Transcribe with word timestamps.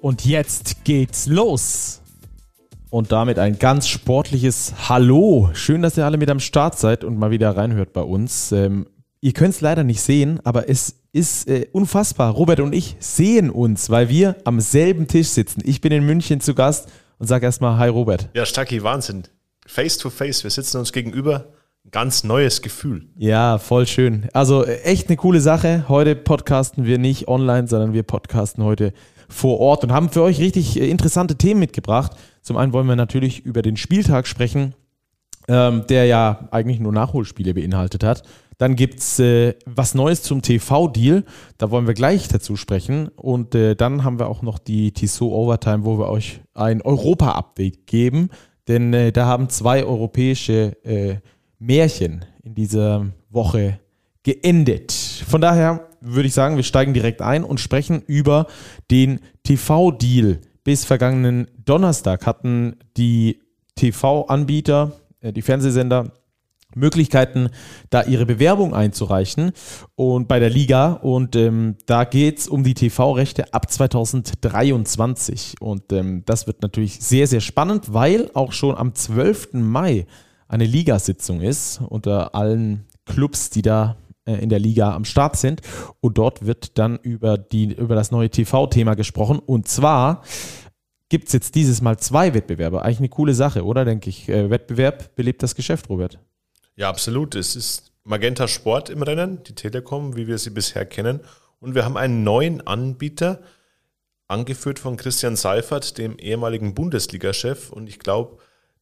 Und 0.00 0.24
jetzt 0.24 0.84
geht's 0.84 1.26
los. 1.26 2.00
Und 2.88 3.12
damit 3.12 3.38
ein 3.38 3.58
ganz 3.58 3.86
sportliches 3.86 4.72
Hallo. 4.88 5.50
Schön, 5.52 5.82
dass 5.82 5.96
ihr 5.96 6.06
alle 6.06 6.16
mit 6.16 6.30
am 6.30 6.40
Start 6.40 6.78
seid 6.78 7.04
und 7.04 7.18
mal 7.18 7.30
wieder 7.30 7.56
reinhört 7.56 7.92
bei 7.92 8.00
uns. 8.00 8.50
Ähm, 8.50 8.86
ihr 9.20 9.32
könnt 9.32 9.54
es 9.54 9.60
leider 9.60 9.84
nicht 9.84 10.00
sehen, 10.00 10.40
aber 10.42 10.68
es 10.68 10.96
ist 11.12 11.48
äh, 11.48 11.68
unfassbar. 11.72 12.32
Robert 12.32 12.60
und 12.60 12.74
ich 12.74 12.96
sehen 12.98 13.50
uns, 13.50 13.90
weil 13.90 14.08
wir 14.08 14.36
am 14.44 14.60
selben 14.60 15.06
Tisch 15.06 15.28
sitzen. 15.28 15.60
Ich 15.64 15.82
bin 15.82 15.92
in 15.92 16.04
München 16.04 16.40
zu 16.40 16.54
Gast 16.54 16.88
und 17.18 17.26
sage 17.26 17.44
erstmal 17.44 17.78
Hi 17.78 17.90
Robert. 17.90 18.30
Ja, 18.34 18.46
Stacki, 18.46 18.82
Wahnsinn. 18.82 19.24
Face 19.66 19.98
to 19.98 20.08
face, 20.08 20.42
wir 20.42 20.50
sitzen 20.50 20.78
uns 20.78 20.92
gegenüber. 20.92 21.52
Ganz 21.90 22.24
neues 22.24 22.62
Gefühl. 22.62 23.08
Ja, 23.16 23.58
voll 23.58 23.86
schön. 23.86 24.28
Also 24.32 24.64
äh, 24.64 24.80
echt 24.82 25.08
eine 25.08 25.16
coole 25.16 25.40
Sache. 25.40 25.84
Heute 25.88 26.16
podcasten 26.16 26.86
wir 26.86 26.98
nicht 26.98 27.28
online, 27.28 27.68
sondern 27.68 27.92
wir 27.92 28.02
podcasten 28.02 28.64
heute 28.64 28.94
vor 29.30 29.60
Ort 29.60 29.84
und 29.84 29.92
haben 29.92 30.10
für 30.10 30.22
euch 30.22 30.40
richtig 30.40 30.78
äh, 30.78 30.90
interessante 30.90 31.36
Themen 31.36 31.60
mitgebracht. 31.60 32.12
Zum 32.42 32.56
einen 32.56 32.72
wollen 32.72 32.86
wir 32.86 32.96
natürlich 32.96 33.44
über 33.44 33.62
den 33.62 33.76
Spieltag 33.76 34.26
sprechen, 34.26 34.74
ähm, 35.48 35.84
der 35.88 36.06
ja 36.06 36.48
eigentlich 36.50 36.80
nur 36.80 36.92
Nachholspiele 36.92 37.54
beinhaltet 37.54 38.04
hat. 38.04 38.22
Dann 38.58 38.76
gibt 38.76 39.00
es 39.00 39.18
äh, 39.18 39.54
was 39.64 39.94
Neues 39.94 40.22
zum 40.22 40.42
TV-Deal. 40.42 41.24
Da 41.56 41.70
wollen 41.70 41.86
wir 41.86 41.94
gleich 41.94 42.28
dazu 42.28 42.56
sprechen. 42.56 43.08
Und 43.08 43.54
äh, 43.54 43.74
dann 43.74 44.04
haben 44.04 44.18
wir 44.18 44.28
auch 44.28 44.42
noch 44.42 44.58
die 44.58 44.92
Tissot 44.92 45.32
Overtime, 45.32 45.86
wo 45.86 45.98
wir 45.98 46.10
euch 46.10 46.40
ein 46.52 46.82
Europa-Update 46.82 47.86
geben. 47.86 48.28
Denn 48.68 48.92
äh, 48.92 49.12
da 49.12 49.24
haben 49.24 49.48
zwei 49.48 49.82
europäische 49.82 50.76
äh, 50.84 51.16
Märchen 51.58 52.26
in 52.42 52.54
dieser 52.54 53.06
Woche 53.30 53.80
geendet. 54.22 54.92
Von 54.92 55.40
daher 55.40 55.88
würde 56.00 56.28
ich 56.28 56.34
sagen, 56.34 56.56
wir 56.56 56.62
steigen 56.62 56.94
direkt 56.94 57.22
ein 57.22 57.44
und 57.44 57.60
sprechen 57.60 58.02
über 58.06 58.46
den 58.90 59.20
TV-Deal. 59.44 60.40
Bis 60.64 60.84
vergangenen 60.84 61.48
Donnerstag 61.64 62.26
hatten 62.26 62.76
die 62.96 63.40
TV-Anbieter, 63.76 64.92
äh, 65.20 65.32
die 65.32 65.42
Fernsehsender, 65.42 66.12
Möglichkeiten, 66.74 67.50
da 67.90 68.04
ihre 68.04 68.26
Bewerbung 68.26 68.74
einzureichen 68.74 69.52
und 69.96 70.28
bei 70.28 70.38
der 70.38 70.50
Liga. 70.50 70.92
Und 70.92 71.34
ähm, 71.36 71.76
da 71.86 72.04
geht 72.04 72.38
es 72.38 72.48
um 72.48 72.62
die 72.62 72.74
TV-Rechte 72.74 73.52
ab 73.52 73.70
2023. 73.70 75.56
Und 75.60 75.92
ähm, 75.92 76.22
das 76.26 76.46
wird 76.46 76.62
natürlich 76.62 77.00
sehr, 77.00 77.26
sehr 77.26 77.40
spannend, 77.40 77.92
weil 77.92 78.30
auch 78.34 78.52
schon 78.52 78.76
am 78.76 78.94
12. 78.94 79.54
Mai 79.54 80.06
eine 80.48 80.64
Ligasitzung 80.64 81.40
ist 81.40 81.80
unter 81.88 82.34
allen 82.34 82.86
Clubs, 83.04 83.50
die 83.50 83.62
da 83.62 83.96
in 84.38 84.48
der 84.48 84.58
Liga 84.58 84.94
am 84.94 85.04
Start 85.04 85.36
sind. 85.36 85.60
Und 86.00 86.18
dort 86.18 86.46
wird 86.46 86.78
dann 86.78 86.98
über, 86.98 87.38
die, 87.38 87.72
über 87.74 87.94
das 87.94 88.10
neue 88.10 88.30
TV-Thema 88.30 88.94
gesprochen. 88.94 89.38
Und 89.38 89.68
zwar 89.68 90.22
gibt 91.08 91.26
es 91.26 91.32
jetzt 91.32 91.54
dieses 91.54 91.82
Mal 91.82 91.98
zwei 91.98 92.32
Wettbewerbe. 92.34 92.82
Eigentlich 92.82 92.98
eine 92.98 93.08
coole 93.08 93.34
Sache, 93.34 93.64
oder? 93.64 93.84
Denke 93.84 94.08
ich. 94.08 94.28
Äh, 94.28 94.48
Wettbewerb 94.50 95.14
belebt 95.16 95.42
das 95.42 95.54
Geschäft, 95.54 95.88
Robert. 95.88 96.18
Ja, 96.76 96.88
absolut. 96.88 97.34
Es 97.34 97.56
ist 97.56 97.92
Magenta 98.04 98.48
Sport 98.48 98.88
im 98.88 99.02
Rennen, 99.02 99.42
die 99.44 99.54
Telekom, 99.54 100.16
wie 100.16 100.26
wir 100.26 100.38
sie 100.38 100.50
bisher 100.50 100.86
kennen. 100.86 101.20
Und 101.58 101.74
wir 101.74 101.84
haben 101.84 101.96
einen 101.96 102.22
neuen 102.24 102.66
Anbieter, 102.66 103.40
angeführt 104.28 104.78
von 104.78 104.96
Christian 104.96 105.36
Seifert, 105.36 105.98
dem 105.98 106.16
ehemaligen 106.18 106.74
Bundesliga-Chef. 106.74 107.70
Und 107.70 107.88
ich 107.88 107.98
glaube, 107.98 108.38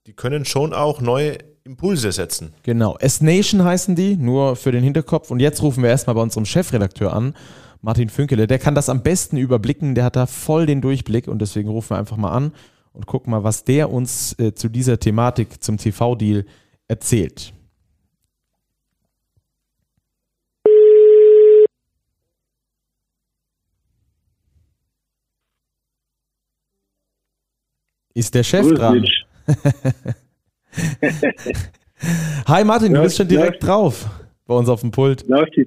die 0.07 0.13
können 0.13 0.45
schon 0.45 0.73
auch 0.73 1.01
neue 1.01 1.39
Impulse 1.69 2.13
setzen. 2.13 2.55
Genau. 2.63 2.97
S-Nation 2.99 3.63
heißen 3.63 3.95
die, 3.95 4.17
nur 4.17 4.57
für 4.57 4.73
den 4.73 4.83
Hinterkopf. 4.83 5.31
Und 5.31 5.41
jetzt 5.41 5.63
rufen 5.63 5.83
wir 5.83 5.91
erstmal 5.91 6.17
bei 6.17 6.23
unserem 6.23 6.47
Chefredakteur 6.47 7.13
an, 7.13 7.35
Martin 7.83 8.09
Fünkele. 8.09 8.47
Der 8.47 8.59
kann 8.59 8.75
das 8.75 8.89
am 8.89 9.03
besten 9.03 9.37
überblicken, 9.37 9.95
der 9.95 10.05
hat 10.05 10.17
da 10.17 10.25
voll 10.25 10.65
den 10.65 10.81
Durchblick 10.81 11.29
und 11.29 11.41
deswegen 11.43 11.69
rufen 11.69 11.91
wir 11.91 11.99
einfach 11.99 12.17
mal 12.17 12.33
an 12.33 12.53
und 12.95 13.07
gucken 13.07 13.31
mal, 13.31 13.45
was 13.45 13.65
der 13.65 13.91
uns 13.91 14.35
äh, 14.39 14.55
zu 14.55 14.71
dieser 14.71 14.99
Thematik, 14.99 15.63
zum 15.63 15.77
TV-Deal 15.77 16.47
erzählt. 16.89 17.53
Ist 28.15 28.35
der 28.35 28.43
Chef 28.43 28.67
dran? 28.73 29.05
Hi 32.47 32.65
Martin, 32.65 32.95
du 32.95 33.03
bist 33.03 33.17
schon 33.17 33.29
direkt 33.29 33.65
drauf 33.65 34.09
bei 34.47 34.55
uns 34.55 34.69
auf 34.69 34.81
dem 34.81 34.91
Pult. 34.91 35.27
Läuft 35.29 35.57
die, 35.57 35.67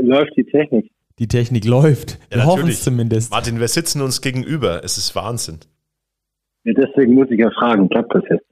läuft 0.00 0.32
die 0.36 0.44
Technik? 0.44 0.90
Die 1.18 1.28
Technik 1.28 1.64
läuft. 1.64 2.18
Wir 2.30 2.38
ja, 2.38 2.44
hoffen 2.46 2.68
es 2.68 2.82
zumindest. 2.82 3.30
Martin, 3.30 3.60
wir 3.60 3.68
sitzen 3.68 4.00
uns 4.00 4.20
gegenüber. 4.20 4.82
Es 4.84 4.98
ist 4.98 5.14
Wahnsinn. 5.14 5.60
Ja, 6.64 6.72
deswegen 6.74 7.14
muss 7.14 7.30
ich 7.30 7.38
ja 7.38 7.50
fragen, 7.50 7.88
klappt 7.88 8.14
das 8.14 8.22
jetzt? 8.30 8.44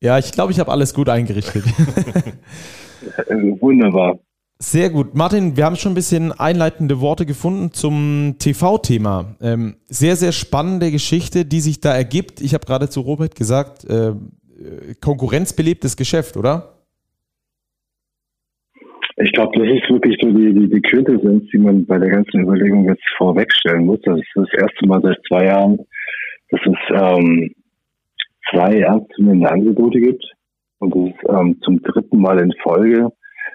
Ja, 0.00 0.18
ich 0.18 0.32
glaube, 0.32 0.52
ich 0.52 0.60
habe 0.60 0.70
alles 0.70 0.92
gut 0.92 1.08
eingerichtet. 1.08 1.64
Wunderbar. 3.60 4.18
Sehr 4.58 4.90
gut. 4.90 5.14
Martin, 5.14 5.56
wir 5.56 5.64
haben 5.64 5.76
schon 5.76 5.92
ein 5.92 5.96
bisschen 5.96 6.32
einleitende 6.32 7.00
Worte 7.00 7.26
gefunden 7.26 7.72
zum 7.72 8.36
TV-Thema. 8.38 9.36
Ähm, 9.40 9.76
sehr, 9.86 10.16
sehr 10.16 10.32
spannende 10.32 10.90
Geschichte, 10.90 11.44
die 11.44 11.60
sich 11.60 11.80
da 11.80 11.94
ergibt. 11.94 12.40
Ich 12.40 12.54
habe 12.54 12.64
gerade 12.66 12.88
zu 12.88 13.00
Robert 13.00 13.34
gesagt, 13.34 13.84
äh, 13.84 14.12
konkurrenzbelebtes 15.00 15.96
Geschäft, 15.96 16.36
oder? 16.36 16.74
Ich 19.16 19.32
glaube, 19.32 19.56
das 19.58 19.68
ist 19.68 19.88
wirklich 19.88 20.16
so 20.20 20.30
die, 20.30 20.52
die, 20.52 20.68
die 20.68 20.82
Quintessenz, 20.82 21.44
die 21.52 21.58
man 21.58 21.86
bei 21.86 21.98
der 21.98 22.10
ganzen 22.10 22.40
Überlegung 22.40 22.88
jetzt 22.88 23.04
vorwegstellen 23.16 23.86
muss. 23.86 24.00
Das 24.02 24.18
ist 24.18 24.30
das 24.34 24.48
erste 24.58 24.86
Mal 24.86 25.00
seit 25.02 25.18
zwei 25.28 25.46
Jahren, 25.46 25.78
dass 26.50 26.60
es 26.64 26.78
ähm, 26.90 27.54
zwei 28.50 28.80
ernstzunehmende 28.80 29.50
Angebote 29.50 30.00
gibt. 30.00 30.24
Und 30.78 30.94
es 30.96 31.14
ähm, 31.28 31.60
zum 31.62 31.80
dritten 31.82 32.20
Mal 32.20 32.40
in 32.40 32.52
Folge 32.62 33.08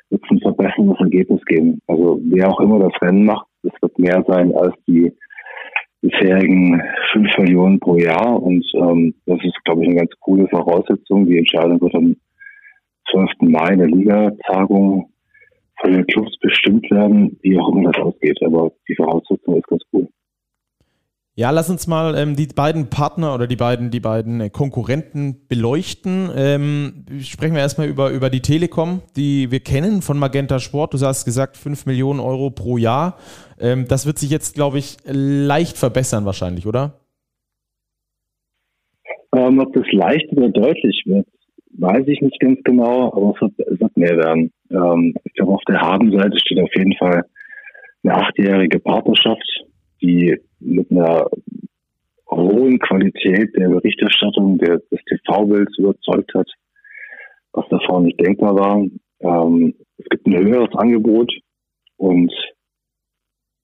wird 0.10 0.24
ein 0.32 0.40
verbessertes 0.40 1.00
Ergebnis 1.00 1.44
geben. 1.46 1.82
Also 1.88 2.22
wer 2.24 2.50
auch 2.50 2.60
immer 2.62 2.80
das 2.80 3.02
Rennen 3.02 3.26
macht, 3.26 3.46
es 3.64 3.74
wird 3.82 4.00
mehr 4.00 4.24
sein 4.28 4.56
als 4.56 4.74
die 4.88 5.12
bisherigen 6.02 6.82
5 7.14 7.38
Millionen 7.40 7.80
pro 7.80 7.98
Jahr. 7.98 8.42
Und 8.42 8.66
ähm, 8.76 9.14
das 9.26 9.40
ist, 9.44 9.64
glaube 9.66 9.84
ich, 9.84 9.90
eine 9.90 10.00
ganz 10.00 10.12
coole 10.20 10.48
Voraussetzung. 10.48 11.26
Die 11.26 11.38
Entscheidung 11.38 11.82
wird 11.82 11.96
am 11.96 12.16
12. 13.12 13.30
Mai 13.42 13.74
in 13.74 13.80
der 13.80 13.88
Liga-Tagung 13.88 15.12
von 15.82 15.92
den 15.92 16.06
Clubs 16.08 16.38
bestimmt 16.40 16.90
werden, 16.92 17.38
wie 17.42 17.58
auch 17.60 17.70
immer 17.70 17.92
das 17.92 18.04
ausgeht. 18.04 18.38
Aber 18.46 18.72
die 18.88 18.96
Voraussetzung 18.96 19.58
ist 19.58 19.68
ganz 19.68 19.84
cool. 19.94 20.08
Ja, 21.40 21.52
lass 21.52 21.70
uns 21.70 21.88
mal 21.88 22.18
ähm, 22.18 22.36
die 22.36 22.48
beiden 22.48 22.90
Partner 22.90 23.34
oder 23.34 23.48
die 23.48 23.56
beiden, 23.56 23.92
die 23.92 24.02
beiden 24.02 24.42
äh, 24.42 24.50
Konkurrenten 24.50 25.48
beleuchten. 25.48 26.30
Ähm, 26.36 27.06
sprechen 27.22 27.54
wir 27.54 27.62
erstmal 27.62 27.88
über, 27.88 28.10
über 28.10 28.30
die 28.30 28.42
Telekom, 28.42 29.02
die 29.16 29.50
wir 29.50 29.62
kennen 29.62 30.02
von 30.02 30.20
Magenta 30.20 30.60
Sport. 30.60 30.94
Du 30.94 31.00
hast 31.00 31.24
gesagt, 31.24 31.56
5 31.56 31.86
Millionen 31.86 32.20
Euro 32.20 32.50
pro 32.50 32.78
Jahr. 32.78 33.18
Ähm, 33.58 33.86
das 33.88 34.06
wird 34.06 34.18
sich 34.18 34.32
jetzt, 34.32 34.56
glaube 34.56 34.80
ich, 34.80 34.98
leicht 35.06 35.78
verbessern 35.78 36.26
wahrscheinlich, 36.26 36.68
oder? 36.68 37.00
Ähm, 39.34 39.60
ob 39.60 39.72
das 39.72 39.90
leicht 39.94 40.30
oder 40.34 40.50
deutlich 40.50 41.04
wird, 41.06 41.26
weiß 41.78 42.06
ich 42.08 42.20
nicht 42.20 42.42
ganz 42.42 42.60
genau, 42.66 43.14
aber 43.14 43.34
es 43.34 43.42
wird, 43.42 43.54
es 43.72 43.80
wird 43.80 43.96
mehr 43.96 44.18
werden. 44.18 44.52
Ähm, 44.72 45.16
ich 45.24 45.34
glaube, 45.36 45.54
auf 45.54 45.64
der 45.70 45.80
Habenseite 45.80 46.38
steht 46.38 46.60
auf 46.60 46.76
jeden 46.76 46.98
Fall 46.98 47.24
eine 48.04 48.14
achtjährige 48.14 48.82
Partnerschaft, 48.82 49.64
die 50.02 50.38
mit 50.60 50.92
einer 50.92 51.30
hohen 52.30 52.80
Qualität 52.80 53.56
der 53.56 53.70
Berichterstattung 53.70 54.58
der, 54.58 54.78
des 54.92 55.00
TV-Bilds 55.06 55.78
überzeugt 55.78 56.34
hat, 56.34 56.48
was 57.54 57.66
davor 57.70 58.02
nicht 58.02 58.20
denkbar 58.20 58.56
war. 58.56 58.86
Ähm, 59.22 59.74
es 59.98 60.06
gibt 60.10 60.28
ein 60.28 60.38
höheres 60.38 60.76
Angebot 60.76 61.32
und 61.98 62.32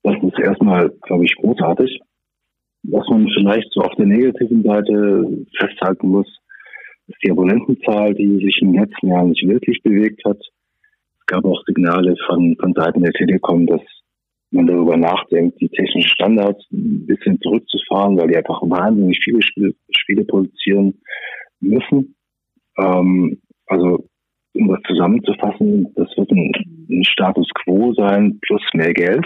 das 0.03 0.15
ist 0.21 0.39
erstmal, 0.39 0.89
glaube 1.03 1.25
ich, 1.25 1.35
großartig. 1.35 1.99
Was 2.83 3.07
man 3.09 3.27
vielleicht 3.35 3.71
so 3.71 3.81
auf 3.81 3.95
der 3.95 4.05
negativen 4.05 4.61
Seite 4.63 5.45
festhalten 5.57 6.09
muss, 6.09 6.27
ist 7.07 7.17
die 7.23 7.31
Abonnentenzahl, 7.31 8.13
die 8.13 8.37
sich 8.37 8.59
den 8.59 8.73
letzten 8.73 9.07
Jahren 9.07 9.29
nicht 9.29 9.47
wirklich 9.47 9.81
bewegt 9.81 10.23
hat. 10.25 10.37
Es 11.19 11.25
gab 11.25 11.45
auch 11.45 11.63
Signale 11.65 12.15
von, 12.27 12.55
von 12.59 12.73
Seiten 12.73 13.01
der 13.01 13.13
Telekom, 13.13 13.65
dass 13.65 13.81
man 14.55 14.67
darüber 14.67 14.97
nachdenkt, 14.97 15.59
die 15.61 15.69
technischen 15.69 16.09
Standards 16.09 16.63
ein 16.71 17.05
bisschen 17.05 17.39
zurückzufahren, 17.41 18.17
weil 18.17 18.29
die 18.29 18.37
einfach 18.37 18.61
wahnsinnig 18.61 19.19
viele 19.23 19.41
Spiele, 19.41 19.73
Spiele 19.91 20.25
produzieren 20.25 20.99
müssen. 21.59 22.15
Ähm, 22.77 23.41
also 23.67 24.07
um 24.53 24.67
das 24.69 24.79
zusammenzufassen, 24.87 25.93
das 25.95 26.07
wird 26.15 26.31
ein, 26.31 26.51
ein 26.89 27.03
Status 27.03 27.47
quo 27.53 27.93
sein 27.93 28.39
plus 28.41 28.61
mehr 28.73 28.93
Geld, 28.93 29.25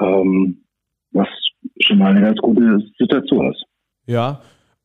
ähm, 0.00 0.64
was 1.12 1.28
schon 1.80 1.98
mal 1.98 2.12
eine 2.12 2.22
ganz 2.22 2.38
gute 2.38 2.78
Situation 2.98 3.50
ist. 3.52 3.64
Ja, 4.06 4.40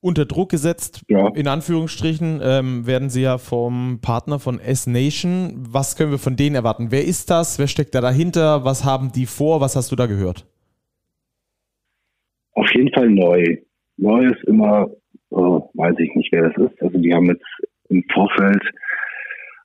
unter 0.05 0.25
Druck 0.25 0.51
gesetzt, 0.51 1.01
ja. 1.09 1.29
in 1.29 1.47
Anführungsstrichen, 1.47 2.39
ähm, 2.43 2.85
werden 2.85 3.09
sie 3.09 3.23
ja 3.23 3.39
vom 3.39 3.99
Partner 4.01 4.37
von 4.37 4.59
S-Nation. 4.59 5.65
Was 5.71 5.97
können 5.97 6.11
wir 6.11 6.19
von 6.19 6.35
denen 6.35 6.55
erwarten? 6.55 6.91
Wer 6.91 7.03
ist 7.05 7.31
das? 7.31 7.57
Wer 7.57 7.67
steckt 7.67 7.95
da 7.95 8.01
dahinter? 8.01 8.63
Was 8.63 8.85
haben 8.85 9.11
die 9.11 9.25
vor? 9.25 9.61
Was 9.61 9.75
hast 9.75 9.91
du 9.91 9.95
da 9.95 10.05
gehört? 10.05 10.45
Auf 12.53 12.71
jeden 12.75 12.93
Fall 12.93 13.09
neu. 13.09 13.57
Neu 13.97 14.27
ist 14.27 14.43
immer, 14.43 14.91
oh, 15.31 15.69
weiß 15.73 15.95
ich 15.97 16.13
nicht, 16.13 16.31
wer 16.31 16.49
das 16.49 16.71
ist. 16.71 16.81
Also 16.83 16.99
die 16.99 17.11
haben 17.11 17.25
jetzt 17.25 17.43
im 17.89 18.03
Vorfeld 18.13 18.61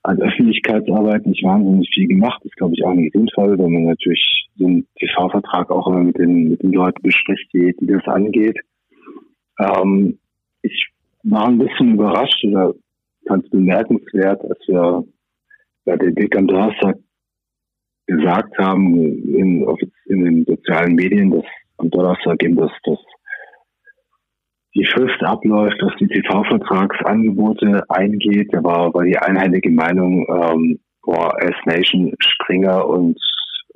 an 0.05 0.23
Öffentlichkeitsarbeit 0.23 1.27
nicht 1.27 1.45
wahnsinnig 1.45 1.91
viel 1.93 2.09
gemacht. 2.09 2.41
Das 2.43 2.51
ist, 2.51 2.57
glaube 2.57 2.73
ich, 2.75 2.83
auch 2.83 2.95
nicht 2.95 3.13
sinnvoll, 3.13 3.59
weil 3.59 3.69
man 3.69 3.85
natürlich 3.85 4.49
so 4.57 4.65
einen 4.65 4.87
TV-Vertrag 4.99 5.71
auch 5.71 5.87
immer 5.87 6.03
mit 6.03 6.17
den, 6.17 6.49
mit 6.49 6.63
den 6.63 6.73
Leuten 6.73 7.03
bespricht, 7.03 7.53
die, 7.53 7.75
die 7.79 7.87
das 7.87 8.07
angeht. 8.07 8.59
Ähm, 9.59 10.19
ich 10.63 10.89
war 11.23 11.49
ein 11.49 11.59
bisschen 11.59 11.95
überrascht 11.95 12.45
oder 12.45 12.75
fand 13.27 13.45
es 13.45 13.51
bemerkenswert, 13.51 14.43
als 14.43 14.59
wir 14.67 15.05
bei 15.85 15.97
der 15.97 16.11
Big 16.11 16.37
am 16.37 16.47
Donnerstag 16.47 16.97
gesagt 18.07 18.57
haben 18.59 18.97
in, 18.97 19.67
in 20.07 20.25
den 20.25 20.45
sozialen 20.45 20.95
Medien, 20.95 21.31
dass 21.31 21.45
am 21.77 21.91
Donnerstag 21.91 22.43
eben 22.43 22.57
das, 22.57 22.71
das 22.85 22.99
die 24.75 24.87
Frist 24.87 25.21
abläuft, 25.23 25.81
dass 25.81 25.93
die 25.99 26.07
TV-Vertragsangebote 26.07 27.83
eingeht. 27.89 28.53
Da 28.53 28.63
war, 28.63 28.95
war 28.95 29.05
die 29.05 29.19
einheitliche 29.19 29.71
Meinung, 29.71 30.27
ähm, 30.29 30.79
boah, 31.03 31.33
S-Nation, 31.41 32.15
Springer 32.21 32.87
und 32.87 33.19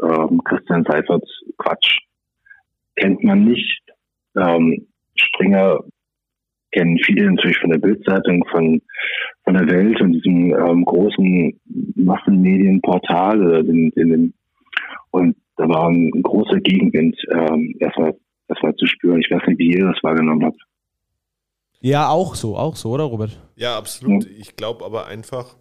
ähm, 0.02 0.40
Christian 0.44 0.84
Seifert, 0.84 1.24
Quatsch. 1.58 1.98
Kennt 2.96 3.24
man 3.24 3.44
nicht. 3.44 3.82
Ähm, 4.36 4.86
Springer 5.16 5.80
kennen 6.74 6.98
viele 7.04 7.30
natürlich 7.30 7.58
von 7.58 7.70
der 7.70 7.78
Bildzeitung, 7.78 8.44
von, 8.50 8.82
von 9.44 9.54
der 9.54 9.66
Welt 9.68 10.00
und 10.00 10.12
diesem 10.12 10.54
ähm, 10.54 10.84
großen 10.84 11.60
Massenmedienportal 11.94 13.46
oder 13.46 13.62
den, 13.62 13.90
den, 13.90 14.08
den, 14.08 14.34
und 15.10 15.36
da 15.56 15.68
war 15.68 15.88
ein 15.88 16.10
großer 16.10 16.58
Gegenwind 16.60 17.16
ähm, 17.30 17.76
erstmal 17.78 18.14
erstmal 18.48 18.74
zu 18.76 18.86
spüren. 18.86 19.20
Ich 19.20 19.30
weiß 19.30 19.46
nicht, 19.46 19.58
wie 19.58 19.72
ihr 19.72 19.86
das 19.86 20.02
wahrgenommen 20.02 20.44
habt. 20.44 20.60
Ja, 21.80 22.08
auch 22.08 22.34
so, 22.34 22.56
auch 22.56 22.76
so, 22.76 22.90
oder 22.90 23.04
Robert? 23.04 23.38
Ja, 23.56 23.76
absolut. 23.76 24.26
Ich 24.26 24.56
glaube 24.56 24.84
aber 24.84 25.06
einfach, 25.06 25.56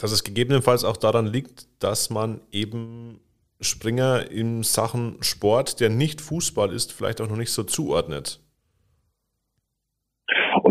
dass 0.00 0.12
es 0.12 0.24
gegebenenfalls 0.24 0.84
auch 0.84 0.96
daran 0.96 1.26
liegt, 1.26 1.66
dass 1.82 2.10
man 2.10 2.40
eben 2.50 3.20
Springer 3.60 4.30
in 4.30 4.62
Sachen 4.62 5.16
Sport, 5.22 5.80
der 5.80 5.88
nicht 5.88 6.20
Fußball 6.20 6.72
ist, 6.72 6.92
vielleicht 6.92 7.20
auch 7.20 7.28
noch 7.28 7.36
nicht 7.36 7.52
so 7.52 7.62
zuordnet. 7.62 8.40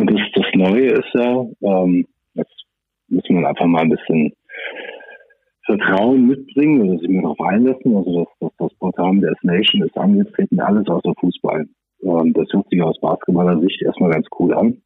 Und 0.02 0.10
das, 0.10 0.22
das 0.34 0.46
Neue 0.56 0.88
ist 0.94 1.14
ja, 1.14 1.46
ähm, 1.62 2.08
jetzt 2.34 2.66
muss 3.08 3.24
man 3.30 3.46
einfach 3.46 3.68
mal 3.68 3.84
ein 3.84 3.92
bisschen 3.92 4.34
Vertrauen 5.64 6.26
mitbringen 6.26 6.82
oder 6.82 6.98
sich 6.98 7.08
mir 7.08 7.22
darauf 7.22 7.40
einlassen. 7.40 7.96
Also 7.96 8.26
das, 8.26 8.28
das, 8.40 8.52
das 8.58 8.80
Portal 8.80 9.20
der 9.20 9.32
S-Nation 9.34 9.84
ist 9.84 9.96
angetreten, 9.96 10.60
alles 10.60 10.88
außer 10.88 11.14
Fußball. 11.20 11.68
Und 12.00 12.36
das 12.36 12.48
hört 12.52 12.68
sich 12.72 12.82
aus 12.82 13.00
Basketballer 13.00 13.62
Sicht 13.62 13.80
erstmal 13.84 14.10
ganz 14.10 14.26
cool 14.40 14.56
an. 14.56 14.82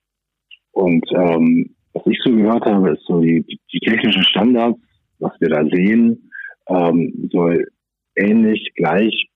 Und 0.73 1.05
ähm, 1.15 1.73
was 1.93 2.05
ich 2.07 2.19
so 2.21 2.31
gehört 2.35 2.65
habe, 2.65 2.91
ist 2.91 3.05
so 3.05 3.21
die, 3.21 3.45
die 3.71 3.79
technischen 3.79 4.23
Standards, 4.23 4.77
was 5.19 5.31
wir 5.39 5.47
da 5.47 5.63
sehen, 5.63 6.29
ähm, 6.67 7.29
soll 7.31 7.65
ähnlich, 8.17 8.73
gleich 8.75 9.29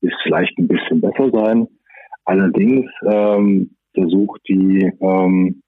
bis 0.00 0.12
vielleicht 0.22 0.56
ein 0.56 0.68
bisschen 0.68 1.00
besser 1.00 1.30
sein. 1.32 1.66
Allerdings 2.26 2.88
ähm, 3.04 3.75
versucht 3.96 4.42
die 4.48 4.92
ähm, 5.00 5.62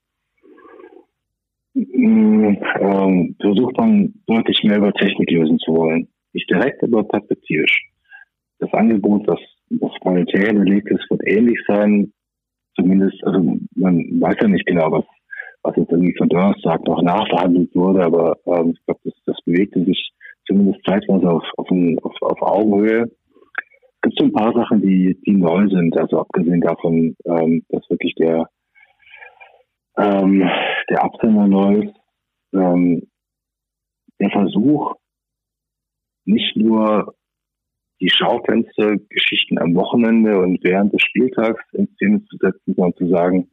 ähm, 1.74 3.36
versucht 3.40 3.76
man 3.76 4.14
deutlich 4.26 4.62
mehr 4.64 4.78
über 4.78 4.92
Technik 4.92 5.30
lösen 5.30 5.58
zu 5.58 5.74
wollen. 5.74 6.08
Nicht 6.32 6.50
direkt, 6.50 6.82
aber 6.82 7.04
perspektivisch. 7.04 7.88
Das 8.58 8.72
Angebot, 8.72 9.28
das, 9.28 9.38
das 9.70 9.90
monetär 10.04 10.52
belegt 10.52 10.90
ist, 10.90 11.08
wird 11.10 11.22
ähnlich 11.26 11.58
sein. 11.66 12.12
Zumindest, 12.74 13.22
also 13.24 13.58
man 13.74 13.96
weiß 14.20 14.36
ja 14.40 14.48
nicht 14.48 14.66
genau, 14.66 14.90
was, 14.90 15.04
was 15.62 15.76
jetzt 15.76 15.90
irgendwie 15.90 16.16
von 16.16 16.28
Donnerstag 16.28 16.84
noch 16.84 17.02
nachverhandelt 17.02 17.74
wurde, 17.74 18.04
aber 18.04 18.36
ähm, 18.46 18.72
ich 18.74 18.84
glaube, 18.84 19.00
das, 19.04 19.14
das 19.26 19.36
bewegte 19.44 19.84
sich 19.84 20.12
zumindest 20.46 20.84
zeitweise 20.84 21.30
auf, 21.30 21.44
auf, 21.56 21.68
auf, 22.02 22.22
auf 22.22 22.42
Augenhöhe 22.42 23.10
gibt 24.08 24.18
so 24.18 24.24
ein 24.24 24.32
paar 24.32 24.52
Sachen, 24.52 24.80
die, 24.80 25.18
die 25.26 25.32
neu 25.32 25.68
sind. 25.68 25.96
Also 25.98 26.20
abgesehen 26.20 26.60
davon, 26.60 27.16
ähm, 27.24 27.64
dass 27.68 27.88
wirklich 27.90 28.14
der, 28.14 28.48
ähm, 29.96 30.48
der 30.88 31.04
Absender 31.04 31.46
neu 31.46 31.82
ist, 31.82 31.94
ähm, 32.54 33.02
der 34.20 34.30
Versuch, 34.30 34.94
nicht 36.24 36.56
nur 36.56 37.14
die 38.00 38.10
Schaufenstergeschichten 38.10 39.58
am 39.58 39.74
Wochenende 39.74 40.38
und 40.38 40.62
während 40.62 40.92
des 40.92 41.02
Spieltags 41.02 41.62
in 41.72 41.88
Szene 41.94 42.24
zu 42.24 42.36
setzen, 42.38 42.74
sondern 42.74 42.94
zu 42.94 43.08
sagen, 43.08 43.50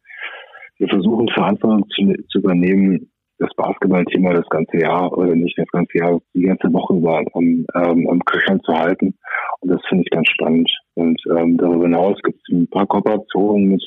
wir 0.77 0.87
versuchen 0.87 1.29
Verantwortung 1.29 1.89
zu, 1.89 2.13
zu 2.29 2.39
übernehmen 2.39 3.11
das 3.37 3.49
Basketballthema 3.55 4.33
das 4.33 4.47
ganze 4.49 4.77
Jahr 4.77 5.11
oder 5.17 5.35
nicht 5.35 5.57
das 5.57 5.67
ganze 5.67 5.97
Jahr, 5.97 6.21
die 6.33 6.43
ganze 6.43 6.71
Woche 6.71 6.95
über 6.95 7.23
am, 7.33 7.65
ähm, 7.75 8.09
am 8.09 8.19
Köchern 8.23 8.61
zu 8.61 8.73
halten. 8.73 9.17
Und 9.65 9.71
das 9.71 9.81
finde 9.89 10.03
ich 10.03 10.11
ganz 10.11 10.29
spannend. 10.29 10.71
Und 10.93 11.19
ähm, 11.35 11.57
darüber 11.57 11.85
hinaus 11.85 12.21
gibt 12.23 12.37
es 12.37 12.53
ein 12.53 12.67
paar 12.67 12.85
Kooperationen 12.85 13.69
mit, 13.69 13.83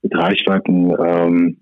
mit 0.00 0.14
Reichweiten, 0.16 0.96
ähm, 0.98 1.60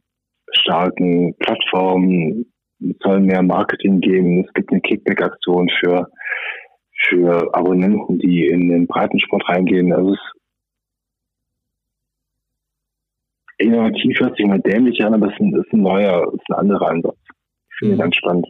starken 0.53 1.35
Plattformen. 1.39 2.47
Es 2.81 2.97
soll 3.01 3.21
mehr 3.21 3.43
Marketing 3.43 4.01
geben. 4.01 4.45
Es 4.45 4.53
gibt 4.55 4.71
eine 4.71 4.81
Kickback-Aktion 4.81 5.69
für, 5.81 6.09
für 7.09 7.53
Abonnenten, 7.53 8.21
die 8.21 8.47
in 8.47 8.69
den 8.69 8.87
Breitensport 8.87 9.49
reingehen. 9.49 9.93
Also 9.93 10.13
es 10.13 10.21
innovativ 13.59 14.21
hört 14.21 14.37
sich 14.37 14.47
mal 14.47 14.61
dämlich 14.61 15.05
an, 15.05 15.15
aber 15.15 15.27
es 15.27 15.33
ist 15.33 15.41
ein, 15.41 15.55
ist 15.55 15.73
ein 15.73 15.83
neuer, 15.83 16.33
ist 16.33 16.49
ein 16.49 16.59
anderer 16.59 16.91
Ansatz. 16.91 17.19
Ich 17.71 17.79
finde 17.79 17.97
mhm. 17.97 18.01
ganz 18.01 18.15
spannend. 18.15 18.47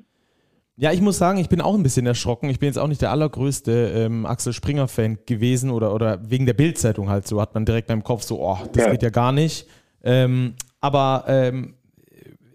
Ja, 0.76 0.90
ich 0.90 1.02
muss 1.02 1.18
sagen, 1.18 1.38
ich 1.38 1.48
bin 1.48 1.60
auch 1.60 1.74
ein 1.74 1.82
bisschen 1.82 2.06
erschrocken. 2.06 2.48
Ich 2.48 2.58
bin 2.58 2.66
jetzt 2.66 2.78
auch 2.78 2.88
nicht 2.88 3.02
der 3.02 3.10
allergrößte 3.10 3.92
ähm, 3.94 4.24
Axel 4.24 4.52
Springer-Fan 4.52 5.18
gewesen 5.26 5.70
oder, 5.70 5.94
oder 5.94 6.18
wegen 6.30 6.46
der 6.46 6.54
Bildzeitung 6.54 7.10
halt 7.10 7.26
so, 7.28 7.40
hat 7.40 7.54
man 7.54 7.66
direkt 7.66 7.90
im 7.90 8.02
Kopf 8.02 8.22
so, 8.22 8.40
oh, 8.40 8.58
das 8.72 8.84
ja. 8.84 8.90
geht 8.90 9.02
ja 9.02 9.10
gar 9.10 9.32
nicht. 9.32 9.66
Ähm, 10.02 10.54
aber 10.80 11.24
ähm, 11.28 11.74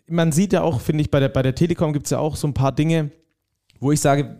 man 0.07 0.31
sieht 0.31 0.53
ja 0.53 0.63
auch, 0.63 0.81
finde 0.81 1.01
ich, 1.01 1.11
bei 1.11 1.19
der, 1.19 1.29
bei 1.29 1.43
der 1.43 1.53
Telekom 1.53 1.93
gibt 1.93 2.07
es 2.07 2.11
ja 2.11 2.19
auch 2.19 2.35
so 2.35 2.47
ein 2.47 2.53
paar 2.53 2.71
Dinge, 2.71 3.11
wo 3.79 3.91
ich 3.91 4.01
sage, 4.01 4.37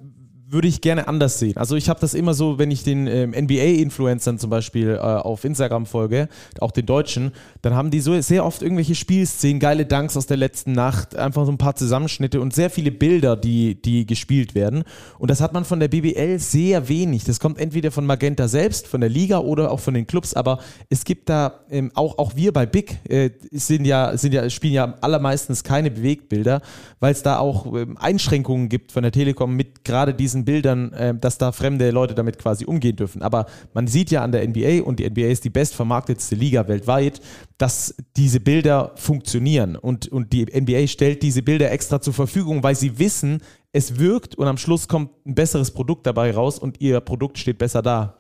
würde 0.50 0.70
ich 0.70 0.80
gerne 0.80 1.08
anders 1.10 1.40
sehen. 1.40 1.58
Also 1.58 1.76
ich 1.76 1.90
habe 1.90 2.00
das 2.00 2.14
immer 2.14 2.34
so, 2.34 2.58
wenn 2.58 2.72
ich 2.72 2.84
den 2.84 3.06
ähm, 3.08 3.32
NBA-Influencern 3.32 4.40
zum 4.40 4.50
Beispiel 4.50 4.92
äh, 4.92 4.98
auf 5.00 5.44
Instagram 5.44 5.86
folge, 5.86 6.30
auch 6.62 6.72
den 6.72 6.86
Deutschen, 6.86 7.34
dann 7.62 7.74
haben 7.74 7.92
die 7.92 8.00
so 8.00 8.20
sehr 8.22 8.46
oft 8.46 8.62
irgendwelche 8.62 8.96
Spielszenen, 8.96 9.60
geile 9.60 9.86
Dunks 9.86 10.16
aus 10.16 10.26
der 10.26 10.38
letzten 10.38 10.72
Nacht, 10.72 11.18
einfach 11.18 11.46
so 11.46 11.52
ein 11.52 11.58
paar 11.58 11.76
Zusammenschnitte 11.76 12.40
und 12.40 12.54
sehr 12.54 12.70
viele 12.70 12.92
Bilder, 12.92 13.36
die, 13.36 13.82
die 13.82 14.06
gespielt 14.06 14.56
werden. 14.56 14.86
Und 15.20 15.30
das 15.30 15.42
hat 15.42 15.52
man 15.52 15.66
von 15.66 15.82
der 15.82 15.90
BBL 15.90 16.40
sehr 16.40 16.88
wenig. 16.88 17.26
Das 17.26 17.42
kommt 17.42 17.60
entweder 17.60 17.92
von 17.92 18.06
Magenta 18.06 18.48
selbst, 18.48 18.88
von 18.88 19.02
der 19.02 19.10
Liga 19.10 19.40
oder 19.40 19.70
auch 19.70 19.82
von 19.82 19.94
den 19.94 20.08
Clubs, 20.08 20.34
aber 20.34 20.60
es 20.90 21.04
gibt 21.04 21.28
da 21.28 21.60
ähm, 21.70 21.92
auch, 21.94 22.18
auch 22.18 22.38
wir 22.38 22.54
bei 22.54 22.66
Big 22.66 23.00
äh, 23.10 23.32
sind 23.52 23.86
ja, 23.86 24.16
sind 24.16 24.34
ja, 24.34 24.50
spielen 24.50 24.74
ja 24.74 24.96
allermeistens 25.02 25.66
keine 25.66 25.92
Bewegtbilder, 25.92 26.62
weil 27.02 27.12
es 27.12 27.22
da 27.22 27.38
auch 27.40 27.66
ähm, 27.76 27.98
Einschränkungen 27.98 28.70
gibt 28.70 28.94
von 28.94 29.04
der 29.04 29.12
Telekom 29.12 29.54
mit 29.54 29.84
gerade 29.84 30.14
diesen 30.14 30.37
diesen 30.38 30.46
Bildern, 30.46 30.92
äh, 30.94 31.14
dass 31.20 31.38
da 31.38 31.52
fremde 31.52 31.92
Leute 31.92 32.16
damit 32.16 32.38
quasi 32.38 32.66
umgehen 32.66 32.96
dürfen. 32.96 33.22
Aber 33.22 33.46
man 33.74 33.88
sieht 33.88 34.12
ja 34.12 34.24
an 34.24 34.32
der 34.32 34.48
NBA, 34.48 34.84
und 34.84 35.00
die 35.00 35.10
NBA 35.10 35.28
ist 35.28 35.46
die 35.46 35.50
bestvermarktetste 35.50 36.36
Liga 36.36 36.68
weltweit, 36.68 37.22
dass 37.58 37.96
diese 38.16 38.40
Bilder 38.40 38.92
funktionieren. 38.96 39.76
Und, 39.76 40.08
und 40.08 40.34
die 40.34 40.46
NBA 40.46 40.88
stellt 40.88 41.24
diese 41.24 41.44
Bilder 41.44 41.72
extra 41.72 42.02
zur 42.02 42.14
Verfügung, 42.14 42.64
weil 42.64 42.76
sie 42.76 43.00
wissen, 43.00 43.42
es 43.74 44.00
wirkt 44.00 44.36
und 44.36 44.48
am 44.48 44.58
Schluss 44.58 44.88
kommt 44.88 45.10
ein 45.26 45.36
besseres 45.36 45.74
Produkt 45.74 46.06
dabei 46.06 46.32
raus 46.32 46.60
und 46.60 46.82
ihr 46.82 47.00
Produkt 47.00 47.38
steht 47.38 47.58
besser 47.58 47.82
da. 47.82 48.16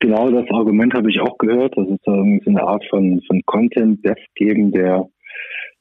Genau 0.00 0.30
das 0.30 0.48
Argument 0.50 0.94
habe 0.94 1.10
ich 1.10 1.20
auch 1.20 1.36
gehört, 1.36 1.76
dass 1.76 1.86
es 1.86 1.98
eine 2.06 2.62
Art 2.62 2.82
von, 2.88 3.20
von 3.26 3.42
Content-Desk 3.44 4.34
geben, 4.34 4.72
der, 4.72 5.06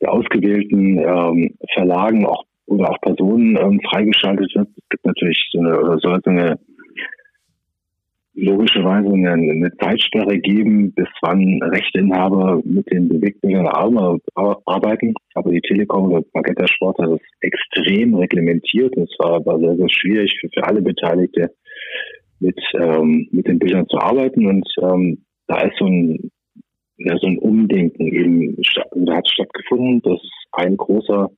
der 0.01 0.11
ausgewählten 0.11 0.97
ähm, 0.97 1.55
Verlagen 1.73 2.25
auch 2.25 2.43
oder 2.69 2.89
auch 2.89 3.01
Personen 3.01 3.57
ähm, 3.57 3.81
freigeschaltet 3.89 4.53
wird. 4.55 4.67
Es 4.69 4.89
gibt 4.89 5.05
natürlich 5.05 5.49
so 5.51 5.59
eine, 5.59 5.79
oder 5.79 5.97
soll 5.99 6.19
so 6.23 6.29
eine 6.29 6.59
logischerweise 8.33 9.09
eine, 9.11 9.31
eine 9.31 9.71
Zeitsperre 9.77 10.37
geben, 10.39 10.93
bis 10.93 11.07
wann 11.21 11.61
Rechteinhaber 11.61 12.61
mit 12.63 12.89
den 12.91 13.09
Bewegtbildern 13.09 13.67
arbeiten. 13.67 15.13
Aber 15.33 15.51
die 15.51 15.61
Telekom 15.61 16.11
oder 16.11 16.25
Magenta 16.33 16.67
Sport 16.67 16.97
hat 16.99 17.11
das 17.11 17.19
extrem 17.41 18.15
reglementiert 18.15 18.95
es 18.97 19.13
war, 19.19 19.45
war 19.45 19.59
sehr, 19.59 19.75
sehr 19.75 19.89
schwierig 19.89 20.37
für, 20.39 20.49
für 20.53 20.63
alle 20.63 20.81
Beteiligte 20.81 21.51
mit, 22.39 22.59
ähm, 22.79 23.27
mit 23.31 23.47
den 23.47 23.59
Bildern 23.59 23.87
zu 23.89 23.97
arbeiten. 23.97 24.45
Und 24.45 24.67
ähm, 24.81 25.25
da 25.47 25.61
ist 25.61 25.77
so 25.77 25.85
ein, 25.85 26.31
ja, 26.99 27.17
so 27.17 27.27
ein 27.27 27.37
Umdenken 27.39 28.07
eben 28.07 28.55
da 28.95 29.15
hat 29.15 29.29
stattgefunden. 29.29 30.01
Das 30.03 30.21
ist 30.21 30.47
ein 30.51 30.75
großer, 30.75 31.29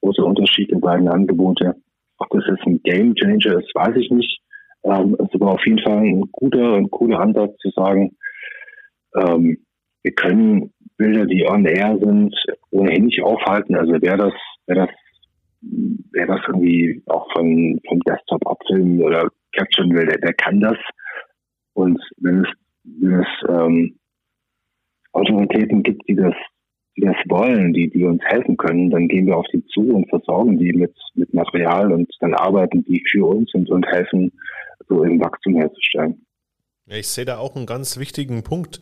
großer 0.00 0.24
Unterschied 0.24 0.70
in 0.70 0.80
beiden 0.80 1.08
Angebote. 1.08 1.74
Ob 2.18 2.28
das 2.30 2.44
jetzt 2.48 2.66
ein 2.66 2.80
Game 2.82 3.14
Changer 3.14 3.58
ist, 3.58 3.74
weiß 3.74 3.96
ich 3.96 4.10
nicht. 4.10 4.40
Ähm, 4.84 5.16
es 5.18 5.40
war 5.40 5.52
auf 5.52 5.66
jeden 5.66 5.80
Fall 5.80 5.98
ein 5.98 6.28
guter 6.32 6.74
und 6.74 6.90
cooler 6.90 7.20
Ansatz 7.20 7.56
zu 7.58 7.70
sagen, 7.70 8.16
ähm, 9.16 9.58
wir 10.02 10.12
können 10.12 10.72
Bilder, 10.96 11.26
die 11.26 11.46
on 11.46 11.64
air 11.64 11.96
sind, 11.98 12.34
ohnehin 12.70 13.06
nicht 13.06 13.22
aufhalten. 13.22 13.74
Also 13.74 13.94
wer 14.00 14.16
das, 14.16 14.34
wer 14.66 14.86
das, 14.86 14.90
wer 15.60 16.26
das 16.26 16.40
irgendwie 16.46 17.02
auch 17.06 17.26
von, 17.32 17.80
vom 17.88 18.00
Desktop 18.00 18.46
abfilmen 18.46 19.02
oder 19.02 19.28
capturen 19.52 19.94
will, 19.94 20.06
der, 20.06 20.18
der 20.18 20.34
kann 20.34 20.60
das. 20.60 20.76
Und 21.72 22.00
wenn 22.18 22.42
es, 22.42 22.48
wenn 22.84 23.20
es 23.20 23.26
ähm, 23.48 23.98
Autoritäten 25.14 25.82
gibt, 25.82 26.06
die 26.08 26.16
das, 26.16 26.34
die 26.96 27.02
das 27.02 27.16
wollen, 27.28 27.72
die, 27.72 27.88
die 27.90 28.04
uns 28.04 28.22
helfen 28.24 28.56
können, 28.56 28.90
dann 28.90 29.08
gehen 29.08 29.26
wir 29.26 29.36
auf 29.36 29.46
die 29.52 29.64
zu 29.66 29.80
und 29.94 30.08
versorgen 30.08 30.58
die 30.58 30.72
mit, 30.72 30.94
mit 31.14 31.32
Material 31.32 31.92
und 31.92 32.10
dann 32.20 32.34
arbeiten 32.34 32.84
die 32.84 33.02
für 33.10 33.26
uns 33.26 33.52
und, 33.54 33.70
und 33.70 33.86
helfen, 33.86 34.32
so 34.88 35.02
im 35.02 35.20
Wachstum 35.20 35.56
herzustellen. 35.56 36.26
Ja, 36.86 36.96
ich 36.96 37.08
sehe 37.08 37.24
da 37.24 37.38
auch 37.38 37.56
einen 37.56 37.66
ganz 37.66 37.98
wichtigen 37.98 38.42
Punkt, 38.42 38.80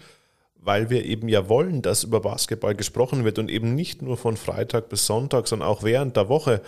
weil 0.57 0.91
wir 0.91 1.05
eben 1.05 1.29
ja 1.29 1.49
wollen, 1.49 1.83
dass 1.83 2.05
über 2.05 2.21
Basketball 2.21 2.75
gesprochen 2.75 3.25
wird 3.25 3.39
und 3.39 3.51
eben 3.51 3.75
nicht 3.75 4.03
nur 4.03 4.17
von 4.17 4.37
Freitag 4.37 4.89
bis 4.89 5.07
Sonntag, 5.07 5.47
sondern 5.47 5.69
auch 5.69 5.83
während 5.83 6.17
der 6.17 6.29
Woche. 6.29 6.63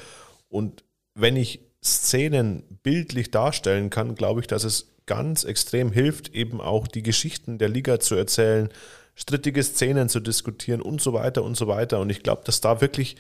Und 0.49 0.85
wenn 1.15 1.37
ich 1.37 1.61
Szenen 1.83 2.63
bildlich 2.83 3.31
darstellen 3.31 3.91
kann, 3.91 4.15
glaube 4.15 4.41
ich, 4.41 4.47
dass 4.47 4.65
es 4.65 4.97
ganz 5.07 5.45
extrem 5.45 5.93
hilft, 5.93 6.35
eben 6.35 6.61
auch 6.61 6.89
die 6.89 7.03
Geschichten 7.03 7.59
der 7.59 7.69
Liga 7.69 8.01
zu 8.01 8.15
erzählen, 8.15 8.69
strittige 9.15 9.63
Szenen 9.63 10.09
zu 10.09 10.21
diskutieren 10.21 10.81
und 10.81 11.01
so 11.01 11.13
weiter 11.13 11.45
und 11.45 11.57
so 11.57 11.69
weiter. 11.69 12.01
Und 12.01 12.11
ich 12.11 12.23
glaube, 12.23 12.43
dass 12.45 12.61
da 12.61 12.81
wirklich 12.81 13.17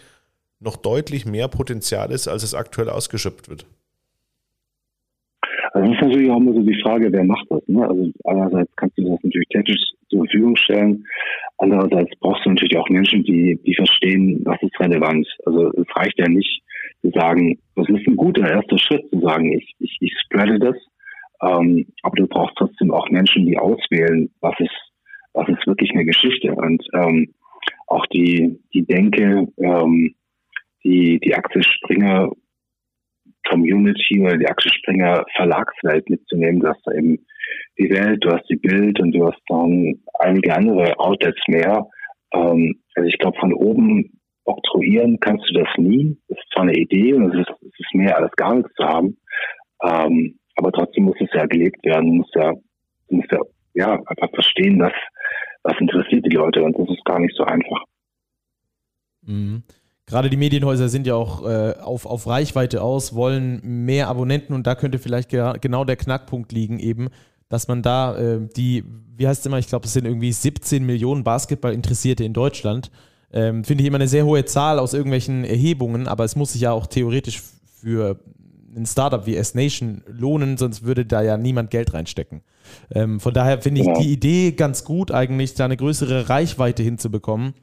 noch 0.60 0.76
deutlich 0.76 1.26
mehr 1.26 1.48
Potenzial 1.48 2.10
ist, 2.10 2.28
als 2.28 2.42
es 2.42 2.54
aktuell 2.54 2.88
ausgeschöpft 2.88 3.48
wird. 3.48 3.66
Also 5.72 5.88
das 5.88 5.96
ist 5.96 6.02
natürlich 6.02 6.30
auch 6.30 6.36
immer 6.36 6.52
so 6.52 6.62
die 6.62 6.80
Frage, 6.82 7.12
wer 7.12 7.24
macht 7.24 7.46
das. 7.50 7.62
Ne? 7.66 7.86
Also 7.86 8.10
einerseits 8.24 8.70
kannst 8.76 8.96
du 8.96 9.02
das 9.02 9.22
natürlich 9.22 9.48
technisch 9.48 9.82
zur 10.08 10.20
Verfügung 10.20 10.56
stellen, 10.56 11.04
andererseits 11.58 12.10
brauchst 12.20 12.44
du 12.44 12.50
natürlich 12.50 12.76
auch 12.76 12.88
Menschen, 12.88 13.24
die, 13.24 13.58
die 13.66 13.74
verstehen, 13.74 14.40
was 14.44 14.62
ist 14.62 14.78
relevant. 14.78 15.26
Also 15.44 15.72
es 15.72 15.86
reicht 15.96 16.18
ja 16.18 16.28
nicht 16.28 16.62
zu 17.02 17.10
sagen, 17.10 17.58
das 17.74 17.88
ist 17.88 18.06
ein 18.06 18.16
guter 18.16 18.48
erster 18.48 18.78
Schritt, 18.78 19.04
zu 19.10 19.20
sagen, 19.20 19.52
ich, 19.52 19.74
ich, 19.78 19.96
ich 20.00 20.12
spreade 20.24 20.58
das, 20.58 20.76
ähm, 21.42 21.86
aber 22.02 22.16
du 22.16 22.26
brauchst 22.26 22.56
trotzdem 22.56 22.92
auch 22.92 23.08
Menschen, 23.10 23.44
die 23.46 23.58
auswählen, 23.58 24.30
was 24.40 24.54
ist, 24.58 24.70
was 25.34 25.48
ist 25.48 25.66
wirklich 25.66 25.90
eine 25.90 26.04
Geschichte. 26.04 26.54
Und 26.54 26.82
ähm, 26.94 27.34
auch 27.86 28.06
die, 28.06 28.60
die 28.72 28.86
Denke, 28.86 29.48
ähm, 29.58 30.14
die, 30.84 31.18
die 31.20 31.34
Axel 31.34 31.62
Springer 31.62 32.30
Community 33.48 34.20
oder 34.20 34.36
die 34.36 34.48
Axel 34.48 34.72
Springer 34.72 35.24
Verlagswelt 35.36 36.08
mitzunehmen. 36.08 36.60
Du 36.60 36.68
hast 36.68 36.80
da 36.84 36.92
eben 36.92 37.18
die 37.78 37.90
Welt, 37.90 38.24
du 38.24 38.30
hast 38.30 38.48
die 38.48 38.56
Bild 38.56 39.00
und 39.00 39.12
du 39.12 39.26
hast 39.26 39.40
dann 39.48 40.00
einige 40.20 40.54
andere 40.54 40.98
Outlets 40.98 41.40
mehr. 41.48 41.86
Ähm, 42.32 42.80
also 42.94 43.08
ich 43.08 43.18
glaube, 43.18 43.38
von 43.38 43.52
oben 43.52 44.20
oktroyieren 44.44 45.18
kannst 45.20 45.48
du 45.50 45.60
das 45.60 45.68
nie. 45.78 46.16
Das 46.28 46.38
ist 46.38 46.52
zwar 46.54 46.64
eine 46.64 46.76
Idee 46.76 47.14
und 47.14 47.34
es 47.34 47.40
ist, 47.40 47.50
es 47.62 47.80
ist 47.80 47.94
mehr 47.94 48.16
als 48.16 48.32
gar 48.36 48.54
nichts 48.54 48.72
zu 48.74 48.84
haben. 48.84 49.16
Ähm, 49.82 50.38
aber 50.56 50.72
trotzdem 50.72 51.04
muss 51.04 51.16
es 51.20 51.30
ja 51.32 51.46
gelebt 51.46 51.84
werden, 51.84 52.18
muss 52.18 52.30
ja, 52.34 52.52
muss 53.10 53.24
ja, 53.30 53.40
ja 53.74 54.00
einfach 54.06 54.30
verstehen, 54.30 54.78
dass 54.78 54.92
was 55.62 55.74
interessiert 55.80 56.24
die 56.26 56.36
Leute 56.36 56.62
und 56.62 56.78
das 56.78 56.88
ist 56.88 57.04
gar 57.04 57.18
nicht 57.18 57.34
so 57.36 57.44
einfach. 57.44 57.82
Mhm. 59.22 59.62
Gerade 60.06 60.28
die 60.28 60.36
Medienhäuser 60.36 60.88
sind 60.90 61.06
ja 61.06 61.14
auch 61.14 61.46
äh, 61.48 61.74
auf, 61.80 62.04
auf 62.04 62.26
Reichweite 62.26 62.82
aus, 62.82 63.14
wollen 63.14 63.60
mehr 63.62 64.08
Abonnenten 64.08 64.52
und 64.52 64.66
da 64.66 64.74
könnte 64.74 64.98
vielleicht 64.98 65.30
genau 65.30 65.84
der 65.84 65.96
Knackpunkt 65.96 66.52
liegen, 66.52 66.78
eben, 66.78 67.08
dass 67.48 67.68
man 67.68 67.80
da 67.80 68.16
äh, 68.16 68.40
die, 68.54 68.84
wie 69.16 69.26
heißt 69.26 69.40
es 69.40 69.46
immer, 69.46 69.58
ich 69.58 69.68
glaube, 69.68 69.86
es 69.86 69.94
sind 69.94 70.04
irgendwie 70.04 70.32
17 70.32 70.84
Millionen 70.84 71.24
Basketball-Interessierte 71.24 72.22
in 72.22 72.34
Deutschland. 72.34 72.90
Ähm, 73.32 73.64
Finde 73.64 73.82
ich 73.82 73.88
immer 73.88 73.96
eine 73.96 74.08
sehr 74.08 74.26
hohe 74.26 74.44
Zahl 74.44 74.78
aus 74.78 74.92
irgendwelchen 74.92 75.44
Erhebungen, 75.44 76.06
aber 76.06 76.24
es 76.24 76.36
muss 76.36 76.52
sich 76.52 76.62
ja 76.62 76.72
auch 76.72 76.86
theoretisch 76.86 77.42
für 77.80 78.20
ein 78.76 78.86
Startup 78.86 79.26
wie 79.26 79.36
S-Nation 79.36 80.02
lohnen, 80.06 80.56
sonst 80.56 80.84
würde 80.84 81.06
da 81.06 81.22
ja 81.22 81.36
niemand 81.36 81.70
Geld 81.70 81.94
reinstecken. 81.94 82.42
Ähm, 82.90 83.20
von 83.20 83.34
daher 83.34 83.60
finde 83.60 83.82
ich 83.82 83.86
ja. 83.86 83.98
die 83.98 84.12
Idee 84.12 84.52
ganz 84.52 84.84
gut, 84.84 85.10
eigentlich 85.10 85.54
da 85.54 85.64
eine 85.64 85.76
größere 85.76 86.28
Reichweite 86.28 86.82
hinzubekommen 86.82 87.54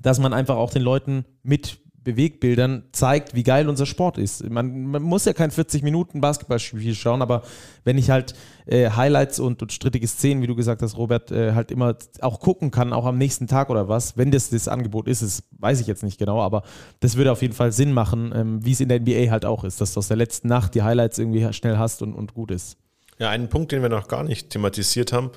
dass 0.00 0.18
man 0.18 0.32
einfach 0.32 0.56
auch 0.56 0.70
den 0.70 0.82
Leuten 0.82 1.24
mit 1.42 1.80
Bewegbildern 2.04 2.84
zeigt, 2.92 3.34
wie 3.34 3.42
geil 3.42 3.68
unser 3.68 3.86
Sport 3.86 4.18
ist. 4.18 4.48
Man, 4.48 4.86
man 4.86 5.02
muss 5.02 5.24
ja 5.24 5.32
kein 5.32 5.50
40 5.50 5.82
Minuten 5.82 6.20
Basketballspiel 6.20 6.94
schauen, 6.94 7.22
aber 7.22 7.42
wenn 7.84 7.98
ich 7.98 8.10
halt 8.10 8.34
äh, 8.66 8.90
Highlights 8.90 9.40
und, 9.40 9.62
und, 9.62 9.72
strittige 9.72 10.06
Szenen, 10.06 10.42
wie 10.42 10.46
du 10.46 10.54
gesagt 10.54 10.82
hast, 10.82 10.96
Robert, 10.96 11.30
äh, 11.30 11.52
halt 11.52 11.70
immer 11.70 11.96
auch 12.20 12.40
gucken 12.40 12.70
kann, 12.70 12.92
auch 12.92 13.06
am 13.06 13.18
nächsten 13.18 13.46
Tag 13.46 13.70
oder 13.70 13.88
was, 13.88 14.16
wenn 14.16 14.30
das 14.30 14.50
das 14.50 14.68
Angebot 14.68 15.08
ist, 15.08 15.22
das 15.22 15.44
weiß 15.58 15.80
ich 15.80 15.86
jetzt 15.86 16.02
nicht 16.02 16.18
genau, 16.18 16.40
aber 16.40 16.62
das 17.00 17.16
würde 17.16 17.32
auf 17.32 17.42
jeden 17.42 17.54
Fall 17.54 17.72
Sinn 17.72 17.92
machen, 17.92 18.32
ähm, 18.34 18.64
wie 18.64 18.72
es 18.72 18.80
in 18.80 18.88
der 18.88 19.00
NBA 19.00 19.30
halt 19.30 19.44
auch 19.44 19.64
ist, 19.64 19.80
dass 19.80 19.94
du 19.94 19.98
aus 19.98 20.08
der 20.08 20.16
letzten 20.16 20.48
Nacht 20.48 20.74
die 20.74 20.82
Highlights 20.82 21.18
irgendwie 21.18 21.52
schnell 21.52 21.78
hast 21.78 22.02
und, 22.02 22.14
und 22.14 22.34
gut 22.34 22.50
ist. 22.50 22.76
Ja, 23.18 23.30
einen 23.30 23.48
Punkt, 23.48 23.72
den 23.72 23.82
wir 23.82 23.88
noch 23.88 24.08
gar 24.08 24.24
nicht 24.24 24.50
thematisiert 24.50 25.12
haben, 25.12 25.30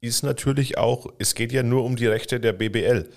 ist 0.00 0.22
natürlich 0.22 0.78
auch, 0.78 1.06
es 1.18 1.34
geht 1.34 1.52
ja 1.52 1.62
nur 1.62 1.84
um 1.84 1.96
die 1.96 2.06
Rechte 2.06 2.40
der 2.40 2.52
BBL. 2.52 3.08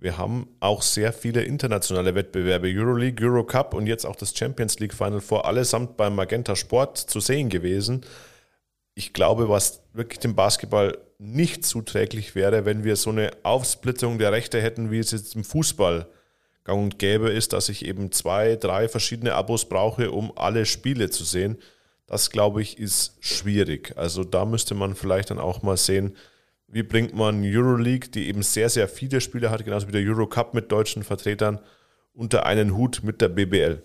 Wir 0.00 0.16
haben 0.16 0.48
auch 0.60 0.80
sehr 0.80 1.12
viele 1.12 1.42
internationale 1.42 2.14
Wettbewerbe, 2.14 2.72
Euroleague, 2.74 3.22
Eurocup 3.22 3.74
und 3.74 3.86
jetzt 3.86 4.06
auch 4.06 4.16
das 4.16 4.34
Champions 4.34 4.78
League 4.78 4.94
Final 4.94 5.20
vor, 5.20 5.44
allesamt 5.44 5.98
beim 5.98 6.14
Magenta 6.14 6.56
Sport 6.56 6.96
zu 6.96 7.20
sehen 7.20 7.50
gewesen. 7.50 8.00
Ich 8.94 9.12
glaube, 9.12 9.50
was 9.50 9.82
wirklich 9.92 10.18
dem 10.18 10.34
Basketball 10.34 10.96
nicht 11.18 11.66
zuträglich 11.66 12.34
wäre, 12.34 12.64
wenn 12.64 12.82
wir 12.82 12.96
so 12.96 13.10
eine 13.10 13.30
Aufsplittung 13.42 14.18
der 14.18 14.32
Rechte 14.32 14.58
hätten, 14.62 14.90
wie 14.90 15.00
es 15.00 15.10
jetzt 15.10 15.36
im 15.36 15.44
Fußball 15.44 16.06
gang 16.64 16.82
und 16.82 16.98
gäbe 16.98 17.28
ist, 17.28 17.52
dass 17.52 17.68
ich 17.68 17.84
eben 17.84 18.10
zwei, 18.10 18.56
drei 18.56 18.88
verschiedene 18.88 19.34
Abos 19.34 19.68
brauche, 19.68 20.12
um 20.12 20.32
alle 20.34 20.64
Spiele 20.64 21.10
zu 21.10 21.24
sehen. 21.24 21.58
Das, 22.06 22.30
glaube 22.30 22.62
ich, 22.62 22.78
ist 22.78 23.18
schwierig. 23.20 23.92
Also 23.96 24.24
da 24.24 24.46
müsste 24.46 24.74
man 24.74 24.94
vielleicht 24.94 25.30
dann 25.30 25.38
auch 25.38 25.60
mal 25.60 25.76
sehen, 25.76 26.16
wie 26.72 26.82
bringt 26.82 27.14
man 27.14 27.42
Euroleague, 27.44 28.10
die 28.10 28.28
eben 28.28 28.42
sehr, 28.42 28.68
sehr 28.68 28.88
viele 28.88 29.20
Spiele 29.20 29.50
hat, 29.50 29.64
genauso 29.64 29.88
wie 29.88 29.92
der 29.92 30.02
Eurocup 30.02 30.54
mit 30.54 30.70
deutschen 30.70 31.02
Vertretern, 31.02 31.58
unter 32.14 32.46
einen 32.46 32.76
Hut 32.76 33.02
mit 33.04 33.20
der 33.20 33.28
BBL? 33.28 33.82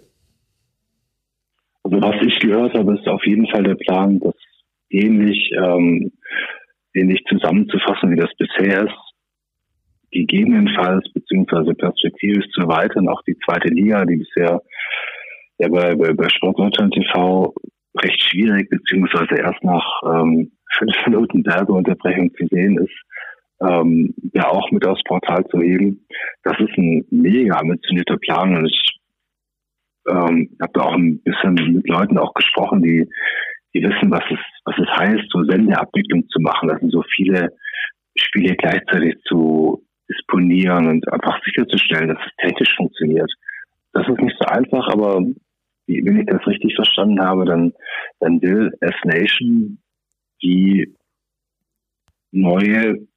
Also 1.83 2.01
was 2.01 2.15
ich 2.25 2.39
gehört 2.39 2.73
habe, 2.73 2.97
ist 2.97 3.07
auf 3.07 3.25
jeden 3.25 3.47
Fall 3.47 3.63
der 3.63 3.75
Plan, 3.75 4.19
das 4.19 4.33
ähnlich, 4.89 5.51
ähm, 5.55 6.11
ähnlich 6.93 7.23
zusammenzufassen, 7.27 8.11
wie 8.11 8.15
das 8.15 8.31
bisher 8.37 8.85
ist, 8.85 9.05
gegebenenfalls 10.11 11.11
beziehungsweise 11.13 11.73
perspektivisch 11.73 12.47
zu 12.53 12.61
erweitern, 12.61 13.09
auch 13.09 13.21
die 13.27 13.37
zweite 13.45 13.67
Liga, 13.67 14.05
die 14.05 14.17
bisher 14.17 14.61
ja 15.59 15.67
bei, 15.67 15.95
bei, 15.95 16.13
bei 16.13 16.29
Sportdeutschland 16.29 16.93
TV 16.93 17.53
recht 18.01 18.21
schwierig, 18.21 18.69
beziehungsweise 18.69 19.35
erst 19.35 19.63
nach 19.63 20.01
ähm, 20.05 20.51
fünf 20.77 20.95
Minuten 21.05 21.45
Werbeunterbrechung 21.45 22.31
zu 22.35 22.47
sehen 22.47 22.77
ist, 22.79 22.95
ähm, 23.61 24.13
ja 24.33 24.49
auch 24.49 24.69
mit 24.71 24.85
aufs 24.85 25.03
Portal 25.03 25.45
zu 25.47 25.61
heben. 25.61 26.05
Das 26.43 26.59
ist 26.59 26.77
ein 26.77 27.05
mega 27.09 27.57
ambitionierter 27.57 28.17
Plan 28.17 28.57
und 28.57 28.65
ich 28.65 28.99
ähm, 30.07 30.55
habe 30.61 30.71
da 30.73 30.81
auch 30.81 30.93
ein 30.93 31.21
bisschen 31.23 31.53
mit 31.53 31.87
Leuten 31.87 32.17
auch 32.17 32.33
gesprochen, 32.33 32.81
die, 32.81 33.07
die 33.73 33.81
wissen, 33.81 34.11
was 34.11 34.23
es, 34.29 34.39
was 34.65 34.75
es 34.77 34.89
heißt, 34.97 35.29
so 35.29 35.43
Sendeabwicklung 35.43 36.27
zu 36.29 36.39
machen. 36.41 36.69
Sind 36.79 36.91
so 36.91 37.03
viele 37.15 37.49
Spiele 38.17 38.55
gleichzeitig 38.55 39.15
zu 39.23 39.83
disponieren 40.09 40.87
und 40.87 41.11
einfach 41.11 41.43
sicherzustellen, 41.43 42.09
dass 42.09 42.19
es 42.25 42.35
technisch 42.37 42.75
funktioniert. 42.75 43.31
Das 43.93 44.07
ist 44.07 44.21
nicht 44.21 44.35
so 44.39 44.45
einfach, 44.45 44.87
aber 44.89 45.21
wenn 45.87 46.19
ich 46.19 46.25
das 46.25 46.45
richtig 46.45 46.75
verstanden 46.75 47.19
habe, 47.21 47.45
dann, 47.45 47.73
dann 48.19 48.41
will 48.41 48.71
S-Nation 48.81 49.79
die 50.41 50.95
neue 52.31 53.07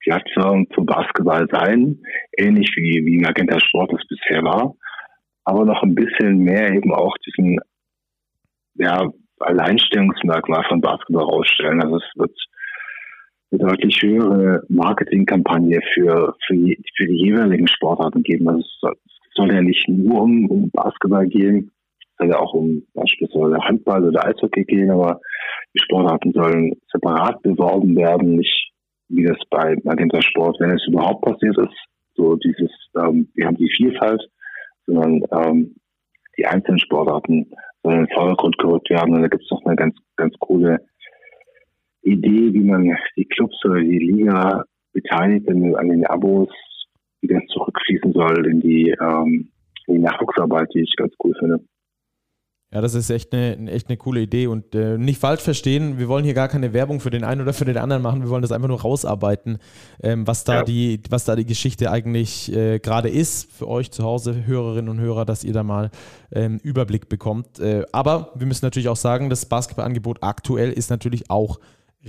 Plattform 0.00 0.66
für 0.72 0.82
Basketball 0.82 1.46
sein, 1.50 2.02
ähnlich 2.36 2.72
wie, 2.76 3.04
wie 3.04 3.18
Magenta 3.18 3.60
Sport 3.60 3.92
es 3.92 4.06
bisher 4.06 4.42
war. 4.42 4.74
aber 5.44 5.64
noch 5.64 5.82
ein 5.82 5.94
bisschen 5.94 6.38
mehr 6.38 6.72
eben 6.72 6.92
auch 6.92 7.16
diesen 7.26 7.58
ja, 8.74 9.10
Alleinstellungsmerkmal 9.40 10.64
von 10.68 10.80
Basketball 10.80 11.24
rausstellen. 11.24 11.82
Also 11.82 11.96
es 11.96 12.04
wird 12.14 12.36
eine 13.50 13.60
deutlich 13.60 14.00
höhere 14.02 14.62
Marketingkampagne 14.68 15.80
für, 15.92 16.36
für, 16.46 16.54
die, 16.54 16.82
für 16.96 17.06
die 17.06 17.26
jeweiligen 17.26 17.66
Sportarten 17.66 18.22
geben. 18.22 18.48
Also 18.48 18.60
es 18.60 18.96
soll, 19.34 19.52
ja 19.52 19.60
nicht 19.60 19.88
nur 19.88 20.22
um, 20.22 20.46
um 20.46 20.70
Basketball 20.70 21.26
gehen, 21.26 21.72
soll 22.20 22.28
ja 22.28 22.38
auch 22.38 22.52
um 22.52 22.82
beispielsweise 22.94 23.58
Handball 23.58 24.04
oder 24.06 24.26
Eishockey 24.26 24.64
gehen, 24.64 24.90
aber 24.90 25.20
die 25.74 25.80
Sportarten 25.80 26.32
sollen 26.32 26.72
separat 26.92 27.42
beworben 27.42 27.96
werden, 27.96 28.36
nicht 28.36 28.72
wie 29.08 29.24
das 29.24 29.38
bei 29.50 29.76
Magenta 29.82 30.20
Sport, 30.22 30.58
wenn 30.60 30.70
es 30.70 30.86
überhaupt 30.86 31.22
passiert 31.22 31.56
ist, 31.58 31.74
so 32.14 32.36
dieses, 32.36 32.70
ähm, 32.96 33.28
wir 33.34 33.46
haben 33.46 33.56
die 33.56 33.70
Vielfalt, 33.76 34.22
sondern 34.86 35.22
ähm, 35.32 35.76
die 36.36 36.46
einzelnen 36.46 36.78
Sportarten 36.78 37.50
sollen 37.82 38.00
in 38.00 38.06
den 38.06 38.14
Vordergrund 38.14 38.58
gerückt 38.58 38.90
werden. 38.90 39.14
Und 39.14 39.22
da 39.22 39.28
gibt 39.28 39.42
es 39.42 39.50
noch 39.50 39.64
eine 39.64 39.76
ganz, 39.76 39.96
ganz 40.16 40.34
coole 40.38 40.78
Idee, 42.02 42.52
wie 42.52 42.64
man 42.64 42.96
die 43.16 43.26
Clubs 43.26 43.64
oder 43.64 43.80
die 43.80 43.98
Liga 43.98 44.64
beteiligt 44.92 45.48
an 45.48 45.88
den 45.88 46.06
Abos, 46.06 46.48
wie 47.20 47.28
das 47.28 47.42
zurückfließen 47.48 48.12
soll 48.12 48.46
in 48.46 48.60
die, 48.60 48.94
ähm, 49.00 49.50
in 49.86 49.94
die 49.94 50.00
Nachwuchsarbeit, 50.00 50.68
die 50.74 50.80
ich 50.80 50.94
ganz 50.96 51.12
cool 51.22 51.34
finde. 51.38 51.60
Ja, 52.72 52.80
das 52.80 52.94
ist 52.94 53.10
echt 53.10 53.34
eine, 53.34 53.68
echt 53.68 53.88
eine 53.88 53.96
coole 53.96 54.20
Idee 54.20 54.46
und 54.46 54.76
äh, 54.76 54.96
nicht 54.96 55.18
falsch 55.18 55.40
verstehen, 55.40 55.98
wir 55.98 56.06
wollen 56.06 56.24
hier 56.24 56.34
gar 56.34 56.46
keine 56.46 56.72
Werbung 56.72 57.00
für 57.00 57.10
den 57.10 57.24
einen 57.24 57.40
oder 57.40 57.52
für 57.52 57.64
den 57.64 57.76
anderen 57.76 58.00
machen, 58.00 58.22
wir 58.22 58.30
wollen 58.30 58.42
das 58.42 58.52
einfach 58.52 58.68
nur 58.68 58.80
rausarbeiten, 58.80 59.58
ähm, 60.04 60.24
was, 60.24 60.44
da 60.44 60.58
ja. 60.58 60.62
die, 60.62 61.02
was 61.10 61.24
da 61.24 61.34
die 61.34 61.46
Geschichte 61.46 61.90
eigentlich 61.90 62.54
äh, 62.54 62.78
gerade 62.78 63.08
ist 63.08 63.50
für 63.50 63.66
euch 63.66 63.90
zu 63.90 64.04
Hause, 64.04 64.46
Hörerinnen 64.46 64.88
und 64.88 65.00
Hörer, 65.00 65.24
dass 65.24 65.42
ihr 65.42 65.52
da 65.52 65.64
mal 65.64 65.90
ähm, 66.30 66.60
Überblick 66.62 67.08
bekommt. 67.08 67.58
Äh, 67.58 67.86
aber 67.90 68.30
wir 68.36 68.46
müssen 68.46 68.64
natürlich 68.64 68.88
auch 68.88 68.94
sagen, 68.94 69.30
das 69.30 69.46
Basketballangebot 69.46 70.18
aktuell 70.22 70.70
ist 70.70 70.90
natürlich 70.90 71.28
auch 71.28 71.58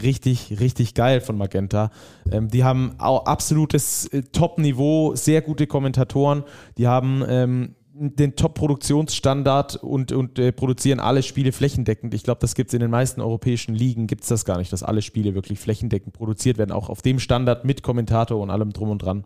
richtig, 0.01 0.59
richtig 0.59 0.93
geil 0.93 1.21
von 1.21 1.37
Magenta. 1.37 1.89
Ähm, 2.31 2.49
die 2.49 2.63
haben 2.63 2.93
auch 2.99 3.25
absolutes 3.25 4.05
äh, 4.07 4.21
Top-Niveau, 4.31 5.15
sehr 5.15 5.41
gute 5.41 5.65
Kommentatoren, 5.65 6.43
die 6.77 6.87
haben 6.87 7.23
ähm, 7.27 7.75
den 7.93 8.35
Top-Produktionsstandard 8.35 9.75
und, 9.83 10.11
und 10.11 10.39
äh, 10.39 10.51
produzieren 10.51 10.99
alle 10.99 11.23
Spiele 11.23 11.51
flächendeckend. 11.51 12.13
Ich 12.13 12.23
glaube, 12.23 12.39
das 12.39 12.55
gibt 12.55 12.69
es 12.69 12.73
in 12.73 12.79
den 12.79 12.91
meisten 12.91 13.21
europäischen 13.21 13.75
Ligen, 13.75 14.07
gibt 14.07 14.23
es 14.23 14.29
das 14.29 14.45
gar 14.45 14.57
nicht, 14.57 14.71
dass 14.71 14.83
alle 14.83 15.01
Spiele 15.01 15.35
wirklich 15.35 15.59
flächendeckend 15.59 16.13
produziert 16.13 16.57
werden, 16.57 16.71
auch 16.71 16.89
auf 16.89 17.01
dem 17.01 17.19
Standard 17.19 17.65
mit 17.65 17.83
Kommentator 17.83 18.39
und 18.39 18.49
allem 18.49 18.71
drum 18.71 18.89
und 18.89 19.03
dran. 19.03 19.25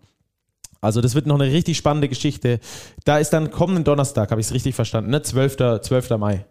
Also 0.82 1.02
das 1.02 1.16
wird 1.16 1.28
noch 1.28 1.40
eine 1.40 1.52
richtig 1.52 1.78
spannende 1.78 2.10
Geschichte. 2.10 2.60
Da 3.06 3.18
ist 3.18 3.32
dann 3.32 3.52
kommenden 3.52 3.84
Donnerstag, 3.84 4.32
habe 4.32 4.42
ich 4.42 4.48
es 4.48 4.54
richtig 4.54 4.76
verstanden, 4.76 5.12
ne? 5.12 5.22
12. 5.22 5.82
12. 5.82 6.10
Mai. 6.18 6.46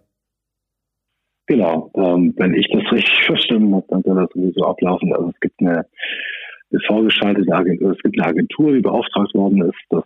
Genau, 1.47 1.90
ähm, 1.94 2.33
wenn 2.37 2.54
ich 2.54 2.66
das 2.73 2.90
richtig 2.90 3.25
verstanden 3.26 3.75
habe, 3.75 3.85
dann 3.88 4.02
soll 4.02 4.16
das 4.16 4.30
sowieso 4.33 4.64
ablaufen. 4.64 5.12
Also 5.12 5.28
es 5.28 5.40
gibt 5.40 5.61
eine, 5.61 5.85
eine 6.71 6.80
vorgeschaltete 6.87 7.52
Agentur, 7.52 7.92
es 7.92 8.02
gibt 8.02 8.18
eine 8.18 8.28
Agentur, 8.28 8.73
die 8.73 8.80
beauftragt 8.80 9.35
worden 9.35 9.62
ist, 9.62 9.78
das 9.90 10.04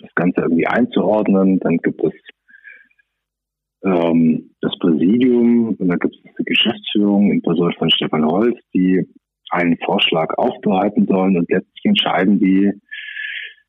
das 0.00 0.14
Ganze 0.14 0.42
irgendwie 0.42 0.66
einzuordnen. 0.66 1.58
Dann 1.60 1.78
gibt 1.78 2.02
es 2.02 2.12
ähm, 3.84 4.50
das 4.60 4.76
Präsidium 4.78 5.76
und 5.78 5.88
dann 5.88 5.98
gibt 5.98 6.14
es 6.14 6.22
die 6.38 6.44
Geschäftsführung 6.44 7.30
in 7.30 7.42
Person 7.42 7.72
von 7.78 7.90
Stefan 7.90 8.24
Holz, 8.24 8.58
die 8.74 9.06
einen 9.50 9.76
Vorschlag 9.84 10.32
aufbereiten 10.36 11.06
sollen 11.06 11.36
und 11.36 11.50
letztlich 11.50 11.84
entscheiden 11.84 12.38
die, 12.38 12.70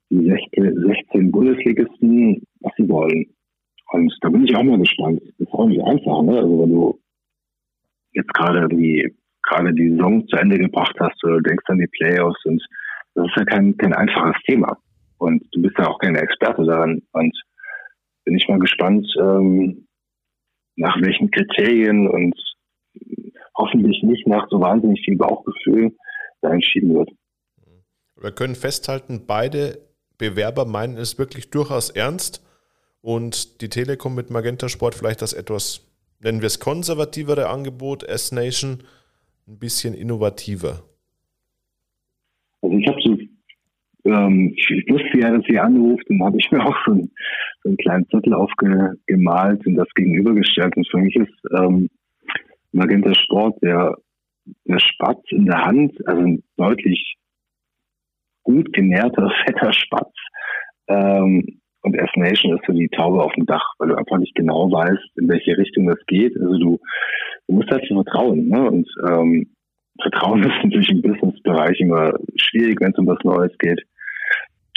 die 0.09 0.29
16, 0.29 0.85
16 0.87 1.31
Bundesligisten, 1.31 2.43
was 2.59 2.73
sie 2.77 2.87
wollen. 2.87 3.25
Und 3.91 4.13
da 4.21 4.29
bin 4.29 4.45
ich 4.45 4.55
auch 4.55 4.63
mal 4.63 4.79
gespannt. 4.79 5.21
Das 5.21 5.47
ist 5.47 5.53
auch 5.53 5.67
nicht 5.67 5.81
einfach, 5.81 6.21
ne? 6.23 6.37
Also 6.37 6.61
wenn 6.61 6.71
du 6.71 6.99
jetzt 8.13 8.33
gerade 8.33 8.59
irgendwie 8.59 9.13
gerade 9.43 9.73
die 9.73 9.89
Saison 9.89 10.27
zu 10.27 10.37
Ende 10.37 10.57
gebracht 10.57 10.95
hast 10.99 11.23
oder 11.23 11.41
denkst 11.41 11.65
an 11.67 11.79
die 11.79 11.87
Playoffs 11.87 12.45
und 12.45 12.61
das 13.15 13.25
ist 13.25 13.35
ja 13.37 13.45
kein, 13.45 13.75
kein 13.77 13.93
einfaches 13.93 14.35
Thema. 14.47 14.77
Und 15.21 15.43
du 15.51 15.61
bist 15.61 15.77
ja 15.77 15.87
auch 15.87 15.99
kein 15.99 16.15
Experte 16.15 16.65
daran. 16.65 17.03
Und 17.11 17.39
bin 18.25 18.35
ich 18.35 18.47
mal 18.47 18.57
gespannt, 18.57 19.07
ähm, 19.19 19.87
nach 20.75 20.99
welchen 20.99 21.29
Kriterien 21.29 22.07
und 22.07 22.33
hoffentlich 23.55 24.01
nicht 24.01 24.25
nach 24.25 24.47
so 24.49 24.59
wahnsinnig 24.59 24.99
viel 25.05 25.17
Bauchgefühl 25.17 25.95
da 26.41 26.51
entschieden 26.51 26.95
wird. 26.95 27.11
Wir 28.19 28.31
können 28.31 28.55
festhalten, 28.55 29.25
beide 29.27 29.77
Bewerber 30.17 30.65
meinen 30.65 30.97
es 30.97 31.19
wirklich 31.19 31.51
durchaus 31.51 31.91
ernst 31.91 32.43
und 33.01 33.61
die 33.61 33.69
Telekom 33.69 34.15
mit 34.15 34.31
Magenta 34.31 34.69
Sport 34.69 34.95
vielleicht 34.95 35.21
das 35.21 35.33
etwas, 35.33 35.87
nennen 36.19 36.41
wir 36.41 36.47
es 36.47 36.59
konservativere 36.59 37.47
Angebot, 37.47 38.01
S-Nation 38.03 38.83
ein 39.47 39.59
bisschen 39.59 39.93
innovativer. 39.93 40.81
Also 42.61 42.75
ich 42.75 42.87
habe 42.87 43.00
ähm, 44.05 44.53
ich 44.55 44.85
wusste 44.89 45.19
ja, 45.19 45.31
dass 45.31 45.45
sie 45.47 45.59
anruft 45.59 46.09
und 46.09 46.23
habe 46.23 46.37
ich 46.37 46.49
mir 46.51 46.61
auch 46.65 46.75
so 46.85 46.91
einen, 46.91 47.11
so 47.63 47.69
einen 47.69 47.77
kleinen 47.77 48.07
Zettel 48.09 48.33
aufgemalt 48.33 49.65
und 49.65 49.75
das 49.75 49.87
gegenübergestellt. 49.95 50.75
Und 50.75 50.87
für 50.89 50.97
mich 50.97 51.15
ist 51.15 51.33
ähm, 51.57 51.89
Magenta 52.71 53.13
Sport 53.13 53.61
der, 53.61 53.95
der 54.65 54.79
Spatz 54.79 55.23
in 55.29 55.45
der 55.45 55.65
Hand, 55.65 55.93
also 56.07 56.21
ein 56.21 56.43
deutlich 56.57 57.15
gut 58.43 58.71
genährter, 58.73 59.31
fetter 59.45 59.73
Spatz. 59.73 60.13
Ähm, 60.87 61.61
und 61.83 61.95
S-Nation 61.95 62.57
ist 62.57 62.65
so 62.67 62.73
die 62.73 62.89
Taube 62.89 63.23
auf 63.23 63.33
dem 63.33 63.47
Dach, 63.47 63.65
weil 63.79 63.89
du 63.89 63.95
einfach 63.95 64.17
nicht 64.19 64.35
genau 64.35 64.71
weißt, 64.71 65.17
in 65.17 65.27
welche 65.27 65.57
Richtung 65.57 65.87
das 65.87 65.97
geht. 66.05 66.35
Also 66.39 66.57
du, 66.59 66.79
du 67.47 67.55
musst 67.55 67.71
halt 67.71 67.87
vertrauen. 67.87 68.47
Ne? 68.47 68.69
Und 68.69 68.87
ähm, 69.09 69.55
Vertrauen 69.99 70.43
ist 70.43 70.63
natürlich 70.63 70.89
im 70.89 71.01
Businessbereich 71.01 71.79
immer 71.79 72.13
schwierig, 72.35 72.79
wenn 72.81 72.91
es 72.91 72.97
um 72.97 73.07
was 73.07 73.23
Neues 73.23 73.51
geht. 73.59 73.81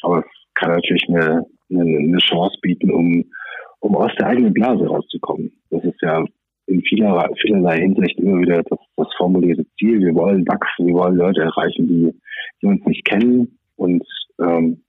Aber 0.03 0.19
es 0.19 0.25
kann 0.55 0.71
natürlich 0.71 1.05
eine, 1.09 1.45
eine, 1.71 1.83
eine 1.83 2.19
Chance 2.19 2.57
bieten, 2.63 2.91
um, 2.91 3.25
um 3.81 3.97
aus 3.97 4.13
der 4.19 4.29
eigenen 4.29 4.53
Blase 4.53 4.87
rauszukommen. 4.87 5.53
Das 5.71 5.85
ist 5.85 6.01
ja 6.03 6.25
in 6.67 6.81
vieler, 6.83 7.29
vielerlei 7.41 7.81
Hinsicht 7.81 8.19
immer 8.19 8.41
wieder 8.41 8.63
das, 8.63 8.79
das 8.97 9.09
formulierte 9.17 9.67
Ziel. 9.79 10.01
Wir 10.01 10.15
wollen 10.15 10.47
wachsen, 10.47 10.87
wir 10.87 10.95
wollen 10.95 11.17
Leute 11.17 11.43
erreichen, 11.43 11.87
die, 11.89 12.13
die 12.63 12.67
uns 12.67 12.85
nicht 12.87 13.05
kennen 13.05 13.59
und 13.77 14.03
ähm, 14.41 14.83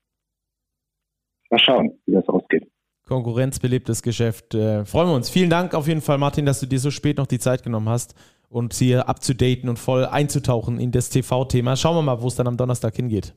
mal 1.50 1.58
schauen, 1.58 1.92
wie 2.06 2.12
das 2.12 2.26
ausgeht. 2.28 2.66
Konkurrenzbelebtes 3.06 4.02
Geschäft. 4.02 4.54
Äh, 4.54 4.84
freuen 4.84 5.08
wir 5.08 5.14
uns. 5.14 5.30
Vielen 5.30 5.50
Dank 5.50 5.74
auf 5.74 5.86
jeden 5.86 6.00
Fall, 6.00 6.18
Martin, 6.18 6.44
dass 6.44 6.60
du 6.60 6.66
dir 6.66 6.80
so 6.80 6.90
spät 6.90 7.18
noch 7.18 7.26
die 7.26 7.38
Zeit 7.38 7.62
genommen 7.62 7.88
hast 7.88 8.16
und 8.48 8.74
hier 8.74 9.08
abzudaten 9.08 9.68
und 9.68 9.78
voll 9.78 10.04
einzutauchen 10.06 10.78
in 10.80 10.92
das 10.92 11.10
TV-Thema. 11.10 11.76
Schauen 11.76 11.96
wir 11.96 12.02
mal, 12.02 12.22
wo 12.22 12.28
es 12.28 12.36
dann 12.36 12.46
am 12.46 12.56
Donnerstag 12.56 12.94
hingeht. 12.96 13.34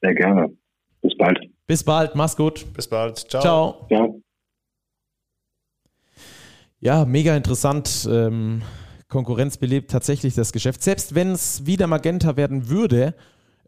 Sehr 0.00 0.14
gerne. 0.14 0.50
Bis 1.02 1.16
bald. 1.16 1.38
Bis 1.66 1.84
bald. 1.84 2.14
Mach's 2.14 2.36
gut. 2.36 2.66
Bis 2.74 2.88
bald. 2.88 3.18
Ciao. 3.18 3.42
Ciao. 3.42 3.86
Ja. 3.90 4.08
Ja, 6.80 7.04
mega 7.04 7.36
interessant. 7.36 8.08
Ähm, 8.10 8.62
Konkurrenz 9.08 9.56
belebt 9.56 9.90
tatsächlich 9.90 10.34
das 10.34 10.52
Geschäft. 10.52 10.82
Selbst 10.82 11.14
wenn 11.14 11.32
es 11.32 11.66
wieder 11.66 11.86
Magenta 11.86 12.36
werden 12.36 12.68
würde, 12.68 13.14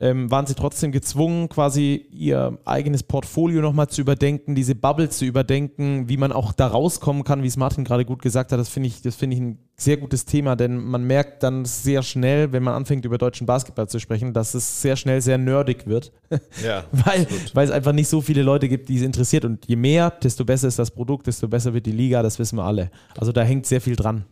ähm, 0.01 0.31
waren 0.31 0.47
sie 0.47 0.55
trotzdem 0.55 0.93
gezwungen, 0.93 1.51
quasi 1.51 2.07
ihr 2.11 2.59
eigenes 2.65 3.03
Portfolio 3.03 3.61
nochmal 3.61 3.89
zu 3.89 4.01
überdenken, 4.01 4.55
diese 4.55 4.75
Bubble 4.75 5.11
zu 5.11 5.27
überdenken, 5.27 6.09
wie 6.09 6.17
man 6.17 6.33
auch 6.33 6.55
da 6.55 6.69
rauskommen 6.69 7.23
kann, 7.23 7.43
wie 7.43 7.49
es 7.49 7.59
Martin 7.59 7.85
gerade 7.85 8.07
gut 8.07 8.23
gesagt 8.23 8.51
hat. 8.51 8.59
Das 8.59 8.71
finde 8.71 8.89
ich, 8.89 9.03
das 9.03 9.21
ich 9.21 9.39
ein 9.39 9.59
sehr 9.77 9.99
gutes 9.99 10.25
Thema, 10.25 10.57
denn 10.57 10.77
man 10.79 11.05
merkt 11.05 11.43
dann 11.43 11.67
sehr 11.67 12.03
schnell, 12.03 12.51
wenn 12.53 12.63
man 12.63 12.75
anfängt, 12.75 13.05
über 13.05 13.19
deutschen 13.19 13.47
Basketball 13.47 13.89
zu 13.89 13.99
sprechen, 13.99 14.33
dass 14.33 14.55
es 14.55 14.81
sehr 14.81 14.97
schnell 14.97 15.21
sehr 15.21 15.39
nerdig 15.39 15.87
wird. 15.87 16.13
Ja, 16.65 16.85
weil, 16.93 17.27
weil 17.55 17.65
es 17.65 17.71
einfach 17.71 17.93
nicht 17.93 18.09
so 18.09 18.21
viele 18.21 18.43
Leute 18.43 18.69
gibt, 18.69 18.89
die 18.89 18.97
es 18.97 19.03
interessiert. 19.03 19.45
Und 19.45 19.67
je 19.67 19.77
mehr, 19.77 20.11
desto 20.11 20.45
besser 20.45 20.69
ist 20.69 20.79
das 20.79 20.91
Produkt, 20.91 21.27
desto 21.27 21.49
besser 21.49 21.75
wird 21.75 21.87
die 21.87 21.93
Liga, 21.93 22.23
das 22.23 22.39
wissen 22.39 22.57
wir 22.57 22.65
alle. 22.65 22.91
Also 23.17 23.33
da 23.33 23.43
hängt 23.43 23.67
sehr 23.67 23.81
viel 23.81 23.97
dran. 23.97 24.25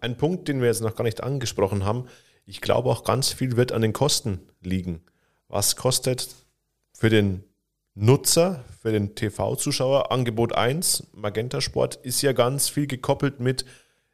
Ein 0.00 0.16
Punkt, 0.16 0.48
den 0.48 0.60
wir 0.60 0.68
jetzt 0.68 0.82
noch 0.82 0.94
gar 0.94 1.04
nicht 1.04 1.22
angesprochen 1.22 1.84
haben, 1.84 2.04
ich 2.44 2.60
glaube 2.60 2.90
auch 2.90 3.04
ganz 3.04 3.32
viel 3.32 3.56
wird 3.56 3.72
an 3.72 3.82
den 3.82 3.92
Kosten 3.92 4.40
liegen 4.60 5.00
was 5.52 5.76
kostet 5.76 6.28
für 6.94 7.10
den 7.10 7.44
Nutzer, 7.94 8.64
für 8.80 8.90
den 8.90 9.14
TV-Zuschauer 9.14 10.10
Angebot 10.10 10.54
1, 10.54 11.08
Magenta 11.12 11.60
Sport, 11.60 11.96
ist 11.96 12.22
ja 12.22 12.32
ganz 12.32 12.70
viel 12.70 12.86
gekoppelt 12.86 13.38
mit 13.38 13.66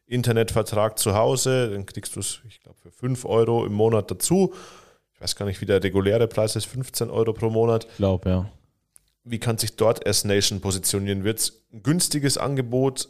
Internetvertrag 0.06 0.98
zu 0.98 1.14
Hause. 1.14 1.70
Dann 1.70 1.86
kriegst 1.86 2.16
du 2.16 2.20
es, 2.20 2.40
ich 2.48 2.60
glaube, 2.60 2.78
für 2.80 2.90
5 2.90 3.24
Euro 3.24 3.64
im 3.64 3.72
Monat 3.72 4.10
dazu. 4.10 4.52
Ich 5.14 5.20
weiß 5.20 5.36
gar 5.36 5.46
nicht, 5.46 5.60
wie 5.60 5.66
der 5.66 5.82
reguläre 5.82 6.26
Preis 6.26 6.56
ist, 6.56 6.66
15 6.66 7.08
Euro 7.08 7.32
pro 7.32 7.50
Monat. 7.50 7.86
Ich 7.88 7.96
glaube, 7.98 8.28
ja. 8.28 8.50
Wie 9.22 9.38
kann 9.38 9.58
sich 9.58 9.76
dort 9.76 10.06
S-Nation 10.06 10.60
positionieren? 10.60 11.22
Wird 11.22 11.38
es 11.38 11.66
ein 11.72 11.84
günstiges 11.84 12.36
Angebot? 12.36 13.08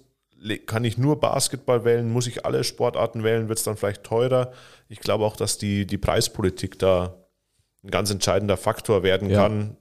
Kann 0.67 0.85
ich 0.85 0.99
nur 0.99 1.19
Basketball 1.19 1.85
wählen? 1.85 2.12
Muss 2.12 2.27
ich 2.27 2.45
alle 2.45 2.62
Sportarten 2.62 3.25
wählen? 3.25 3.49
Wird 3.49 3.59
es 3.59 3.64
dann 3.64 3.77
vielleicht 3.79 4.05
teurer? 4.05 4.53
Ich 4.88 5.01
glaube 5.01 5.25
auch, 5.25 5.37
dass 5.37 5.57
die, 5.57 5.87
die 5.87 5.99
Preispolitik 5.99 6.79
da 6.79 7.14
ein 7.85 7.91
ganz 7.91 8.11
entscheidender 8.11 8.57
Faktor 8.57 9.03
werden 9.03 9.31
ja. 9.31 9.43
kann 9.43 9.77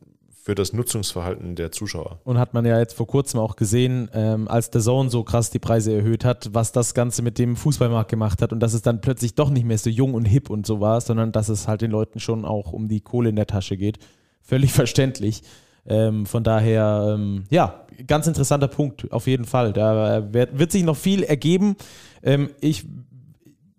für 0.47 0.55
das 0.55 0.71
Nutzungsverhalten 0.71 1.55
der 1.55 1.73
Zuschauer. 1.73 2.21
Und 2.23 2.37
hat 2.37 2.53
man 2.53 2.65
ja 2.65 2.79
jetzt 2.79 2.93
vor 2.93 3.05
kurzem 3.05 3.37
auch 3.37 3.57
gesehen, 3.57 4.09
ähm, 4.13 4.47
als 4.47 4.69
der 4.69 4.79
Zone 4.79 5.09
so 5.09 5.23
krass 5.23 5.49
die 5.49 5.59
Preise 5.59 5.93
erhöht 5.93 6.23
hat, 6.23 6.51
was 6.53 6.71
das 6.71 6.93
Ganze 6.93 7.21
mit 7.21 7.37
dem 7.37 7.57
Fußballmarkt 7.57 8.09
gemacht 8.09 8.41
hat 8.41 8.53
und 8.53 8.61
dass 8.61 8.73
es 8.73 8.81
dann 8.81 9.01
plötzlich 9.01 9.35
doch 9.35 9.49
nicht 9.49 9.65
mehr 9.65 9.77
so 9.77 9.89
jung 9.89 10.13
und 10.13 10.23
hip 10.23 10.49
und 10.49 10.65
so 10.65 10.79
war, 10.79 11.01
sondern 11.01 11.33
dass 11.33 11.49
es 11.49 11.67
halt 11.67 11.81
den 11.81 11.91
Leuten 11.91 12.21
schon 12.21 12.45
auch 12.45 12.71
um 12.71 12.87
die 12.87 13.01
Kohle 13.01 13.27
in 13.27 13.35
der 13.35 13.45
Tasche 13.45 13.75
geht. 13.75 13.99
Völlig 14.41 14.71
verständlich. 14.73 15.41
Ähm, 15.85 16.25
von 16.25 16.45
daher, 16.45 17.15
ähm, 17.15 17.43
ja, 17.49 17.85
ganz 18.07 18.25
interessanter 18.27 18.69
Punkt, 18.69 19.11
auf 19.11 19.27
jeden 19.27 19.43
Fall. 19.43 19.73
Da 19.73 20.33
wird, 20.33 20.57
wird 20.57 20.71
sich 20.71 20.83
noch 20.83 20.95
viel 20.95 21.23
ergeben. 21.23 21.75
Ähm, 22.23 22.51
ich, 22.61 22.85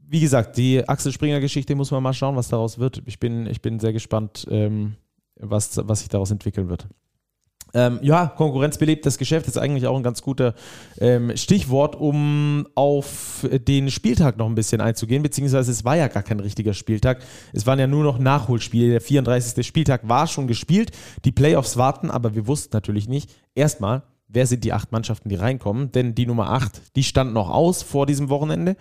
wie 0.09 0.21
gesagt, 0.21 0.57
die 0.57 0.89
Axel 0.89 1.13
Springer-Geschichte 1.13 1.75
muss 1.75 1.91
man 1.91 2.03
mal 2.03 2.15
schauen, 2.15 2.37
was 2.37 2.49
daraus 2.49 2.79
wird. 2.79 3.03
Ich 3.05 3.21
bin, 3.21 3.47
ich 3.47 3.61
bin 3.61 3.79
sehr 3.79 3.93
gespannt, 3.93 4.47
ähm, 4.51 4.97
was, 5.37 5.79
was 5.83 6.01
sich 6.01 6.09
daraus 6.09 6.31
entwickeln 6.31 6.69
wird. 6.69 6.89
Ähm, 7.75 7.99
ja, 8.01 8.27
konkurrenzbelebtes 8.27 9.19
Geschäft 9.19 9.47
ist 9.47 9.59
eigentlich 9.59 9.87
auch 9.87 9.97
ein 9.97 10.03
ganz 10.03 10.23
guter 10.23 10.55
ähm, 11.01 11.37
Stichwort, 11.37 11.97
um 11.97 12.67
auf 12.75 13.47
den 13.51 13.91
Spieltag 13.91 14.39
noch 14.39 14.47
ein 14.47 14.55
bisschen 14.55 14.81
einzugehen, 14.81 15.23
beziehungsweise 15.23 15.71
es 15.71 15.85
war 15.85 15.97
ja 15.97 16.09
gar 16.09 16.23
kein 16.23 16.41
richtiger 16.41 16.73
Spieltag. 16.73 17.23
Es 17.53 17.67
waren 17.67 17.79
ja 17.79 17.87
nur 17.87 18.05
noch 18.05 18.19
Nachholspiele. 18.19 18.93
Der 18.93 19.01
34. 19.03 19.67
Spieltag 19.67 20.09
war 20.09 20.27
schon 20.27 20.47
gespielt. 20.47 20.93
Die 21.27 21.33
Playoffs 21.33 21.77
warten, 21.77 22.11
aber 22.11 22.35
wir 22.35 22.47
wussten 22.47 22.71
natürlich 22.73 23.07
nicht. 23.07 23.31
Erstmal, 23.55 24.03
wer 24.29 24.47
sind 24.47 24.65
die 24.65 24.73
acht 24.73 24.93
Mannschaften, 24.93 25.29
die 25.29 25.35
reinkommen. 25.35 25.91
Denn 25.93 26.15
die 26.15 26.27
Nummer 26.27 26.51
acht, 26.51 26.81
die 26.97 27.03
stand 27.03 27.33
noch 27.33 27.51
aus 27.51 27.83
vor 27.83 28.07
diesem 28.07 28.29
Wochenende. 28.29 28.77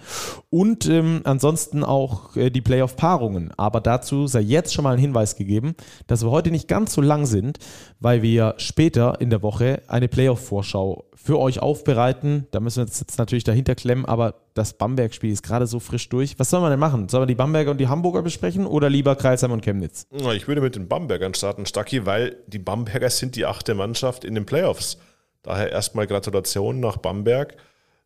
Und 0.49 0.87
ähm, 0.87 1.21
ansonsten 1.23 1.83
auch 1.83 2.35
äh, 2.35 2.49
die 2.49 2.61
Playoff-Paarungen. 2.61 3.51
Aber 3.57 3.81
dazu 3.81 4.27
sei 4.27 4.41
jetzt 4.41 4.73
schon 4.73 4.83
mal 4.83 4.93
ein 4.93 4.99
Hinweis 4.99 5.35
gegeben, 5.35 5.75
dass 6.07 6.23
wir 6.23 6.31
heute 6.31 6.51
nicht 6.51 6.67
ganz 6.67 6.93
so 6.93 7.01
lang 7.01 7.25
sind, 7.25 7.57
weil 7.99 8.21
wir 8.21 8.55
später 8.57 9.19
in 9.21 9.29
der 9.29 9.41
Woche 9.41 9.81
eine 9.87 10.07
Playoff-Vorschau 10.07 11.05
für 11.15 11.39
euch 11.39 11.61
aufbereiten. 11.61 12.47
Da 12.51 12.59
müssen 12.59 12.77
wir 12.77 12.83
uns 12.83 12.99
jetzt 12.99 13.17
natürlich 13.17 13.43
dahinter 13.43 13.75
klemmen, 13.75 14.05
aber 14.05 14.35
das 14.53 14.73
Bamberg-Spiel 14.73 15.31
ist 15.31 15.43
gerade 15.43 15.67
so 15.67 15.79
frisch 15.79 16.07
durch. 16.09 16.37
Was 16.39 16.49
soll 16.49 16.61
man 16.61 16.71
denn 16.71 16.79
machen? 16.79 17.09
Sollen 17.09 17.23
wir 17.23 17.27
die 17.27 17.35
Bamberger 17.35 17.71
und 17.71 17.79
die 17.79 17.87
Hamburger 17.87 18.21
besprechen 18.21 18.65
oder 18.65 18.89
lieber 18.89 19.15
Kreisheim 19.15 19.51
und 19.51 19.61
Chemnitz? 19.61 20.07
Ich 20.35 20.47
würde 20.47 20.61
mit 20.61 20.75
den 20.75 20.87
Bambergern 20.87 21.33
starten, 21.33 21.65
Stacki, 21.65 22.05
weil 22.05 22.37
die 22.47 22.59
Bamberger 22.59 23.09
sind 23.09 23.35
die 23.35 23.45
achte 23.45 23.75
Mannschaft 23.75 24.23
in 24.23 24.35
den 24.35 24.45
Playoffs. 24.45 24.97
Daher 25.43 25.71
erstmal 25.71 26.07
Gratulation 26.07 26.79
nach 26.79 26.97
Bamberg. 26.97 27.57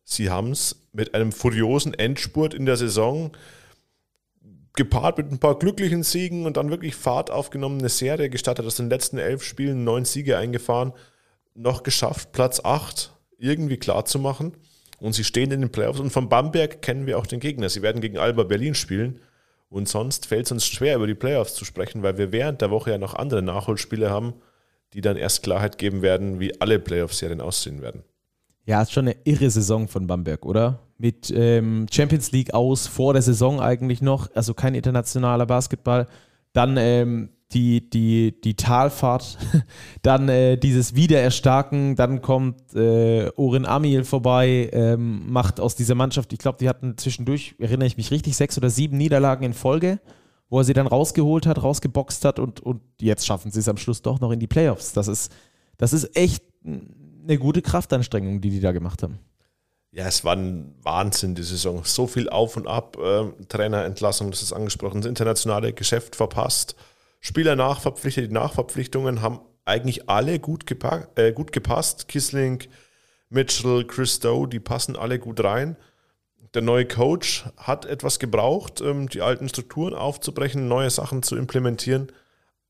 Sie 0.04 0.30
haben 0.30 0.50
es 0.50 0.86
mit 0.92 1.14
einem 1.14 1.32
furiosen 1.32 1.94
Endspurt 1.94 2.54
in 2.54 2.66
der 2.66 2.76
Saison 2.76 3.32
gepaart 4.74 5.18
mit 5.18 5.30
ein 5.30 5.38
paar 5.38 5.58
glücklichen 5.58 6.02
Siegen 6.02 6.46
und 6.46 6.56
dann 6.56 6.70
wirklich 6.70 6.94
Fahrt 6.94 7.30
aufgenommen, 7.30 7.78
eine 7.78 7.88
Serie 7.88 8.30
gestartet, 8.30 8.64
aus 8.66 8.76
den 8.76 8.88
letzten 8.88 9.18
elf 9.18 9.42
Spielen 9.42 9.84
neun 9.84 10.04
Siege 10.04 10.38
eingefahren, 10.38 10.92
noch 11.54 11.82
geschafft, 11.82 12.32
Platz 12.32 12.60
acht 12.64 13.12
irgendwie 13.38 13.76
klar 13.76 14.04
zu 14.04 14.18
machen. 14.18 14.54
Und 14.98 15.14
sie 15.14 15.24
stehen 15.24 15.50
in 15.50 15.60
den 15.60 15.72
Playoffs 15.72 15.98
und 15.98 16.10
von 16.10 16.28
Bamberg 16.28 16.80
kennen 16.80 17.06
wir 17.06 17.18
auch 17.18 17.26
den 17.26 17.40
Gegner. 17.40 17.68
Sie 17.68 17.82
werden 17.82 18.00
gegen 18.00 18.18
Alba 18.18 18.44
Berlin 18.44 18.74
spielen. 18.74 19.20
Und 19.68 19.88
sonst 19.88 20.26
fällt 20.26 20.46
es 20.46 20.52
uns 20.52 20.66
schwer, 20.66 20.96
über 20.96 21.06
die 21.06 21.14
Playoffs 21.14 21.54
zu 21.54 21.64
sprechen, 21.64 22.02
weil 22.02 22.18
wir 22.18 22.30
während 22.30 22.60
der 22.60 22.70
Woche 22.70 22.92
ja 22.92 22.98
noch 22.98 23.14
andere 23.14 23.42
Nachholspiele 23.42 24.10
haben 24.10 24.34
die 24.94 25.00
dann 25.00 25.16
erst 25.16 25.42
Klarheit 25.42 25.78
geben 25.78 26.02
werden, 26.02 26.40
wie 26.40 26.60
alle 26.60 26.78
Playoff-Serien 26.78 27.40
aussehen 27.40 27.82
werden. 27.82 28.02
Ja, 28.64 28.80
ist 28.82 28.92
schon 28.92 29.08
eine 29.08 29.16
irre 29.24 29.50
Saison 29.50 29.88
von 29.88 30.06
Bamberg, 30.06 30.46
oder? 30.46 30.80
Mit 30.96 31.32
ähm, 31.34 31.86
Champions 31.90 32.30
League 32.30 32.54
aus, 32.54 32.86
vor 32.86 33.12
der 33.12 33.22
Saison 33.22 33.60
eigentlich 33.60 34.02
noch, 34.02 34.30
also 34.34 34.54
kein 34.54 34.74
internationaler 34.74 35.46
Basketball. 35.46 36.06
Dann 36.52 36.76
ähm, 36.76 37.30
die, 37.54 37.90
die, 37.90 38.40
die 38.40 38.54
Talfahrt, 38.54 39.36
dann 40.02 40.28
äh, 40.28 40.56
dieses 40.56 40.94
Wiedererstarken, 40.94 41.96
dann 41.96 42.22
kommt 42.22 42.74
äh, 42.74 43.30
Orin 43.36 43.66
Amil 43.66 44.04
vorbei, 44.04 44.70
ähm, 44.72 45.30
macht 45.30 45.58
aus 45.58 45.74
dieser 45.74 45.94
Mannschaft, 45.94 46.32
ich 46.32 46.38
glaube, 46.38 46.58
die 46.60 46.68
hatten 46.68 46.96
zwischendurch, 46.96 47.56
erinnere 47.58 47.86
ich 47.86 47.96
mich 47.96 48.10
richtig, 48.10 48.36
sechs 48.36 48.56
oder 48.56 48.70
sieben 48.70 48.96
Niederlagen 48.96 49.44
in 49.44 49.54
Folge 49.54 49.98
wo 50.52 50.58
er 50.58 50.64
sie 50.64 50.74
dann 50.74 50.86
rausgeholt 50.86 51.46
hat, 51.46 51.62
rausgeboxt 51.62 52.26
hat 52.26 52.38
und, 52.38 52.60
und 52.60 52.82
jetzt 53.00 53.26
schaffen 53.26 53.50
sie 53.50 53.60
es 53.60 53.68
am 53.68 53.78
Schluss 53.78 54.02
doch 54.02 54.20
noch 54.20 54.32
in 54.32 54.38
die 54.38 54.46
Playoffs. 54.46 54.92
Das 54.92 55.08
ist, 55.08 55.32
das 55.78 55.94
ist 55.94 56.14
echt 56.14 56.44
eine 56.62 57.38
gute 57.38 57.62
Kraftanstrengung, 57.62 58.42
die 58.42 58.50
die 58.50 58.60
da 58.60 58.72
gemacht 58.72 59.02
haben. 59.02 59.18
Ja, 59.92 60.06
es 60.06 60.26
war 60.26 60.36
ein 60.36 60.74
Wahnsinn, 60.82 61.34
die 61.34 61.42
Saison. 61.42 61.84
So 61.84 62.06
viel 62.06 62.28
auf 62.28 62.58
und 62.58 62.66
ab. 62.66 62.98
Äh, 62.98 63.30
Trainerentlassung, 63.48 64.30
das 64.30 64.42
ist 64.42 64.52
angesprochen. 64.52 65.00
Das 65.00 65.08
internationale 65.08 65.72
Geschäft 65.72 66.16
verpasst. 66.16 66.76
Spieler 67.20 67.56
nachverpflichtet. 67.56 68.28
Die 68.28 68.34
Nachverpflichtungen 68.34 69.22
haben 69.22 69.40
eigentlich 69.64 70.10
alle 70.10 70.38
gut, 70.38 70.66
äh, 71.14 71.32
gut 71.32 71.52
gepasst. 71.52 72.08
Kissling, 72.08 72.62
Mitchell, 73.30 73.86
Christo, 73.86 74.44
die 74.44 74.60
passen 74.60 74.96
alle 74.96 75.18
gut 75.18 75.42
rein 75.42 75.78
der 76.54 76.62
neue 76.62 76.86
Coach 76.86 77.44
hat 77.56 77.86
etwas 77.86 78.18
gebraucht, 78.18 78.80
ähm, 78.80 79.08
die 79.08 79.22
alten 79.22 79.48
Strukturen 79.48 79.94
aufzubrechen, 79.94 80.68
neue 80.68 80.90
Sachen 80.90 81.22
zu 81.22 81.36
implementieren. 81.36 82.08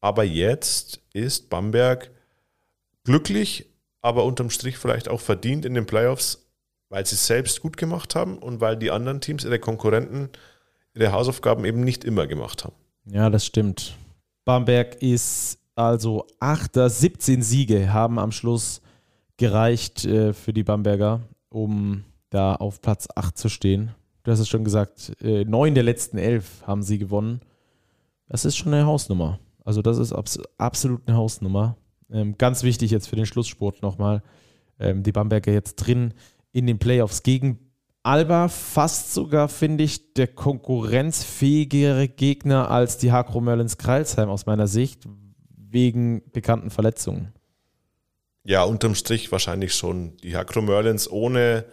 Aber 0.00 0.24
jetzt 0.24 1.00
ist 1.12 1.50
Bamberg 1.50 2.10
glücklich, 3.04 3.66
aber 4.00 4.24
unterm 4.24 4.50
Strich 4.50 4.78
vielleicht 4.78 5.08
auch 5.08 5.20
verdient 5.20 5.64
in 5.64 5.74
den 5.74 5.86
Playoffs, 5.86 6.46
weil 6.88 7.06
sie 7.06 7.14
es 7.14 7.26
selbst 7.26 7.60
gut 7.60 7.76
gemacht 7.76 8.14
haben 8.14 8.38
und 8.38 8.60
weil 8.60 8.76
die 8.76 8.90
anderen 8.90 9.20
Teams, 9.20 9.44
ihre 9.44 9.58
Konkurrenten, 9.58 10.28
ihre 10.94 11.12
Hausaufgaben 11.12 11.64
eben 11.64 11.80
nicht 11.80 12.04
immer 12.04 12.26
gemacht 12.26 12.64
haben. 12.64 12.74
Ja, 13.06 13.30
das 13.30 13.46
stimmt. 13.46 13.96
Bamberg 14.44 15.00
ist 15.02 15.58
also 15.74 16.26
8. 16.40 16.72
17 16.74 17.42
Siege 17.42 17.92
haben 17.92 18.18
am 18.18 18.32
Schluss 18.32 18.82
gereicht 19.36 20.04
äh, 20.04 20.32
für 20.32 20.52
die 20.52 20.64
Bamberger, 20.64 21.20
um 21.48 22.04
da 22.32 22.54
auf 22.54 22.80
Platz 22.80 23.08
8 23.14 23.36
zu 23.36 23.48
stehen. 23.48 23.94
Du 24.22 24.30
hast 24.30 24.40
es 24.40 24.48
schon 24.48 24.64
gesagt, 24.64 25.12
äh, 25.22 25.44
neun 25.44 25.74
der 25.74 25.84
letzten 25.84 26.18
elf 26.18 26.66
haben 26.66 26.82
sie 26.82 26.98
gewonnen. 26.98 27.40
Das 28.28 28.44
ist 28.44 28.56
schon 28.56 28.72
eine 28.72 28.86
Hausnummer. 28.86 29.38
Also 29.64 29.82
das 29.82 29.98
ist 29.98 30.12
abs 30.12 30.38
absolut 30.56 31.02
eine 31.06 31.16
Hausnummer. 31.16 31.76
Ähm, 32.10 32.36
ganz 32.38 32.62
wichtig 32.62 32.90
jetzt 32.90 33.08
für 33.08 33.16
den 33.16 33.26
Schlusssport 33.26 33.82
nochmal. 33.82 34.22
Ähm, 34.78 35.02
die 35.02 35.12
Bamberger 35.12 35.52
jetzt 35.52 35.76
drin 35.76 36.14
in 36.52 36.66
den 36.66 36.78
Playoffs 36.78 37.22
gegen 37.22 37.58
Alba 38.02 38.48
fast 38.48 39.14
sogar, 39.14 39.48
finde 39.48 39.84
ich, 39.84 40.14
der 40.14 40.26
konkurrenzfähigere 40.26 42.08
Gegner 42.08 42.70
als 42.70 42.98
die 42.98 43.12
Hakro 43.12 43.40
Merlins 43.40 43.78
Kreilsheim 43.78 44.28
aus 44.28 44.46
meiner 44.46 44.66
Sicht, 44.66 45.06
wegen 45.54 46.22
bekannten 46.32 46.70
Verletzungen. 46.70 47.32
Ja, 48.44 48.64
unterm 48.64 48.96
Strich 48.96 49.30
wahrscheinlich 49.30 49.74
schon. 49.74 50.16
Die 50.18 50.36
Hakro 50.36 50.62
Merlins 50.62 51.08
ohne 51.08 51.64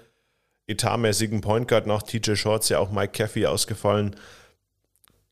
etatmäßigen 0.69 1.41
Point 1.41 1.67
Guard 1.67 1.87
nach 1.87 2.03
TJ 2.03 2.35
Shorts 2.35 2.69
ja 2.69 2.79
auch 2.79 2.91
Mike 2.91 3.13
Caffey 3.13 3.45
ausgefallen. 3.45 4.15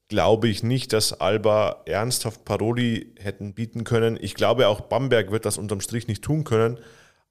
Glaube 0.09 0.47
ich 0.47 0.63
nicht, 0.63 0.93
dass 0.93 1.19
Alba 1.19 1.83
ernsthaft 1.85 2.45
Paroli 2.45 3.13
hätten 3.19 3.53
bieten 3.53 3.83
können. 3.83 4.17
Ich 4.19 4.35
glaube 4.35 4.67
auch 4.67 4.81
Bamberg 4.81 5.31
wird 5.31 5.45
das 5.45 5.57
unterm 5.57 5.81
Strich 5.81 6.07
nicht 6.07 6.23
tun 6.23 6.43
können. 6.43 6.79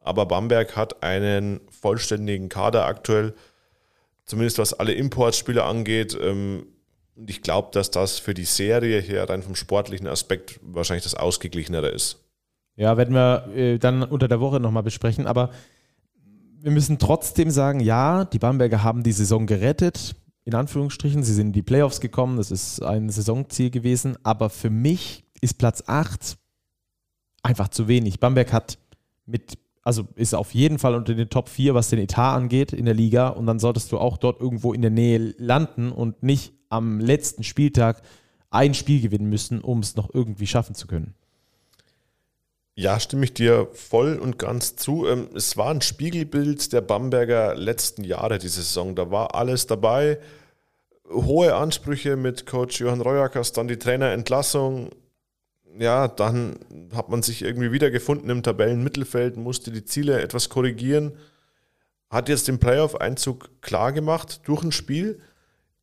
Aber 0.00 0.26
Bamberg 0.26 0.76
hat 0.76 1.02
einen 1.02 1.60
vollständigen 1.68 2.48
Kader 2.48 2.86
aktuell, 2.86 3.34
zumindest 4.24 4.58
was 4.58 4.72
alle 4.72 4.92
Importspieler 4.92 5.64
angeht. 5.64 6.16
Ähm, 6.20 6.66
und 7.16 7.30
ich 7.30 7.42
glaube, 7.42 7.70
dass 7.72 7.90
das 7.90 8.18
für 8.18 8.34
die 8.34 8.44
Serie 8.44 9.00
hier 9.00 9.24
rein 9.24 9.42
vom 9.42 9.56
sportlichen 9.56 10.06
Aspekt 10.06 10.60
wahrscheinlich 10.62 11.04
das 11.04 11.14
ausgeglichenere 11.14 11.88
ist. 11.88 12.22
Ja, 12.76 12.98
werden 12.98 13.14
wir 13.14 13.48
äh, 13.56 13.78
dann 13.78 14.02
unter 14.02 14.28
der 14.28 14.38
Woche 14.38 14.60
nochmal 14.60 14.82
besprechen. 14.82 15.26
Aber 15.26 15.50
wir 16.66 16.72
müssen 16.72 16.98
trotzdem 16.98 17.52
sagen, 17.52 17.78
ja, 17.78 18.24
die 18.24 18.40
Bamberger 18.40 18.82
haben 18.82 19.04
die 19.04 19.12
Saison 19.12 19.46
gerettet, 19.46 20.16
in 20.44 20.52
Anführungsstrichen. 20.52 21.22
Sie 21.22 21.32
sind 21.32 21.46
in 21.46 21.52
die 21.52 21.62
Playoffs 21.62 22.00
gekommen, 22.00 22.38
das 22.38 22.50
ist 22.50 22.82
ein 22.82 23.08
Saisonziel 23.08 23.70
gewesen. 23.70 24.16
Aber 24.24 24.50
für 24.50 24.68
mich 24.68 25.24
ist 25.40 25.58
Platz 25.58 25.84
8 25.86 26.36
einfach 27.44 27.68
zu 27.68 27.86
wenig. 27.86 28.18
Bamberg 28.18 28.52
hat 28.52 28.78
mit, 29.26 29.56
also 29.84 30.08
ist 30.16 30.34
auf 30.34 30.54
jeden 30.54 30.80
Fall 30.80 30.96
unter 30.96 31.14
den 31.14 31.30
Top 31.30 31.48
4, 31.48 31.76
was 31.76 31.90
den 31.90 32.00
Etat 32.00 32.34
angeht 32.34 32.72
in 32.72 32.86
der 32.86 32.94
Liga. 32.94 33.28
Und 33.28 33.46
dann 33.46 33.60
solltest 33.60 33.92
du 33.92 33.98
auch 33.98 34.16
dort 34.16 34.40
irgendwo 34.40 34.72
in 34.72 34.82
der 34.82 34.90
Nähe 34.90 35.36
landen 35.38 35.92
und 35.92 36.24
nicht 36.24 36.52
am 36.68 36.98
letzten 36.98 37.44
Spieltag 37.44 38.02
ein 38.50 38.74
Spiel 38.74 39.00
gewinnen 39.00 39.30
müssen, 39.30 39.60
um 39.60 39.78
es 39.78 39.94
noch 39.94 40.12
irgendwie 40.12 40.48
schaffen 40.48 40.74
zu 40.74 40.88
können. 40.88 41.14
Ja, 42.78 43.00
stimme 43.00 43.24
ich 43.24 43.32
dir 43.32 43.68
voll 43.72 44.18
und 44.18 44.38
ganz 44.38 44.76
zu. 44.76 45.06
Ähm, 45.06 45.30
es 45.34 45.56
war 45.56 45.70
ein 45.70 45.80
Spiegelbild 45.80 46.74
der 46.74 46.82
Bamberger 46.82 47.54
letzten 47.54 48.04
Jahre, 48.04 48.38
diese 48.38 48.60
Saison. 48.60 48.94
Da 48.94 49.10
war 49.10 49.34
alles 49.34 49.66
dabei. 49.66 50.18
Hohe 51.10 51.54
Ansprüche 51.54 52.16
mit 52.16 52.44
Coach 52.44 52.80
Johann 52.80 53.00
Reuackers, 53.00 53.52
dann 53.52 53.68
die 53.68 53.78
Trainerentlassung. 53.78 54.90
Ja, 55.78 56.06
dann 56.08 56.58
hat 56.94 57.08
man 57.08 57.22
sich 57.22 57.42
irgendwie 57.42 57.72
wiedergefunden 57.72 58.28
im 58.28 58.42
Tabellenmittelfeld, 58.42 59.38
musste 59.38 59.70
die 59.70 59.84
Ziele 59.84 60.20
etwas 60.20 60.50
korrigieren. 60.50 61.16
Hat 62.10 62.28
jetzt 62.28 62.46
den 62.48 62.58
Playoff-Einzug 62.58 63.62
klar 63.62 63.92
gemacht 63.92 64.42
durch 64.44 64.62
ein 64.62 64.72
Spiel 64.72 65.20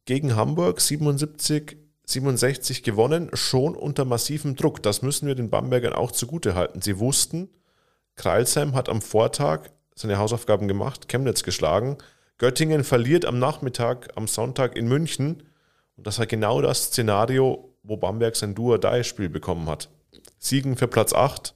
gegen 0.06 0.36
Hamburg 0.36 0.80
77 0.80 1.78
67 2.06 2.84
gewonnen, 2.84 3.30
schon 3.34 3.76
unter 3.76 4.06
massivem 4.06 4.56
Druck. 4.56 4.84
Das 4.84 5.02
müssen 5.02 5.28
wir 5.28 5.36
den 5.36 5.50
Bambergern 5.50 5.94
auch 5.94 6.12
zugute 6.12 6.56
halten. 6.56 6.82
Sie 6.82 7.00
wussten, 7.00 7.50
Kreilsheim 8.16 8.76
hat 8.76 8.90
am 8.90 9.02
Vortag 9.02 9.70
seine 9.96 10.18
Hausaufgaben 10.18 10.68
gemacht, 10.68 11.08
Chemnitz 11.08 11.44
geschlagen. 11.44 11.98
Göttingen 12.38 12.84
verliert 12.84 13.26
am 13.26 13.40
Nachmittag, 13.40 14.10
am 14.16 14.28
Sonntag 14.28 14.76
in 14.76 14.88
München. 14.88 15.44
Und 15.96 16.08
das 16.08 16.20
war 16.20 16.26
genau 16.26 16.62
das 16.62 16.86
Szenario, 16.86 17.74
wo 17.84 17.98
Bamberg 17.98 18.36
sein 18.36 18.56
Duo-Dai-Spiel 18.56 19.30
bekommen 19.30 19.70
hat. 19.70 19.90
Siegen 20.40 20.76
für 20.76 20.88
Platz 20.88 21.14
8, 21.14 21.56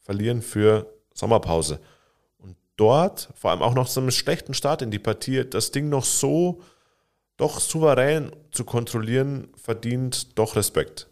verlieren 0.00 0.42
für 0.42 0.92
Sommerpause. 1.14 1.80
Und 2.38 2.56
dort, 2.76 3.30
vor 3.34 3.50
allem 3.50 3.62
auch 3.62 3.74
noch 3.74 3.88
so 3.88 4.00
einem 4.00 4.10
schlechten 4.10 4.54
Start 4.54 4.82
in 4.82 4.90
die 4.90 4.98
Partie, 4.98 5.44
das 5.44 5.70
Ding 5.70 5.88
noch 5.88 6.04
so 6.04 6.60
doch 7.36 7.60
souverän 7.60 8.32
zu 8.50 8.64
kontrollieren, 8.64 9.48
verdient 9.56 10.38
doch 10.38 10.56
Respekt. 10.56 11.08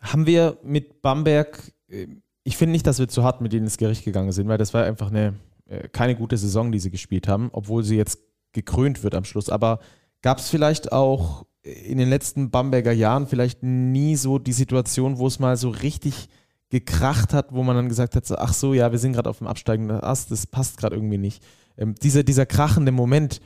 Haben 0.00 0.26
wir 0.26 0.58
mit 0.62 1.02
Bamberg, 1.02 1.72
äh, 1.88 2.06
ich 2.44 2.56
finde 2.56 2.72
nicht, 2.72 2.86
dass 2.86 2.98
wir 2.98 3.08
zu 3.08 3.24
hart 3.24 3.40
mit 3.40 3.52
ihnen 3.52 3.64
ins 3.64 3.76
Gericht 3.76 4.04
gegangen 4.04 4.32
sind, 4.32 4.48
weil 4.48 4.58
das 4.58 4.72
war 4.72 4.84
einfach 4.84 5.10
eine, 5.10 5.34
äh, 5.66 5.88
keine 5.88 6.16
gute 6.16 6.36
Saison, 6.36 6.72
die 6.72 6.78
sie 6.78 6.90
gespielt 6.90 7.28
haben, 7.28 7.50
obwohl 7.52 7.84
sie 7.84 7.96
jetzt 7.96 8.20
gekrönt 8.52 9.02
wird 9.02 9.14
am 9.14 9.24
Schluss. 9.24 9.50
Aber 9.50 9.80
gab 10.22 10.38
es 10.38 10.48
vielleicht 10.48 10.92
auch 10.92 11.44
in 11.62 11.98
den 11.98 12.08
letzten 12.08 12.50
Bamberger 12.50 12.92
Jahren 12.92 13.26
vielleicht 13.26 13.62
nie 13.62 14.16
so 14.16 14.38
die 14.38 14.52
Situation, 14.52 15.18
wo 15.18 15.26
es 15.26 15.38
mal 15.38 15.56
so 15.56 15.68
richtig 15.68 16.28
gekracht 16.70 17.32
hat, 17.32 17.52
wo 17.52 17.62
man 17.62 17.76
dann 17.76 17.88
gesagt 17.88 18.14
hat, 18.14 18.26
so, 18.26 18.36
ach 18.36 18.52
so, 18.52 18.74
ja, 18.74 18.92
wir 18.92 18.98
sind 18.98 19.12
gerade 19.12 19.30
auf 19.30 19.38
dem 19.38 19.46
absteigenden 19.46 20.00
Ast, 20.00 20.30
das 20.30 20.46
passt 20.46 20.78
gerade 20.78 20.96
irgendwie 20.96 21.18
nicht. 21.18 21.42
Ähm, 21.76 21.94
dieser, 21.94 22.22
dieser 22.22 22.46
krachende 22.46 22.92
Moment, 22.92 23.40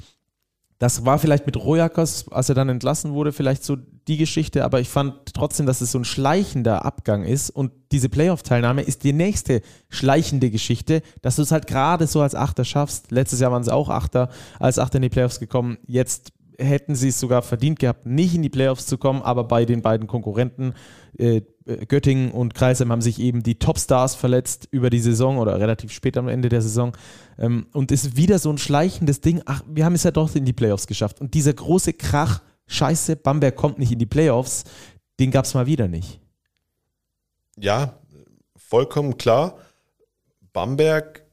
das 0.82 1.06
war 1.06 1.20
vielleicht 1.20 1.46
mit 1.46 1.56
Rojakos, 1.56 2.26
als 2.32 2.48
er 2.48 2.56
dann 2.56 2.68
entlassen 2.68 3.12
wurde, 3.12 3.30
vielleicht 3.30 3.62
so 3.62 3.76
die 4.08 4.16
Geschichte, 4.16 4.64
aber 4.64 4.80
ich 4.80 4.88
fand 4.88 5.32
trotzdem, 5.32 5.64
dass 5.64 5.80
es 5.80 5.92
so 5.92 5.98
ein 6.00 6.04
schleichender 6.04 6.84
Abgang 6.84 7.22
ist 7.22 7.50
und 7.50 7.70
diese 7.92 8.08
Playoff-Teilnahme 8.08 8.82
ist 8.82 9.04
die 9.04 9.12
nächste 9.12 9.62
schleichende 9.90 10.50
Geschichte, 10.50 11.02
dass 11.20 11.36
du 11.36 11.42
es 11.42 11.52
halt 11.52 11.68
gerade 11.68 12.08
so 12.08 12.20
als 12.20 12.34
Achter 12.34 12.64
schaffst. 12.64 13.12
Letztes 13.12 13.38
Jahr 13.38 13.52
waren 13.52 13.62
sie 13.62 13.72
auch 13.72 13.90
Achter, 13.90 14.28
als 14.58 14.80
Achter 14.80 14.96
in 14.96 15.02
die 15.02 15.08
Playoffs 15.08 15.38
gekommen. 15.38 15.78
Jetzt 15.86 16.32
hätten 16.58 16.94
sie 16.94 17.08
es 17.08 17.20
sogar 17.20 17.42
verdient 17.42 17.78
gehabt, 17.78 18.06
nicht 18.06 18.34
in 18.34 18.42
die 18.42 18.48
Playoffs 18.48 18.86
zu 18.86 18.98
kommen, 18.98 19.22
aber 19.22 19.44
bei 19.44 19.64
den 19.64 19.82
beiden 19.82 20.06
Konkurrenten 20.06 20.74
äh, 21.18 21.42
Göttingen 21.86 22.32
und 22.32 22.54
Kreisheim 22.54 22.90
haben 22.90 23.02
sich 23.02 23.20
eben 23.20 23.42
die 23.42 23.58
Topstars 23.58 24.14
verletzt 24.14 24.68
über 24.70 24.90
die 24.90 24.98
Saison 24.98 25.38
oder 25.38 25.60
relativ 25.60 25.92
spät 25.92 26.16
am 26.16 26.28
Ende 26.28 26.48
der 26.48 26.62
Saison. 26.62 26.96
Ähm, 27.38 27.66
und 27.72 27.92
ist 27.92 28.16
wieder 28.16 28.38
so 28.38 28.50
ein 28.50 28.58
schleichendes 28.58 29.20
Ding. 29.20 29.42
Ach, 29.46 29.62
wir 29.66 29.84
haben 29.84 29.94
es 29.94 30.02
ja 30.02 30.10
doch 30.10 30.34
in 30.34 30.44
die 30.44 30.52
Playoffs 30.52 30.86
geschafft. 30.86 31.20
Und 31.20 31.34
dieser 31.34 31.52
große 31.52 31.92
Krach, 31.92 32.42
Scheiße, 32.66 33.16
Bamberg 33.16 33.56
kommt 33.56 33.78
nicht 33.78 33.92
in 33.92 33.98
die 33.98 34.06
Playoffs, 34.06 34.64
den 35.20 35.30
gab 35.30 35.44
es 35.44 35.54
mal 35.54 35.66
wieder 35.66 35.88
nicht. 35.88 36.20
Ja, 37.56 37.98
vollkommen 38.56 39.18
klar. 39.18 39.58
Bamberg, 40.52 41.24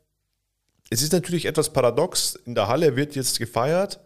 es 0.90 1.02
ist 1.02 1.14
natürlich 1.14 1.46
etwas 1.46 1.72
paradox. 1.72 2.36
In 2.36 2.56
der 2.56 2.68
Halle 2.68 2.96
wird 2.96 3.16
jetzt 3.16 3.40
gefeiert 3.40 4.00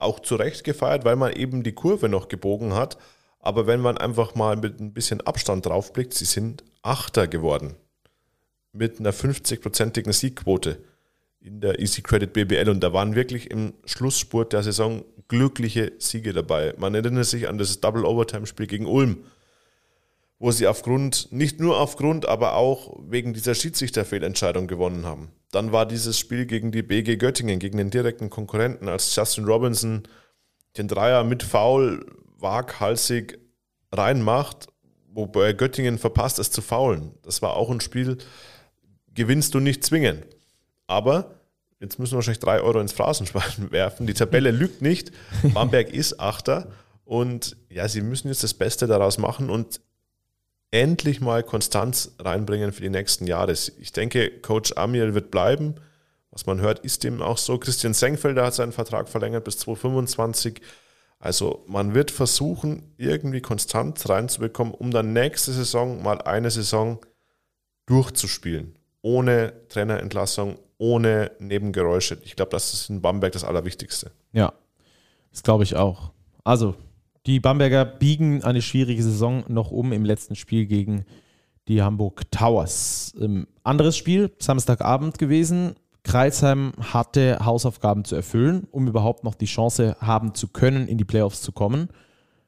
auch 0.00 0.20
zu 0.20 0.36
Recht 0.36 0.64
gefeiert, 0.64 1.04
weil 1.04 1.16
man 1.16 1.32
eben 1.32 1.62
die 1.62 1.72
Kurve 1.72 2.08
noch 2.08 2.28
gebogen 2.28 2.74
hat. 2.74 2.98
Aber 3.38 3.66
wenn 3.66 3.80
man 3.80 3.96
einfach 3.96 4.34
mal 4.34 4.56
mit 4.56 4.80
ein 4.80 4.92
bisschen 4.92 5.20
Abstand 5.22 5.66
drauf 5.66 5.92
blickt, 5.92 6.14
sie 6.14 6.24
sind 6.24 6.64
Achter 6.82 7.26
geworden. 7.26 7.74
Mit 8.72 9.00
einer 9.00 9.12
50-prozentigen 9.12 10.12
Siegquote 10.12 10.78
in 11.40 11.60
der 11.60 11.78
Easy 11.80 12.02
Credit 12.02 12.32
BBL. 12.32 12.68
Und 12.68 12.80
da 12.80 12.92
waren 12.92 13.14
wirklich 13.14 13.50
im 13.50 13.74
Schlussspurt 13.84 14.52
der 14.52 14.62
Saison 14.62 15.04
glückliche 15.28 15.92
Siege 15.98 16.32
dabei. 16.32 16.74
Man 16.76 16.94
erinnert 16.94 17.26
sich 17.26 17.48
an 17.48 17.58
das 17.58 17.80
Double 17.80 18.04
Overtime 18.04 18.46
Spiel 18.46 18.66
gegen 18.66 18.86
Ulm, 18.86 19.24
wo 20.40 20.50
sie 20.50 20.66
aufgrund, 20.66 21.30
nicht 21.30 21.60
nur 21.60 21.78
aufgrund, 21.78 22.26
aber 22.26 22.54
auch 22.54 22.98
wegen 23.06 23.34
dieser 23.34 23.54
Schiedsrichterfehlentscheidung 23.54 24.66
gewonnen 24.66 25.04
haben. 25.04 25.30
Dann 25.52 25.70
war 25.70 25.84
dieses 25.84 26.18
Spiel 26.18 26.46
gegen 26.46 26.72
die 26.72 26.82
BG 26.82 27.16
Göttingen, 27.16 27.58
gegen 27.58 27.76
den 27.76 27.90
direkten 27.90 28.30
Konkurrenten, 28.30 28.88
als 28.88 29.14
Justin 29.14 29.44
Robinson 29.44 30.04
den 30.78 30.88
Dreier 30.88 31.24
mit 31.24 31.42
Foul 31.42 32.06
waghalsig 32.38 33.38
reinmacht, 33.92 34.68
wobei 35.12 35.52
Göttingen 35.52 35.98
verpasst 35.98 36.38
es 36.38 36.50
zu 36.50 36.62
faulen. 36.62 37.12
Das 37.22 37.42
war 37.42 37.54
auch 37.54 37.70
ein 37.70 37.80
Spiel, 37.80 38.16
gewinnst 39.12 39.52
du 39.52 39.60
nicht 39.60 39.84
zwingend. 39.84 40.26
Aber 40.86 41.34
jetzt 41.80 41.98
müssen 41.98 42.12
wir 42.12 42.16
wahrscheinlich 42.16 42.40
drei 42.40 42.62
Euro 42.62 42.80
ins 42.80 42.92
Phrasenschwein 42.92 43.70
werfen. 43.72 44.06
Die 44.06 44.14
Tabelle 44.14 44.52
lügt 44.52 44.80
nicht. 44.80 45.12
Bamberg 45.52 45.90
ist 45.92 46.18
Achter. 46.18 46.68
Und 47.04 47.58
ja, 47.68 47.88
sie 47.88 48.00
müssen 48.00 48.28
jetzt 48.28 48.42
das 48.42 48.54
Beste 48.54 48.86
daraus 48.86 49.18
machen 49.18 49.50
und 49.50 49.80
endlich 50.70 51.20
mal 51.20 51.42
Konstanz 51.42 52.14
reinbringen 52.18 52.72
für 52.72 52.82
die 52.82 52.90
nächsten 52.90 53.26
Jahre. 53.26 53.52
Ich 53.52 53.92
denke, 53.92 54.30
Coach 54.40 54.72
Amiel 54.76 55.14
wird 55.14 55.30
bleiben. 55.30 55.74
Was 56.30 56.46
man 56.46 56.60
hört, 56.60 56.80
ist 56.80 57.02
dem 57.02 57.22
auch 57.22 57.38
so. 57.38 57.58
Christian 57.58 57.92
Senkfelder 57.92 58.46
hat 58.46 58.54
seinen 58.54 58.72
Vertrag 58.72 59.08
verlängert 59.08 59.44
bis 59.44 59.58
2025. 59.58 60.60
Also 61.18 61.64
man 61.66 61.94
wird 61.94 62.10
versuchen, 62.10 62.94
irgendwie 62.96 63.40
konstant 63.40 64.08
reinzubekommen, 64.08 64.72
um 64.72 64.90
dann 64.90 65.12
nächste 65.12 65.52
Saison 65.52 66.02
mal 66.02 66.22
eine 66.22 66.50
Saison 66.50 67.00
durchzuspielen. 67.86 68.76
Ohne 69.02 69.52
Trainerentlassung, 69.68 70.58
ohne 70.78 71.32
Nebengeräusche. 71.40 72.18
Ich 72.24 72.36
glaube, 72.36 72.52
das 72.52 72.72
ist 72.72 72.90
in 72.90 73.02
Bamberg 73.02 73.32
das 73.32 73.44
Allerwichtigste. 73.44 74.12
Ja, 74.32 74.52
das 75.32 75.42
glaube 75.42 75.64
ich 75.64 75.76
auch. 75.76 76.12
Also 76.44 76.76
die 77.26 77.40
Bamberger 77.40 77.84
biegen 77.84 78.42
eine 78.44 78.62
schwierige 78.62 79.02
Saison 79.02 79.44
noch 79.48 79.70
um 79.70 79.92
im 79.92 80.04
letzten 80.04 80.36
Spiel 80.36 80.66
gegen 80.66 81.04
die 81.68 81.82
Hamburg 81.82 82.30
Towers. 82.30 83.14
Ähm, 83.20 83.46
anderes 83.62 83.96
Spiel, 83.96 84.32
Samstagabend 84.38 85.18
gewesen. 85.18 85.74
Kreisheim 86.02 86.72
hatte 86.80 87.38
Hausaufgaben 87.44 88.04
zu 88.04 88.16
erfüllen, 88.16 88.66
um 88.70 88.88
überhaupt 88.88 89.22
noch 89.22 89.34
die 89.34 89.46
Chance 89.46 89.96
haben 90.00 90.34
zu 90.34 90.48
können, 90.48 90.88
in 90.88 90.98
die 90.98 91.04
Playoffs 91.04 91.42
zu 91.42 91.52
kommen. 91.52 91.88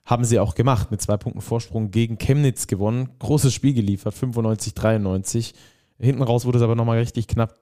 Haben 0.05 0.25
sie 0.25 0.41
auch 0.41 0.55
gemacht, 0.55 0.91
mit 0.91 1.01
zwei 1.01 1.17
Punkten 1.17 1.43
Vorsprung 1.43 1.91
gegen 1.91 2.19
Chemnitz 2.19 2.67
gewonnen. 2.67 3.11
Großes 3.19 3.53
Spiel 3.53 3.75
geliefert, 3.75 4.15
95, 4.15 4.75
93. 4.75 5.55
Hinten 6.01 6.23
raus 6.23 6.45
wurde 6.45 6.59
es 6.59 6.65
aber 6.65 6.75
nochmal 6.75 6.99
richtig 6.99 7.29
knapp. 7.29 7.55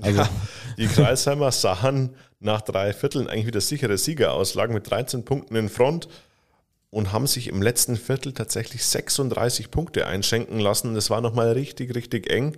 Also. 0.00 0.20
Ja, 0.20 0.30
die 0.78 0.86
Kreisheimer 0.86 1.52
sahen 1.52 2.16
nach 2.40 2.62
drei 2.62 2.92
Vierteln 2.92 3.28
eigentlich 3.28 3.46
wieder 3.46 3.60
sichere 3.60 3.98
Sieger 3.98 4.32
aus, 4.32 4.54
lagen 4.54 4.74
mit 4.74 4.90
13 4.90 5.24
Punkten 5.24 5.54
in 5.56 5.68
Front 5.68 6.08
und 6.90 7.12
haben 7.12 7.26
sich 7.26 7.48
im 7.48 7.62
letzten 7.62 7.96
Viertel 7.96 8.32
tatsächlich 8.32 8.84
36 8.84 9.70
Punkte 9.70 10.06
einschenken 10.06 10.58
lassen. 10.58 10.94
Das 10.94 11.10
war 11.10 11.20
nochmal 11.20 11.52
richtig, 11.52 11.94
richtig 11.94 12.30
eng, 12.30 12.56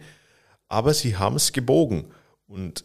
aber 0.68 0.94
sie 0.94 1.16
haben 1.16 1.36
es 1.36 1.52
gebogen. 1.52 2.06
Und 2.46 2.84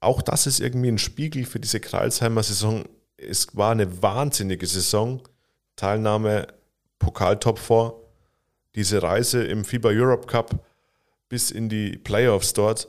auch 0.00 0.22
das 0.22 0.46
ist 0.46 0.60
irgendwie 0.60 0.88
ein 0.88 0.98
Spiegel 0.98 1.44
für 1.44 1.60
diese 1.60 1.80
Kreisheimer 1.80 2.42
Saison. 2.42 2.84
Es 3.16 3.56
war 3.56 3.72
eine 3.72 4.02
wahnsinnige 4.02 4.66
Saison. 4.66 5.22
Teilnahme 5.76 6.48
Pokaltop 6.98 7.58
vor, 7.58 8.02
diese 8.74 9.02
Reise 9.02 9.44
im 9.44 9.64
FIBA 9.64 9.90
Europe 9.90 10.26
Cup 10.26 10.64
bis 11.28 11.50
in 11.50 11.68
die 11.68 11.96
Playoffs 11.96 12.52
dort 12.52 12.88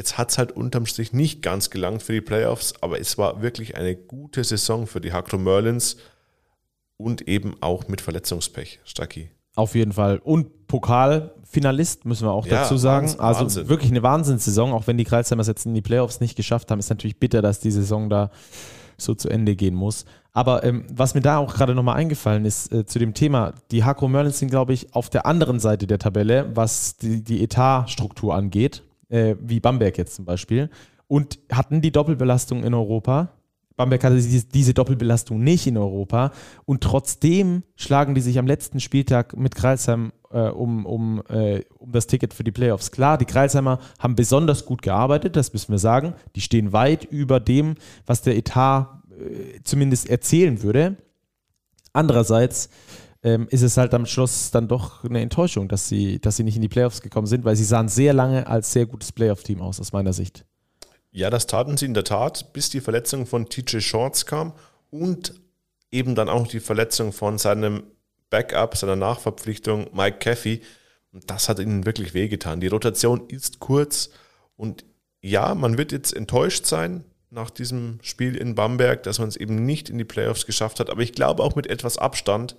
Jetzt 0.00 0.16
hat 0.16 0.30
es 0.30 0.38
halt 0.38 0.52
unterm 0.52 0.86
Strich 0.86 1.12
nicht 1.12 1.42
ganz 1.42 1.68
gelangt 1.68 2.02
für 2.02 2.14
die 2.14 2.22
Playoffs, 2.22 2.72
aber 2.80 2.98
es 2.98 3.18
war 3.18 3.42
wirklich 3.42 3.76
eine 3.76 3.94
gute 3.94 4.42
Saison 4.42 4.86
für 4.86 4.98
die 4.98 5.12
Hakro 5.12 5.36
Merlins 5.36 5.98
und 6.96 7.28
eben 7.28 7.54
auch 7.60 7.86
mit 7.86 8.00
Verletzungspech, 8.00 8.80
Stacki. 8.84 9.28
Auf 9.56 9.74
jeden 9.74 9.92
Fall. 9.92 10.16
Und 10.24 10.68
Pokalfinalist, 10.68 12.06
müssen 12.06 12.26
wir 12.26 12.32
auch 12.32 12.46
ja, 12.46 12.62
dazu 12.62 12.78
sagen. 12.78 13.08
Wahnsinn, 13.18 13.20
also 13.20 13.68
wirklich 13.68 13.90
eine 13.90 14.02
Wahnsinnssaison, 14.02 14.72
auch 14.72 14.86
wenn 14.86 14.96
die 14.96 15.04
Kreuzheimers 15.04 15.48
jetzt 15.48 15.66
in 15.66 15.74
die 15.74 15.82
Playoffs 15.82 16.20
nicht 16.20 16.34
geschafft 16.34 16.70
haben, 16.70 16.78
ist 16.78 16.88
natürlich 16.88 17.20
bitter, 17.20 17.42
dass 17.42 17.60
die 17.60 17.70
Saison 17.70 18.08
da 18.08 18.30
so 18.96 19.14
zu 19.14 19.28
Ende 19.28 19.54
gehen 19.54 19.74
muss. 19.74 20.06
Aber 20.32 20.64
ähm, 20.64 20.86
was 20.90 21.12
mir 21.12 21.20
da 21.20 21.36
auch 21.36 21.52
gerade 21.52 21.74
nochmal 21.74 21.96
eingefallen 21.96 22.46
ist 22.46 22.72
äh, 22.72 22.86
zu 22.86 22.98
dem 22.98 23.12
Thema, 23.12 23.52
die 23.70 23.84
Hakro 23.84 24.08
Merlins 24.08 24.38
sind, 24.38 24.48
glaube 24.48 24.72
ich, 24.72 24.94
auf 24.94 25.10
der 25.10 25.26
anderen 25.26 25.60
Seite 25.60 25.86
der 25.86 25.98
Tabelle, 25.98 26.50
was 26.54 26.96
die, 26.96 27.22
die 27.22 27.44
Etatstruktur 27.44 28.34
angeht 28.34 28.82
äh, 29.10 29.36
wie 29.40 29.60
Bamberg 29.60 29.98
jetzt 29.98 30.16
zum 30.16 30.24
Beispiel, 30.24 30.70
und 31.06 31.38
hatten 31.52 31.80
die 31.80 31.92
Doppelbelastung 31.92 32.64
in 32.64 32.72
Europa. 32.72 33.30
Bamberg 33.76 34.04
hatte 34.04 34.16
diese 34.16 34.74
Doppelbelastung 34.74 35.42
nicht 35.42 35.66
in 35.66 35.76
Europa 35.76 36.32
und 36.66 36.82
trotzdem 36.82 37.62
schlagen 37.76 38.14
die 38.14 38.20
sich 38.20 38.38
am 38.38 38.46
letzten 38.46 38.78
Spieltag 38.78 39.36
mit 39.36 39.54
Kreilsheim 39.54 40.12
äh, 40.30 40.48
um, 40.48 40.86
um, 40.86 41.22
äh, 41.28 41.64
um 41.78 41.92
das 41.92 42.06
Ticket 42.06 42.34
für 42.34 42.44
die 42.44 42.52
Playoffs. 42.52 42.90
Klar, 42.90 43.18
die 43.18 43.24
Kreilsheimer 43.24 43.80
haben 43.98 44.14
besonders 44.14 44.64
gut 44.64 44.82
gearbeitet, 44.82 45.36
das 45.36 45.52
müssen 45.52 45.72
wir 45.72 45.78
sagen. 45.78 46.14
Die 46.36 46.40
stehen 46.40 46.72
weit 46.72 47.04
über 47.04 47.40
dem, 47.40 47.74
was 48.06 48.22
der 48.22 48.36
Etat 48.36 49.02
äh, 49.10 49.60
zumindest 49.64 50.08
erzählen 50.08 50.62
würde. 50.62 50.96
Andererseits 51.92 52.70
ähm, 53.22 53.48
ist 53.50 53.62
es 53.62 53.76
halt 53.76 53.92
am 53.94 54.06
Schluss 54.06 54.50
dann 54.50 54.68
doch 54.68 55.04
eine 55.04 55.20
Enttäuschung, 55.20 55.68
dass 55.68 55.88
sie, 55.88 56.20
dass 56.20 56.36
sie 56.36 56.44
nicht 56.44 56.56
in 56.56 56.62
die 56.62 56.68
Playoffs 56.68 57.02
gekommen 57.02 57.26
sind, 57.26 57.44
weil 57.44 57.56
sie 57.56 57.64
sahen 57.64 57.88
sehr 57.88 58.12
lange 58.12 58.46
als 58.46 58.72
sehr 58.72 58.86
gutes 58.86 59.12
Playoff-Team 59.12 59.60
aus, 59.60 59.80
aus 59.80 59.92
meiner 59.92 60.12
Sicht. 60.12 60.44
Ja, 61.12 61.28
das 61.28 61.46
taten 61.46 61.76
sie 61.76 61.86
in 61.86 61.94
der 61.94 62.04
Tat, 62.04 62.52
bis 62.52 62.70
die 62.70 62.80
Verletzung 62.80 63.26
von 63.26 63.48
TJ 63.48 63.80
Shorts 63.80 64.26
kam 64.26 64.52
und 64.90 65.34
eben 65.90 66.14
dann 66.14 66.28
auch 66.28 66.46
die 66.46 66.60
Verletzung 66.60 67.12
von 67.12 67.36
seinem 67.36 67.82
Backup, 68.30 68.76
seiner 68.76 68.96
Nachverpflichtung 68.96 69.88
Mike 69.92 70.18
Caffey. 70.18 70.62
Und 71.12 71.28
das 71.28 71.48
hat 71.48 71.58
ihnen 71.58 71.84
wirklich 71.84 72.14
wehgetan. 72.14 72.60
Die 72.60 72.68
Rotation 72.68 73.28
ist 73.28 73.58
kurz 73.58 74.10
und 74.56 74.84
ja, 75.20 75.54
man 75.54 75.76
wird 75.76 75.92
jetzt 75.92 76.14
enttäuscht 76.14 76.64
sein 76.64 77.04
nach 77.28 77.50
diesem 77.50 77.98
Spiel 78.02 78.36
in 78.36 78.54
Bamberg, 78.54 79.02
dass 79.02 79.18
man 79.18 79.28
es 79.28 79.36
eben 79.36 79.64
nicht 79.66 79.90
in 79.90 79.98
die 79.98 80.04
Playoffs 80.04 80.46
geschafft 80.46 80.80
hat. 80.80 80.90
Aber 80.90 81.02
ich 81.02 81.12
glaube, 81.12 81.42
auch 81.42 81.56
mit 81.56 81.66
etwas 81.66 81.98
Abstand 81.98 82.56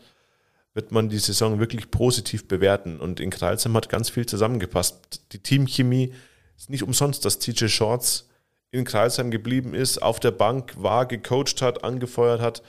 wird 0.73 0.91
man 0.91 1.10
die 1.10 1.19
Saison 1.19 1.60
wirklich 1.60 1.91
positiv 1.91 2.47
bewerten. 2.47 2.99
Und 2.99 3.19
in 3.19 3.29
Kreilsheim 3.29 3.75
hat 3.75 3.89
ganz 3.89 4.10
viel 4.10 4.25
zusammengepasst. 4.25 5.21
Die 5.34 5.39
Teamchemie 5.39 6.13
ist 6.57 6.69
nicht 6.69 6.84
umsonst, 6.84 7.25
dass 7.25 7.39
TJ 7.39 7.67
Shorts 7.67 8.29
in 8.71 8.86
Kreisheim 8.86 9.31
geblieben 9.31 9.73
ist, 9.73 10.01
auf 10.01 10.19
der 10.19 10.31
Bank 10.31 10.73
war, 10.77 11.05
gecoacht 11.05 11.62
hat, 11.62 11.84
angefeuert 11.84 12.41
hat. 12.41 12.63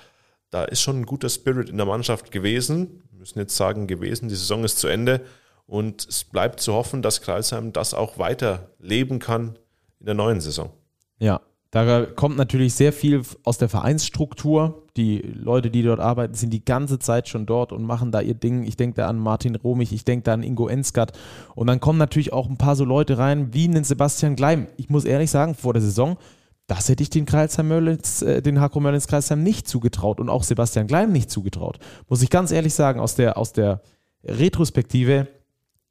Da 0.50 0.64
ist 0.64 0.82
schon 0.82 1.00
ein 1.00 1.06
guter 1.06 1.28
Spirit 1.28 1.70
in 1.70 1.76
der 1.76 1.86
Mannschaft 1.86 2.32
gewesen. 2.32 3.02
Wir 3.10 3.20
müssen 3.20 3.38
jetzt 3.38 3.56
sagen, 3.56 3.86
gewesen. 3.86 4.28
Die 4.28 4.34
Saison 4.34 4.64
ist 4.64 4.78
zu 4.78 4.88
Ende. 4.88 5.24
Und 5.66 6.06
es 6.08 6.24
bleibt 6.24 6.60
zu 6.60 6.74
hoffen, 6.74 7.02
dass 7.02 7.22
Kreisheim 7.22 7.72
das 7.72 7.94
auch 7.94 8.18
weiter 8.18 8.70
leben 8.80 9.20
kann 9.20 9.58
in 10.00 10.06
der 10.06 10.14
neuen 10.14 10.40
Saison. 10.40 10.70
Ja, 11.18 11.40
da 11.70 12.04
kommt 12.04 12.36
natürlich 12.36 12.74
sehr 12.74 12.92
viel 12.92 13.22
aus 13.44 13.58
der 13.58 13.68
Vereinsstruktur. 13.68 14.81
Die 14.96 15.18
Leute, 15.20 15.70
die 15.70 15.82
dort 15.82 16.00
arbeiten, 16.00 16.34
sind 16.34 16.50
die 16.50 16.64
ganze 16.64 16.98
Zeit 16.98 17.28
schon 17.28 17.46
dort 17.46 17.72
und 17.72 17.82
machen 17.82 18.12
da 18.12 18.20
ihr 18.20 18.34
Ding. 18.34 18.62
Ich 18.62 18.76
denke 18.76 18.96
da 18.96 19.08
an 19.08 19.18
Martin 19.18 19.56
Romich, 19.56 19.92
ich 19.92 20.04
denke 20.04 20.24
da 20.24 20.34
an 20.34 20.42
Ingo 20.42 20.68
Enskat. 20.68 21.12
Und 21.54 21.66
dann 21.66 21.80
kommen 21.80 21.98
natürlich 21.98 22.32
auch 22.32 22.48
ein 22.48 22.58
paar 22.58 22.76
so 22.76 22.84
Leute 22.84 23.16
rein, 23.16 23.54
wie 23.54 23.64
einen 23.64 23.84
Sebastian 23.84 24.36
Gleim. 24.36 24.66
Ich 24.76 24.90
muss 24.90 25.06
ehrlich 25.06 25.30
sagen, 25.30 25.54
vor 25.54 25.72
der 25.72 25.80
Saison, 25.80 26.18
das 26.66 26.88
hätte 26.88 27.02
ich 27.02 27.10
den 27.10 27.24
Kreisheim 27.24 27.68
Mörlitz, 27.68 28.22
äh, 28.22 28.42
den 28.42 28.60
Hakro 28.60 28.80
Mörlitz 28.80 29.06
Kreisheim 29.06 29.42
nicht 29.42 29.66
zugetraut 29.66 30.20
und 30.20 30.28
auch 30.28 30.42
Sebastian 30.42 30.86
Gleim 30.86 31.10
nicht 31.10 31.30
zugetraut. 31.30 31.78
Muss 32.08 32.22
ich 32.22 32.30
ganz 32.30 32.52
ehrlich 32.52 32.74
sagen, 32.74 33.00
aus 33.00 33.14
der, 33.14 33.38
aus 33.38 33.52
der 33.52 33.80
Retrospektive 34.24 35.28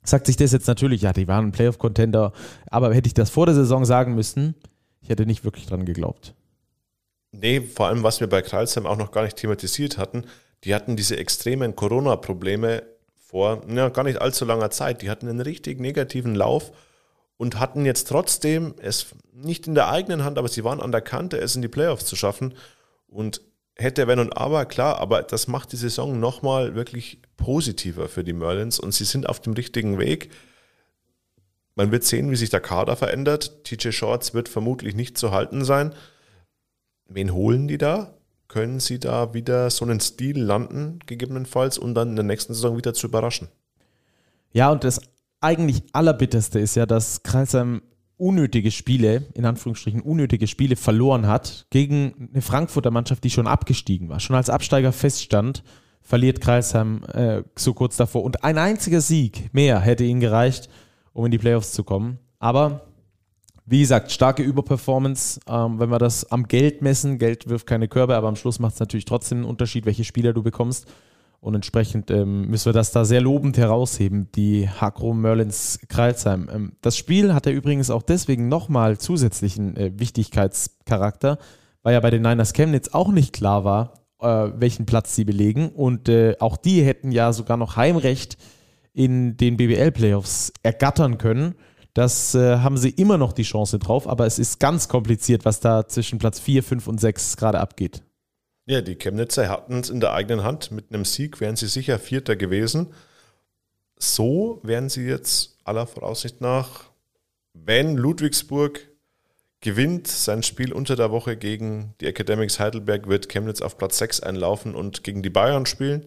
sagt 0.04 0.28
sich 0.28 0.38
das 0.38 0.52
jetzt 0.52 0.68
natürlich, 0.68 1.02
ja, 1.02 1.14
die 1.14 1.28
waren 1.28 1.48
ein 1.48 1.52
Playoff-Contender, 1.52 2.34
aber 2.70 2.94
hätte 2.94 3.08
ich 3.08 3.14
das 3.14 3.30
vor 3.30 3.46
der 3.46 3.56
Saison 3.56 3.86
sagen 3.86 4.16
müssen, 4.16 4.56
ich 5.02 5.10
hätte 5.10 5.26
nicht 5.26 5.44
wirklich 5.44 5.66
dran 5.66 5.86
geglaubt. 5.86 6.34
Nee, 7.42 7.62
vor 7.62 7.88
allem, 7.88 8.04
was 8.04 8.20
wir 8.20 8.28
bei 8.28 8.44
Kreilsheim 8.44 8.86
auch 8.86 8.98
noch 8.98 9.12
gar 9.12 9.24
nicht 9.24 9.38
thematisiert 9.38 9.98
hatten, 9.98 10.26
die 10.64 10.76
hatten 10.76 10.96
diese 10.96 11.18
extremen 11.18 11.76
Corona-Probleme 11.76 12.84
vor 13.18 13.64
ja, 13.68 13.90
gar 13.90 14.04
nicht 14.04 14.22
allzu 14.22 14.46
langer 14.46 14.70
Zeit. 14.70 15.02
Die 15.02 15.10
hatten 15.10 15.28
einen 15.28 15.42
richtig 15.42 15.80
negativen 15.80 16.36
Lauf 16.36 16.72
und 17.38 17.60
hatten 17.60 17.84
jetzt 17.84 18.10
trotzdem 18.10 18.76
es 18.80 19.08
nicht 19.34 19.66
in 19.66 19.74
der 19.74 19.90
eigenen 19.90 20.24
Hand, 20.24 20.38
aber 20.38 20.50
sie 20.50 20.64
waren 20.64 20.80
an 20.80 20.92
der 20.92 21.02
Kante, 21.02 21.40
es 21.40 21.56
in 21.56 21.64
die 21.64 21.68
Playoffs 21.68 22.06
zu 22.06 22.16
schaffen. 22.16 22.54
Und 23.08 23.42
hätte, 23.76 24.06
wenn 24.06 24.20
und 24.20 24.38
aber, 24.38 24.66
klar, 24.66 25.00
aber 25.00 25.24
das 25.24 25.48
macht 25.48 25.72
die 25.72 25.78
Saison 25.78 26.20
nochmal 26.20 26.76
wirklich 26.76 27.22
positiver 27.38 28.08
für 28.08 28.24
die 28.24 28.34
Merlins 28.34 28.80
und 28.80 28.94
sie 28.94 29.06
sind 29.06 29.28
auf 29.28 29.40
dem 29.40 29.54
richtigen 29.54 29.98
Weg. 29.98 30.30
Man 31.74 31.92
wird 31.92 32.04
sehen, 32.04 32.30
wie 32.30 32.36
sich 32.36 32.52
der 32.52 32.60
Kader 32.60 32.96
verändert. 32.96 33.64
TJ 33.64 33.92
Shorts 33.92 34.36
wird 34.36 34.48
vermutlich 34.48 34.94
nicht 34.94 35.18
zu 35.18 35.32
halten 35.32 35.66
sein. 35.66 35.96
Wen 37.14 37.34
holen 37.34 37.68
die 37.68 37.78
da? 37.78 38.14
Können 38.48 38.80
sie 38.80 39.00
da 39.00 39.34
wieder 39.34 39.70
so 39.70 39.86
einen 39.86 40.00
Stil 40.00 40.40
landen, 40.40 41.00
gegebenenfalls, 41.06 41.78
und 41.78 41.94
dann 41.96 42.10
in 42.10 42.16
der 42.16 42.26
nächsten 42.26 42.54
Saison 42.54 42.78
wieder 42.78 42.94
zu 42.94 43.08
überraschen? 43.08 43.48
Ja, 44.52 44.72
und 44.72 44.84
das 44.84 45.02
eigentlich 45.40 45.84
Allerbitterste 45.94 46.60
ist 46.60 46.76
ja, 46.76 46.86
dass 46.86 47.24
Kreisheim 47.24 47.82
unnötige 48.18 48.70
Spiele, 48.70 49.24
in 49.34 49.46
Anführungsstrichen 49.46 50.02
unnötige 50.02 50.48
Spiele 50.48 50.76
verloren 50.76 51.26
hat 51.26 51.66
gegen 51.72 52.30
eine 52.32 52.42
Frankfurter 52.42 52.92
Mannschaft, 52.92 53.24
die 53.24 53.32
schon 53.32 53.48
abgestiegen 53.48 54.10
war, 54.10 54.20
schon 54.20 54.36
als 54.36 54.50
Absteiger 54.50 54.92
feststand, 54.92 55.64
verliert 56.02 56.40
Kreisheim 56.42 57.04
äh, 57.14 57.44
so 57.58 57.74
kurz 57.74 57.98
davor. 57.98 58.24
Und 58.24 58.44
ein 58.44 58.58
einziger 58.58 59.02
Sieg 59.02 59.52
mehr 59.54 59.80
hätte 59.80 60.04
ihnen 60.04 60.20
gereicht, 60.20 60.70
um 61.14 61.26
in 61.26 61.32
die 61.32 61.40
Playoffs 61.40 61.72
zu 61.72 61.84
kommen. 61.84 62.20
Aber 62.38 62.82
wie 63.66 63.82
gesagt, 63.82 64.12
starke 64.12 64.44
Überperformance. 64.44 65.40
Ähm, 65.48 65.80
wenn 65.80 65.90
wir 65.90 66.00
das 66.00 66.32
am 66.32 66.48
Geld 66.48 66.82
messen, 66.82 67.18
Geld 67.18 67.48
wirft 67.50 67.68
keine 67.68 67.88
Körbe, 67.88 68.16
aber 68.16 68.28
am 68.28 68.36
Schluss 68.36 68.60
macht 68.60 68.74
es 68.74 68.80
natürlich 68.80 69.06
trotzdem 69.06 69.40
einen 69.40 69.48
Unterschied, 69.48 69.86
welche 69.86 70.04
Spieler 70.04 70.34
du 70.34 70.44
bekommst. 70.44 70.88
Und 71.42 71.56
entsprechend 71.56 72.12
ähm, 72.12 72.48
müssen 72.50 72.68
wir 72.68 72.74
das 72.74 72.92
da 72.92 73.04
sehr 73.04 73.20
lobend 73.20 73.58
herausheben, 73.58 74.30
die 74.36 74.70
Hakro 74.70 75.14
Merlins 75.14 75.80
Kreilsheim. 75.90 76.48
Ähm, 76.54 76.74
das 76.82 76.96
Spiel 76.98 77.34
hat 77.34 77.48
ja 77.48 77.52
übrigens 77.52 77.90
auch 77.90 78.04
deswegen 78.04 78.48
nochmal 78.48 79.00
zusätzlichen 79.00 79.76
äh, 79.76 79.92
Wichtigkeitscharakter, 79.96 81.40
weil 81.82 81.94
ja 81.94 82.00
bei 82.00 82.12
den 82.12 82.22
Niners 82.22 82.54
Chemnitz 82.54 82.90
auch 82.90 83.12
nicht 83.12 83.34
klar 83.34 83.64
war, 83.64 83.94
äh, 84.20 84.52
welchen 84.56 84.86
Platz 84.86 85.16
sie 85.16 85.26
belegen. 85.26 85.70
Und 85.70 86.10
äh, 86.10 86.36
auch 86.40 86.58
die 86.58 86.84
hätten 86.84 87.12
ja 87.12 87.34
sogar 87.34 87.58
noch 87.58 87.76
Heimrecht 87.76 88.38
in 88.94 89.36
den 89.36 89.58
BBL-Playoffs 89.58 90.54
ergattern 90.62 91.18
können. 91.18 91.56
Das 91.94 92.36
äh, 92.36 92.58
haben 92.58 92.78
sie 92.78 92.90
immer 92.90 93.18
noch 93.18 93.34
die 93.34 93.44
Chance 93.44 93.80
drauf, 93.80 94.08
aber 94.08 94.26
es 94.26 94.40
ist 94.40 94.60
ganz 94.60 94.88
kompliziert, 94.88 95.44
was 95.44 95.60
da 95.60 95.88
zwischen 95.88 96.20
Platz 96.20 96.40
4, 96.40 96.64
5 96.64 96.88
und 96.88 97.02
6 97.02 97.38
gerade 97.38 97.60
abgeht. 97.60 98.02
Ja, 98.66 98.82
die 98.82 98.96
Chemnitzer 98.96 99.50
hatten 99.50 99.80
es 99.80 99.90
in 99.90 100.00
der 100.00 100.14
eigenen 100.14 100.44
Hand. 100.44 100.72
Mit 100.72 100.94
einem 100.94 101.04
Sieg 101.04 101.42
wären 101.42 101.56
sie 101.56 101.68
sicher 101.68 102.00
Vierter 102.00 102.36
gewesen. 102.36 102.88
So 103.98 104.62
wären 104.64 104.90
sie 104.90 105.06
jetzt 105.06 105.58
aller 105.64 105.86
Voraussicht 105.88 106.42
nach, 106.42 106.86
wenn 107.54 107.98
Ludwigsburg 107.98 108.88
gewinnt 109.60 110.08
sein 110.08 110.42
Spiel 110.42 110.74
unter 110.74 110.96
der 110.96 111.12
Woche 111.12 111.38
gegen 111.38 111.94
die 112.02 112.08
Academics 112.08 112.60
Heidelberg, 112.60 113.08
wird 113.08 113.30
Chemnitz 113.30 113.62
auf 113.62 113.78
Platz 113.78 113.98
6 114.00 114.22
einlaufen 114.22 114.76
und 114.76 115.04
gegen 115.04 115.22
die 115.22 115.30
Bayern 115.30 115.66
spielen 115.66 116.06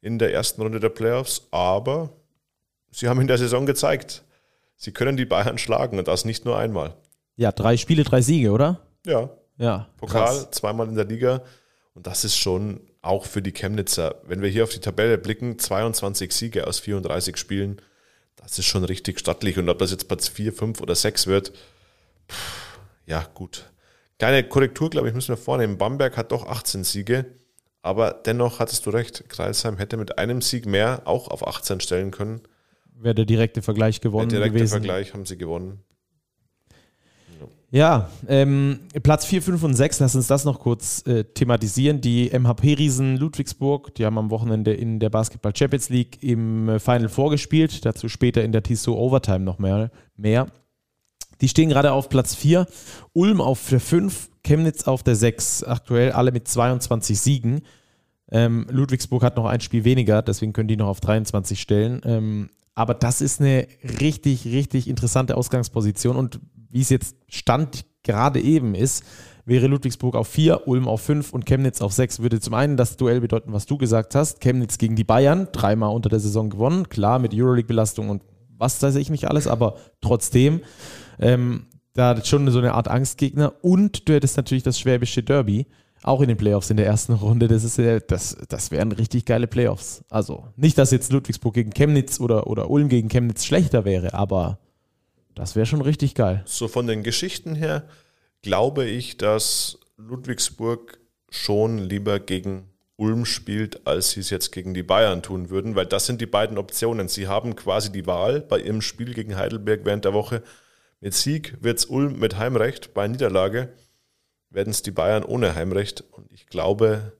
in 0.00 0.18
der 0.18 0.32
ersten 0.32 0.62
Runde 0.62 0.80
der 0.80 0.88
Playoffs. 0.88 1.48
Aber 1.50 2.10
sie 2.90 3.08
haben 3.08 3.20
in 3.20 3.26
der 3.26 3.38
Saison 3.38 3.66
gezeigt, 3.66 4.22
sie 4.76 4.92
können 4.92 5.16
die 5.16 5.24
Bayern 5.24 5.58
schlagen 5.58 5.98
und 5.98 6.08
das 6.08 6.24
nicht 6.24 6.44
nur 6.44 6.58
einmal. 6.58 6.96
Ja, 7.36 7.52
drei 7.52 7.76
Spiele, 7.76 8.04
drei 8.04 8.22
Siege, 8.22 8.50
oder? 8.50 8.80
Ja. 9.04 9.30
Ja. 9.58 9.88
Pokal, 9.96 10.24
krass. 10.26 10.50
zweimal 10.50 10.88
in 10.88 10.94
der 10.94 11.04
Liga. 11.04 11.42
Und 11.94 12.06
das 12.06 12.24
ist 12.24 12.36
schon 12.36 12.80
auch 13.00 13.24
für 13.24 13.40
die 13.40 13.52
Chemnitzer, 13.52 14.16
wenn 14.24 14.42
wir 14.42 14.50
hier 14.50 14.64
auf 14.64 14.70
die 14.70 14.80
Tabelle 14.80 15.16
blicken, 15.16 15.58
22 15.58 16.32
Siege 16.32 16.66
aus 16.66 16.80
34 16.80 17.36
Spielen, 17.36 17.80
das 18.36 18.58
ist 18.58 18.66
schon 18.66 18.84
richtig 18.84 19.18
stattlich. 19.18 19.58
Und 19.58 19.68
ob 19.68 19.78
das 19.78 19.90
jetzt 19.90 20.08
Platz 20.08 20.28
4, 20.28 20.52
5 20.52 20.80
oder 20.80 20.94
6 20.94 21.26
wird, 21.26 21.52
pff, 22.30 22.78
ja 23.06 23.26
gut. 23.34 23.70
Kleine 24.18 24.44
Korrektur, 24.44 24.90
glaube 24.90 25.08
ich, 25.08 25.14
müssen 25.14 25.28
wir 25.28 25.36
vornehmen. 25.36 25.78
Bamberg 25.78 26.16
hat 26.16 26.32
doch 26.32 26.46
18 26.46 26.84
Siege, 26.84 27.26
aber 27.82 28.12
dennoch 28.12 28.58
hattest 28.60 28.86
du 28.86 28.90
recht, 28.90 29.28
Kreisheim 29.28 29.76
hätte 29.78 29.96
mit 29.96 30.18
einem 30.18 30.42
Sieg 30.42 30.66
mehr 30.66 31.02
auch 31.04 31.28
auf 31.28 31.46
18 31.46 31.80
stellen 31.80 32.10
können. 32.10 32.42
Wäre 32.98 33.14
der 33.14 33.24
direkte 33.24 33.62
Vergleich 33.62 34.00
gewonnen 34.00 34.28
der 34.28 34.40
direkte 34.40 34.58
gewesen. 34.58 34.72
Vergleich 34.72 35.12
haben 35.12 35.26
sie 35.26 35.36
gewonnen. 35.36 35.80
Ja, 37.70 38.08
ähm, 38.28 38.80
Platz 39.02 39.26
4, 39.26 39.42
5 39.42 39.62
und 39.64 39.74
6, 39.74 39.98
lass 40.00 40.14
uns 40.14 40.28
das 40.28 40.44
noch 40.44 40.60
kurz 40.60 41.04
äh, 41.06 41.24
thematisieren. 41.24 42.00
Die 42.00 42.30
MHP-Riesen 42.30 43.16
Ludwigsburg, 43.16 43.94
die 43.96 44.06
haben 44.06 44.18
am 44.18 44.30
Wochenende 44.30 44.72
in 44.72 45.00
der 45.00 45.10
Basketball 45.10 45.54
Champions 45.54 45.88
League 45.88 46.22
im 46.22 46.68
äh, 46.68 46.78
Final 46.78 47.08
vorgespielt, 47.08 47.84
dazu 47.84 48.08
später 48.08 48.44
in 48.44 48.52
der 48.52 48.62
TSO 48.62 48.94
Overtime 48.94 49.40
noch 49.40 49.58
mehr. 49.58 49.90
mehr. 50.16 50.46
Die 51.40 51.48
stehen 51.48 51.68
gerade 51.68 51.92
auf 51.92 52.08
Platz 52.08 52.34
4, 52.34 52.66
Ulm 53.12 53.40
auf 53.40 53.68
der 53.68 53.80
5, 53.80 54.30
Chemnitz 54.42 54.84
auf 54.84 55.02
der 55.02 55.16
6, 55.16 55.64
aktuell 55.64 56.12
alle 56.12 56.32
mit 56.32 56.48
22 56.48 57.18
Siegen. 57.18 57.62
Ähm, 58.30 58.66
Ludwigsburg 58.70 59.22
hat 59.22 59.36
noch 59.36 59.46
ein 59.46 59.60
Spiel 59.60 59.84
weniger, 59.84 60.22
deswegen 60.22 60.52
können 60.52 60.68
die 60.68 60.76
noch 60.76 60.88
auf 60.88 61.00
23 61.00 61.60
stellen. 61.60 62.00
Ähm, 62.04 62.50
aber 62.76 62.94
das 62.94 63.20
ist 63.20 63.40
eine 63.40 63.66
richtig, 64.00 64.44
richtig 64.44 64.86
interessante 64.86 65.36
Ausgangsposition 65.36 66.14
und 66.14 66.38
wie 66.70 66.82
es 66.82 66.90
jetzt 66.90 67.16
Stand 67.26 67.86
gerade 68.02 68.40
eben 68.40 68.74
ist, 68.74 69.02
wäre 69.46 69.66
Ludwigsburg 69.66 70.14
auf 70.14 70.28
4, 70.28 70.68
Ulm 70.68 70.86
auf 70.86 71.00
5 71.00 71.32
und 71.32 71.46
Chemnitz 71.46 71.80
auf 71.80 71.92
6. 71.92 72.20
Würde 72.20 72.38
zum 72.38 72.52
einen 72.52 72.76
das 72.76 72.96
Duell 72.96 73.20
bedeuten, 73.20 73.52
was 73.52 73.64
du 73.64 73.78
gesagt 73.78 74.14
hast. 74.14 74.40
Chemnitz 74.40 74.76
gegen 74.76 74.94
die 74.94 75.04
Bayern, 75.04 75.48
dreimal 75.52 75.94
unter 75.94 76.10
der 76.10 76.20
Saison 76.20 76.50
gewonnen. 76.50 76.88
Klar, 76.88 77.18
mit 77.18 77.32
Euroleague-Belastung 77.34 78.10
und 78.10 78.22
was 78.58 78.82
weiß 78.82 78.96
ich 78.96 79.08
nicht 79.08 79.28
alles, 79.28 79.46
aber 79.46 79.76
trotzdem. 80.00 80.60
Ähm, 81.18 81.66
da 81.94 82.22
schon 82.22 82.50
so 82.50 82.58
eine 82.58 82.74
Art 82.74 82.88
Angstgegner. 82.88 83.54
Und 83.62 84.08
du 84.08 84.12
hättest 84.12 84.36
natürlich 84.36 84.62
das 84.62 84.78
schwäbische 84.78 85.22
Derby, 85.22 85.66
auch 86.06 86.20
in 86.20 86.28
den 86.28 86.36
Playoffs 86.36 86.70
in 86.70 86.76
der 86.76 86.86
ersten 86.86 87.12
Runde. 87.12 87.48
Das, 87.48 87.64
ist, 87.64 87.78
das, 88.08 88.36
das 88.48 88.70
wären 88.70 88.92
richtig 88.92 89.24
geile 89.24 89.46
Playoffs. 89.46 90.04
Also 90.08 90.46
nicht, 90.56 90.78
dass 90.78 90.90
jetzt 90.92 91.12
Ludwigsburg 91.12 91.54
gegen 91.54 91.70
Chemnitz 91.70 92.20
oder, 92.20 92.46
oder 92.46 92.70
Ulm 92.70 92.88
gegen 92.88 93.08
Chemnitz 93.08 93.44
schlechter 93.44 93.84
wäre, 93.84 94.14
aber 94.14 94.58
das 95.34 95.56
wäre 95.56 95.66
schon 95.66 95.82
richtig 95.82 96.14
geil. 96.14 96.42
So 96.46 96.68
von 96.68 96.86
den 96.86 97.02
Geschichten 97.02 97.54
her 97.54 97.88
glaube 98.42 98.84
ich, 98.84 99.16
dass 99.16 99.78
Ludwigsburg 99.96 100.98
schon 101.28 101.78
lieber 101.78 102.20
gegen 102.20 102.70
Ulm 102.96 103.26
spielt, 103.26 103.86
als 103.86 104.12
sie 104.12 104.20
es 104.20 104.30
jetzt 104.30 104.52
gegen 104.52 104.72
die 104.74 104.84
Bayern 104.84 105.22
tun 105.22 105.50
würden, 105.50 105.74
weil 105.74 105.86
das 105.86 106.06
sind 106.06 106.20
die 106.20 106.26
beiden 106.26 106.56
Optionen. 106.56 107.08
Sie 107.08 107.26
haben 107.26 107.56
quasi 107.56 107.90
die 107.90 108.06
Wahl 108.06 108.40
bei 108.40 108.60
ihrem 108.60 108.80
Spiel 108.80 109.12
gegen 109.12 109.36
Heidelberg 109.36 109.84
während 109.84 110.04
der 110.04 110.14
Woche. 110.14 110.42
Mit 111.00 111.12
Sieg 111.12 111.56
wird 111.60 111.78
es 111.78 111.86
Ulm 111.86 112.18
mit 112.18 112.38
Heimrecht, 112.38 112.94
bei 112.94 113.06
Niederlage 113.08 113.70
werden 114.56 114.70
es 114.70 114.82
die 114.82 114.90
Bayern 114.90 115.22
ohne 115.22 115.54
Heimrecht. 115.54 116.02
Und 116.10 116.32
ich 116.32 116.46
glaube, 116.46 117.12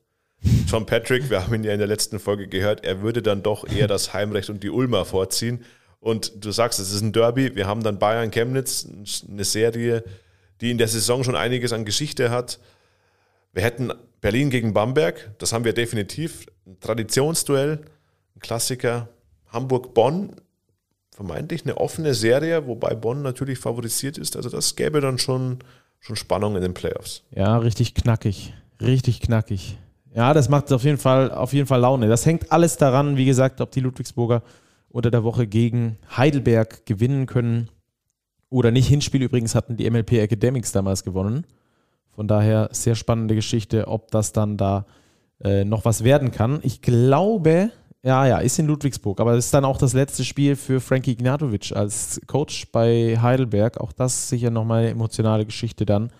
John 0.66 0.87
Patrick, 0.87 1.28
wir 1.28 1.43
haben 1.43 1.55
ihn 1.55 1.64
ja 1.64 1.72
in 1.72 1.78
der 1.78 1.87
letzten 1.87 2.18
Folge 2.18 2.49
gehört, 2.49 2.84
er 2.84 3.03
würde 3.03 3.20
dann 3.20 3.43
doch 3.43 3.68
eher 3.68 3.87
das 3.87 4.14
Heimrecht 4.14 4.49
und 4.49 4.62
die 4.62 4.70
Ulmer 4.70 5.05
vorziehen. 5.05 5.62
Und 6.01 6.45
du 6.45 6.51
sagst, 6.51 6.80
es 6.80 6.93
ist 6.93 7.03
ein 7.03 7.12
Derby. 7.12 7.55
Wir 7.55 7.66
haben 7.66 7.82
dann 7.82 7.99
Bayern 7.99 8.30
Chemnitz, 8.30 8.89
eine 9.28 9.45
Serie, 9.45 10.03
die 10.61 10.70
in 10.70 10.78
der 10.78 10.89
Saison 10.89 11.24
schon 11.24 11.37
einiges 11.37 11.72
an 11.72 11.84
Geschichte 11.84 12.30
hat. 12.30 12.59
Wir 13.53 13.62
hätten 13.62 13.93
Berlin 14.22 14.49
gegen 14.49 14.72
Bamberg, 14.72 15.30
das 15.39 15.53
haben 15.53 15.64
wir 15.64 15.74
definitiv. 15.74 16.47
Ein 16.66 16.80
Traditionsduell, 16.80 17.82
ein 18.34 18.41
Klassiker. 18.41 19.09
Hamburg-Bonn, 19.49 20.37
vermeintlich 21.11 21.64
eine 21.64 21.76
offene 21.76 22.14
Serie, 22.14 22.66
wobei 22.66 22.95
Bonn 22.95 23.22
natürlich 23.22 23.59
favorisiert 23.59 24.16
ist. 24.16 24.37
Also 24.37 24.49
das 24.49 24.74
gäbe 24.74 25.01
dann 25.01 25.18
schon, 25.18 25.61
schon 26.07 26.16
Spannung 26.16 26.54
in 26.54 26.62
den 26.62 26.72
Playoffs. 26.72 27.24
Ja, 27.34 27.59
richtig 27.59 27.94
knackig. 27.94 28.54
Richtig 28.80 29.20
knackig. 29.20 29.76
Ja, 30.14 30.32
das 30.34 30.48
macht 30.48 30.72
auf 30.72 30.84
jeden 30.84 30.98
Fall, 30.98 31.32
auf 31.32 31.52
jeden 31.52 31.66
Fall 31.66 31.80
Laune. 31.80 32.07
Das 32.07 32.24
hängt 32.24 32.52
alles 32.52 32.76
daran, 32.76 33.16
wie 33.16 33.24
gesagt, 33.24 33.61
ob 33.61 33.72
die 33.72 33.80
Ludwigsburger 33.80 34.42
unter 34.88 35.11
der 35.11 35.24
Woche 35.24 35.48
gegen 35.48 35.98
Heidelberg 36.16 36.86
gewinnen 36.86 37.26
können 37.26 37.68
oder 38.50 38.70
nicht. 38.70 38.86
Hinspiel 38.86 39.22
übrigens 39.22 39.57
hatten 39.57 39.76
die 39.76 39.90
MLP 39.90 40.12
Academics 40.12 40.70
damals 40.70 41.02
gewonnen. 41.02 41.44
Von 42.14 42.28
daher 42.28 42.68
sehr 42.70 42.94
spannende 42.94 43.34
Geschichte, 43.34 43.88
ob 43.88 44.12
das 44.12 44.32
dann 44.32 44.57
da 44.57 44.86
äh, 45.42 45.64
noch 45.64 45.84
was 45.84 46.04
werden 46.04 46.30
kann. 46.30 46.61
Ich 46.62 46.82
glaube, 46.82 47.70
ja, 48.03 48.26
ja, 48.26 48.38
ist 48.38 48.59
in 48.59 48.66
Ludwigsburg, 48.66 49.20
aber 49.20 49.34
es 49.34 49.47
ist 49.47 49.55
dann 49.55 49.64
auch 49.64 49.78
das 49.78 49.92
letzte 49.92 50.24
Spiel 50.24 50.55
für 50.57 50.80
Frankie 50.80 51.12
Ignatovic 51.12 51.72
als 51.74 52.20
Coach 52.26 52.70
bei 52.70 53.18
Heidelberg. 53.20 53.78
Auch 53.78 53.92
das 53.92 54.28
sicher 54.28 54.51
nochmal 54.51 54.82
eine 54.82 54.90
emotionale 54.90 55.44
Geschichte 55.44 55.86
dann. 55.86 56.12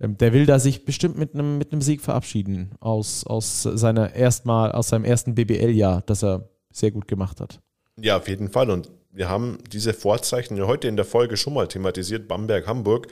Ähm, 0.00 0.18
der 0.18 0.32
will 0.32 0.46
da 0.46 0.58
sich 0.58 0.84
bestimmt 0.84 1.16
mit 1.16 1.34
einem, 1.34 1.58
mit 1.58 1.72
einem 1.72 1.80
Sieg 1.80 2.00
verabschieden 2.00 2.72
aus, 2.80 3.24
aus, 3.24 3.62
seiner 3.62 4.14
erstmal, 4.14 4.72
aus 4.72 4.88
seinem 4.88 5.04
ersten 5.04 5.34
BBL-Jahr, 5.34 6.02
das 6.02 6.22
er 6.22 6.48
sehr 6.70 6.90
gut 6.90 7.08
gemacht 7.08 7.40
hat. 7.40 7.60
Ja, 7.96 8.16
auf 8.16 8.28
jeden 8.28 8.50
Fall. 8.50 8.70
Und 8.70 8.90
wir 9.10 9.28
haben 9.28 9.58
diese 9.70 9.94
Vorzeichen 9.94 10.56
ja 10.56 10.66
heute 10.66 10.88
in 10.88 10.96
der 10.96 11.04
Folge 11.04 11.36
schon 11.36 11.54
mal 11.54 11.68
thematisiert. 11.68 12.28
Bamberg, 12.28 12.66
Hamburg. 12.66 13.08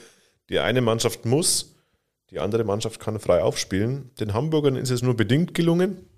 Die 0.48 0.58
eine 0.58 0.80
Mannschaft 0.80 1.26
muss, 1.26 1.76
die 2.30 2.40
andere 2.40 2.64
Mannschaft 2.64 2.98
kann 2.98 3.20
frei 3.20 3.42
aufspielen. 3.42 4.10
Den 4.18 4.34
Hamburgern 4.34 4.76
ist 4.76 4.90
es 4.90 5.02
nur 5.02 5.14
bedingt 5.14 5.54
gelungen. 5.54 6.08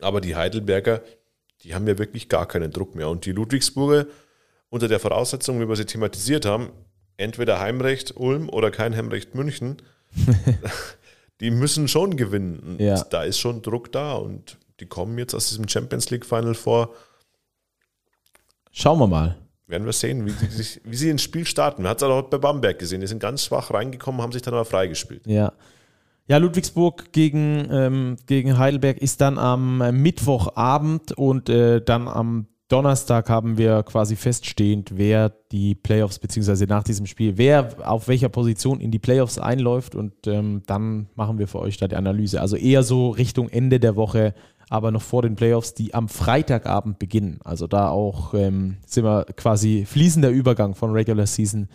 Aber 0.00 0.20
die 0.20 0.36
Heidelberger, 0.36 1.02
die 1.62 1.74
haben 1.74 1.86
ja 1.86 1.98
wirklich 1.98 2.28
gar 2.28 2.46
keinen 2.46 2.70
Druck 2.70 2.94
mehr. 2.94 3.08
Und 3.08 3.26
die 3.26 3.32
Ludwigsburger, 3.32 4.06
unter 4.68 4.88
der 4.88 5.00
Voraussetzung, 5.00 5.60
wie 5.60 5.68
wir 5.68 5.76
sie 5.76 5.86
thematisiert 5.86 6.44
haben, 6.44 6.70
entweder 7.16 7.60
Heimrecht 7.60 8.16
Ulm 8.16 8.48
oder 8.48 8.70
kein 8.70 8.96
Heimrecht 8.96 9.34
München, 9.34 9.76
die 11.40 11.50
müssen 11.50 11.88
schon 11.88 12.16
gewinnen. 12.16 12.76
Ja. 12.78 13.02
Da 13.04 13.22
ist 13.22 13.38
schon 13.38 13.62
Druck 13.62 13.92
da 13.92 14.14
und 14.14 14.58
die 14.80 14.86
kommen 14.86 15.18
jetzt 15.18 15.34
aus 15.34 15.48
diesem 15.48 15.68
Champions 15.68 16.10
League 16.10 16.26
Final 16.26 16.54
vor 16.54 16.94
Schauen 18.76 18.98
wir 18.98 19.06
mal. 19.06 19.36
Werden 19.68 19.86
wir 19.86 19.92
sehen, 19.92 20.26
wie 20.26 20.30
sie, 20.30 20.80
wie 20.84 20.96
sie 20.96 21.08
ins 21.08 21.22
Spiel 21.22 21.46
starten. 21.46 21.82
Man 21.82 21.90
hat 21.90 21.98
es 21.98 22.02
auch 22.02 22.22
bei 22.22 22.38
Bamberg 22.38 22.78
gesehen. 22.78 23.00
Die 23.00 23.06
sind 23.06 23.20
ganz 23.20 23.44
schwach 23.44 23.70
reingekommen, 23.70 24.20
haben 24.20 24.32
sich 24.32 24.42
dann 24.42 24.52
aber 24.52 24.64
freigespielt. 24.64 25.26
Ja. 25.26 25.52
Ja, 26.26 26.38
Ludwigsburg 26.38 27.12
gegen, 27.12 27.68
ähm, 27.70 28.16
gegen 28.26 28.56
Heidelberg 28.56 28.98
ist 28.98 29.20
dann 29.20 29.38
am 29.38 29.78
Mittwochabend 29.78 31.12
und 31.12 31.48
äh, 31.50 31.82
dann 31.82 32.08
am 32.08 32.46
Donnerstag 32.68 33.28
haben 33.28 33.58
wir 33.58 33.82
quasi 33.82 34.16
feststehend, 34.16 34.96
wer 34.96 35.28
die 35.52 35.74
Playoffs, 35.74 36.18
beziehungsweise 36.18 36.64
nach 36.64 36.82
diesem 36.82 37.04
Spiel, 37.04 37.36
wer 37.36 37.76
auf 37.84 38.08
welcher 38.08 38.30
Position 38.30 38.80
in 38.80 38.90
die 38.90 38.98
Playoffs 38.98 39.38
einläuft 39.38 39.94
und 39.94 40.26
ähm, 40.26 40.62
dann 40.66 41.08
machen 41.14 41.38
wir 41.38 41.46
für 41.46 41.60
euch 41.60 41.76
da 41.76 41.88
die 41.88 41.96
Analyse. 41.96 42.40
Also 42.40 42.56
eher 42.56 42.82
so 42.82 43.10
Richtung 43.10 43.50
Ende 43.50 43.78
der 43.78 43.96
Woche 43.96 44.34
aber 44.70 44.90
noch 44.90 45.02
vor 45.02 45.22
den 45.22 45.36
Playoffs, 45.36 45.74
die 45.74 45.94
am 45.94 46.08
Freitagabend 46.08 46.98
beginnen. 46.98 47.38
Also 47.44 47.66
da 47.66 47.90
auch 47.90 48.34
ähm, 48.34 48.78
sind 48.86 49.04
wir 49.04 49.24
quasi 49.36 49.84
fließender 49.86 50.30
Übergang 50.30 50.74
von 50.74 50.92
Regular 50.92 51.26
Season 51.26 51.68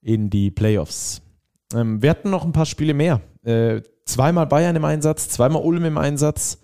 in 0.00 0.30
die 0.30 0.50
Playoffs. 0.50 1.22
Ähm, 1.74 2.02
wir 2.02 2.10
hatten 2.10 2.30
noch 2.30 2.44
ein 2.44 2.52
paar 2.52 2.66
Spiele 2.66 2.94
mehr. 2.94 3.20
Äh, 3.44 3.82
zweimal 4.04 4.46
Bayern 4.46 4.76
im 4.76 4.84
Einsatz, 4.84 5.28
zweimal 5.28 5.62
Ulm 5.62 5.84
im 5.84 5.98
Einsatz. 5.98 6.58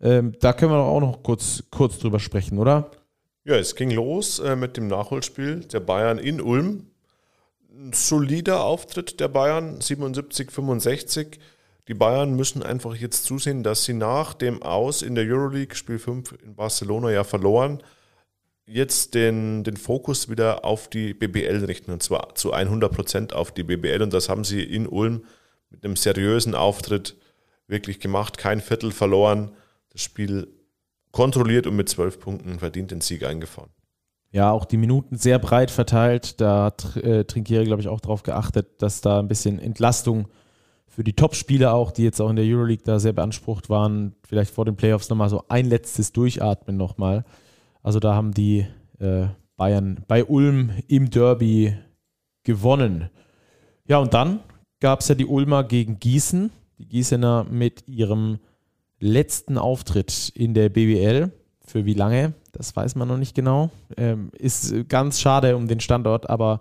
Ähm, 0.00 0.34
da 0.40 0.52
können 0.52 0.72
wir 0.72 0.78
auch 0.78 1.00
noch 1.00 1.22
kurz, 1.22 1.64
kurz 1.70 1.98
drüber 1.98 2.20
sprechen, 2.20 2.58
oder? 2.58 2.90
Ja, 3.44 3.56
es 3.56 3.74
ging 3.74 3.90
los 3.90 4.38
äh, 4.38 4.56
mit 4.56 4.76
dem 4.76 4.86
Nachholspiel 4.86 5.60
der 5.60 5.80
Bayern 5.80 6.18
in 6.18 6.40
Ulm. 6.40 6.86
Ein 7.70 7.92
solider 7.92 8.64
Auftritt 8.64 9.20
der 9.20 9.28
Bayern, 9.28 9.80
77, 9.80 10.50
65. 10.50 11.38
Die 11.88 11.94
Bayern 11.94 12.34
müssen 12.34 12.62
einfach 12.62 12.94
jetzt 12.94 13.24
zusehen, 13.24 13.62
dass 13.62 13.84
sie 13.84 13.92
nach 13.92 14.32
dem 14.32 14.62
Aus 14.62 15.02
in 15.02 15.14
der 15.14 15.24
Euroleague, 15.24 15.74
Spiel 15.74 15.98
5 15.98 16.32
in 16.42 16.54
Barcelona 16.54 17.10
ja 17.10 17.24
verloren, 17.24 17.82
jetzt 18.66 19.14
den, 19.14 19.64
den 19.64 19.76
Fokus 19.76 20.30
wieder 20.30 20.64
auf 20.64 20.88
die 20.88 21.12
BBL 21.12 21.64
richten 21.66 21.90
und 21.90 22.02
zwar 22.02 22.34
zu 22.34 22.52
100 22.52 22.90
Prozent 22.90 23.32
auf 23.34 23.52
die 23.52 23.64
BBL 23.64 24.00
und 24.00 24.14
das 24.14 24.30
haben 24.30 24.44
sie 24.44 24.62
in 24.62 24.86
Ulm 24.86 25.24
mit 25.74 25.84
einem 25.84 25.96
seriösen 25.96 26.54
Auftritt 26.54 27.16
wirklich 27.66 28.00
gemacht. 28.00 28.38
Kein 28.38 28.60
Viertel 28.60 28.92
verloren, 28.92 29.50
das 29.90 30.02
Spiel 30.02 30.48
kontrolliert 31.10 31.66
und 31.66 31.76
mit 31.76 31.88
zwölf 31.88 32.20
Punkten 32.20 32.58
verdient 32.58 32.90
den 32.90 33.00
Sieg 33.00 33.24
eingefahren. 33.24 33.70
Ja, 34.30 34.50
auch 34.50 34.64
die 34.64 34.76
Minuten 34.76 35.16
sehr 35.16 35.38
breit 35.38 35.70
verteilt. 35.70 36.40
Da 36.40 36.64
hat 36.64 36.96
äh, 36.96 37.24
Trinkiere, 37.24 37.64
glaube 37.64 37.82
ich, 37.82 37.88
auch 37.88 38.00
darauf 38.00 38.24
geachtet, 38.24 38.82
dass 38.82 39.00
da 39.00 39.20
ein 39.20 39.28
bisschen 39.28 39.60
Entlastung 39.60 40.28
für 40.88 41.04
die 41.04 41.12
Top-Spieler 41.12 41.72
auch, 41.72 41.92
die 41.92 42.02
jetzt 42.02 42.20
auch 42.20 42.30
in 42.30 42.36
der 42.36 42.44
Euroleague 42.44 42.84
da 42.84 42.98
sehr 42.98 43.12
beansprucht 43.12 43.68
waren, 43.68 44.14
vielleicht 44.26 44.52
vor 44.52 44.64
den 44.64 44.76
Playoffs 44.76 45.08
nochmal 45.08 45.28
so 45.28 45.44
ein 45.48 45.66
letztes 45.66 46.12
Durchatmen 46.12 46.76
nochmal. 46.76 47.24
Also 47.82 48.00
da 48.00 48.14
haben 48.14 48.32
die 48.32 48.66
äh, 48.98 49.26
Bayern 49.56 50.04
bei 50.08 50.24
Ulm 50.24 50.70
im 50.88 51.10
Derby 51.10 51.76
gewonnen. 52.42 53.10
Ja, 53.86 53.98
und 53.98 54.14
dann 54.14 54.40
gab 54.84 55.00
es 55.00 55.08
ja 55.08 55.14
die 55.14 55.24
Ulmer 55.24 55.64
gegen 55.64 55.98
Gießen. 55.98 56.50
Die 56.78 56.86
Gießener 56.86 57.46
mit 57.50 57.88
ihrem 57.88 58.38
letzten 59.00 59.56
Auftritt 59.56 60.30
in 60.34 60.52
der 60.52 60.68
BBL. 60.68 61.32
Für 61.64 61.86
wie 61.86 61.94
lange? 61.94 62.34
Das 62.52 62.76
weiß 62.76 62.94
man 62.94 63.08
noch 63.08 63.16
nicht 63.16 63.34
genau. 63.34 63.70
Ähm, 63.96 64.28
ist 64.36 64.74
ganz 64.90 65.22
schade 65.22 65.56
um 65.56 65.68
den 65.68 65.80
Standort, 65.80 66.28
aber 66.28 66.60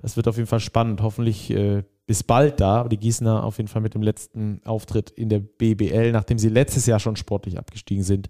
das 0.00 0.16
wird 0.16 0.28
auf 0.28 0.36
jeden 0.36 0.46
Fall 0.46 0.60
spannend. 0.60 1.02
Hoffentlich 1.02 1.50
äh, 1.50 1.82
bis 2.06 2.22
bald 2.22 2.60
da. 2.60 2.76
Aber 2.76 2.88
die 2.88 2.98
Gießener 2.98 3.42
auf 3.42 3.56
jeden 3.56 3.66
Fall 3.66 3.82
mit 3.82 3.94
dem 3.94 4.02
letzten 4.02 4.60
Auftritt 4.64 5.10
in 5.10 5.28
der 5.28 5.40
BBL, 5.40 6.12
nachdem 6.12 6.38
sie 6.38 6.50
letztes 6.50 6.86
Jahr 6.86 7.00
schon 7.00 7.16
sportlich 7.16 7.58
abgestiegen 7.58 8.04
sind, 8.04 8.28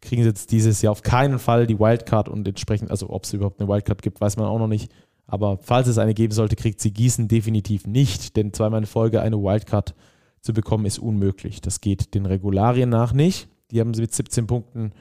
kriegen 0.00 0.22
sie 0.22 0.28
jetzt 0.28 0.50
dieses 0.50 0.82
Jahr 0.82 0.90
auf 0.90 1.02
keinen 1.02 1.38
Fall 1.38 1.68
die 1.68 1.78
Wildcard 1.78 2.28
und 2.28 2.48
entsprechend, 2.48 2.90
also 2.90 3.10
ob 3.10 3.22
es 3.22 3.32
überhaupt 3.32 3.60
eine 3.60 3.68
Wildcard 3.68 4.02
gibt, 4.02 4.20
weiß 4.20 4.38
man 4.38 4.46
auch 4.46 4.58
noch 4.58 4.66
nicht. 4.66 4.90
Aber 5.26 5.58
falls 5.62 5.88
es 5.88 5.98
eine 5.98 6.14
geben 6.14 6.32
sollte, 6.32 6.56
kriegt 6.56 6.80
sie 6.80 6.92
Gießen 6.92 7.28
definitiv 7.28 7.86
nicht, 7.86 8.36
denn 8.36 8.52
zweimal 8.52 8.80
in 8.80 8.86
Folge 8.86 9.20
eine 9.20 9.38
Wildcard 9.38 9.94
zu 10.40 10.52
bekommen 10.52 10.84
ist 10.86 10.98
unmöglich. 10.98 11.60
Das 11.60 11.80
geht 11.80 12.14
den 12.14 12.26
Regularien 12.26 12.90
nach 12.90 13.12
nicht. 13.12 13.48
Die 13.70 13.80
haben 13.80 13.94
sie 13.94 14.02
mit 14.02 14.12
17 14.12 14.46
Punkten 14.46 14.92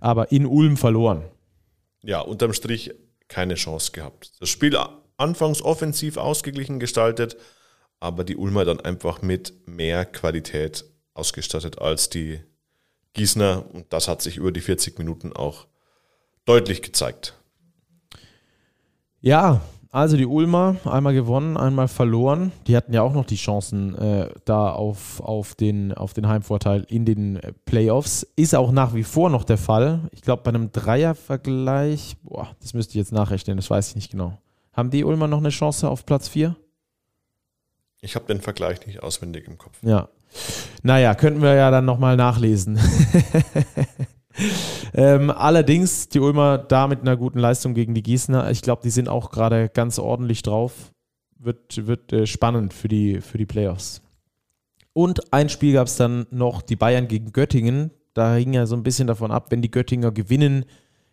aber 0.00 0.30
in 0.30 0.46
Ulm 0.46 0.76
verloren. 0.76 1.24
Ja, 2.02 2.20
unterm 2.20 2.52
Strich 2.52 2.92
keine 3.28 3.54
Chance 3.54 3.92
gehabt. 3.92 4.32
Das 4.40 4.48
Spiel 4.48 4.76
anfangs 5.16 5.62
offensiv 5.62 6.16
ausgeglichen 6.16 6.80
gestaltet, 6.80 7.36
aber 7.98 8.24
die 8.24 8.36
Ulmer 8.36 8.64
dann 8.64 8.80
einfach 8.80 9.22
mit 9.22 9.66
mehr 9.66 10.04
Qualität 10.04 10.84
ausgestattet 11.14 11.78
als 11.78 12.08
die 12.08 12.40
Gießner 13.12 13.64
und 13.72 13.92
das 13.92 14.08
hat 14.08 14.22
sich 14.22 14.36
über 14.36 14.52
die 14.52 14.60
40 14.60 14.98
Minuten 14.98 15.32
auch 15.32 15.66
deutlich 16.44 16.82
gezeigt. 16.82 17.34
Ja, 19.20 19.60
also 19.92 20.16
die 20.16 20.26
Ulmer 20.26 20.76
einmal 20.84 21.14
gewonnen, 21.14 21.56
einmal 21.56 21.88
verloren. 21.88 22.52
Die 22.66 22.76
hatten 22.76 22.92
ja 22.94 23.02
auch 23.02 23.12
noch 23.12 23.24
die 23.24 23.36
Chancen 23.36 23.94
äh, 23.96 24.30
da 24.44 24.70
auf, 24.70 25.20
auf, 25.20 25.54
den, 25.56 25.92
auf 25.92 26.14
den 26.14 26.28
Heimvorteil 26.28 26.86
in 26.88 27.04
den 27.04 27.36
äh, 27.36 27.52
Playoffs. 27.64 28.22
Ist 28.36 28.54
auch 28.54 28.70
nach 28.70 28.94
wie 28.94 29.02
vor 29.02 29.30
noch 29.30 29.44
der 29.44 29.58
Fall. 29.58 30.08
Ich 30.12 30.22
glaube, 30.22 30.42
bei 30.44 30.50
einem 30.50 30.70
Dreiervergleich, 30.70 32.16
boah, 32.22 32.48
das 32.60 32.72
müsste 32.72 32.92
ich 32.92 32.96
jetzt 32.96 33.12
nachrechnen, 33.12 33.56
das 33.56 33.68
weiß 33.68 33.88
ich 33.88 33.96
nicht 33.96 34.12
genau. 34.12 34.38
Haben 34.72 34.90
die 34.90 35.04
Ulmer 35.04 35.26
noch 35.26 35.38
eine 35.38 35.50
Chance 35.50 35.88
auf 35.88 36.06
Platz 36.06 36.28
4? 36.28 36.54
Ich 38.00 38.14
habe 38.14 38.26
den 38.26 38.40
Vergleich 38.40 38.86
nicht 38.86 39.02
auswendig 39.02 39.46
im 39.48 39.58
Kopf. 39.58 39.76
Ja. 39.82 40.08
Naja, 40.82 41.14
könnten 41.14 41.42
wir 41.42 41.54
ja 41.54 41.70
dann 41.70 41.84
nochmal 41.84 42.16
nachlesen. 42.16 42.78
ähm, 44.94 45.30
allerdings, 45.30 46.08
die 46.08 46.20
Ulmer 46.20 46.58
da 46.58 46.86
mit 46.86 47.00
einer 47.00 47.16
guten 47.16 47.38
Leistung 47.38 47.74
gegen 47.74 47.94
die 47.94 48.02
Gießener. 48.02 48.50
Ich 48.50 48.62
glaube, 48.62 48.82
die 48.82 48.90
sind 48.90 49.08
auch 49.08 49.30
gerade 49.30 49.68
ganz 49.68 49.98
ordentlich 49.98 50.42
drauf. 50.42 50.92
Wird, 51.38 51.86
wird 51.86 52.12
äh, 52.12 52.26
spannend 52.26 52.74
für 52.74 52.88
die, 52.88 53.20
für 53.20 53.38
die 53.38 53.46
Playoffs. 53.46 54.02
Und 54.92 55.32
ein 55.32 55.48
Spiel 55.48 55.74
gab 55.74 55.86
es 55.86 55.96
dann 55.96 56.26
noch, 56.30 56.62
die 56.62 56.76
Bayern 56.76 57.08
gegen 57.08 57.32
Göttingen. 57.32 57.90
Da 58.12 58.34
hing 58.34 58.52
ja 58.52 58.66
so 58.66 58.76
ein 58.76 58.82
bisschen 58.82 59.06
davon 59.06 59.30
ab, 59.30 59.46
wenn 59.50 59.62
die 59.62 59.70
Göttinger 59.70 60.10
gewinnen, 60.10 60.64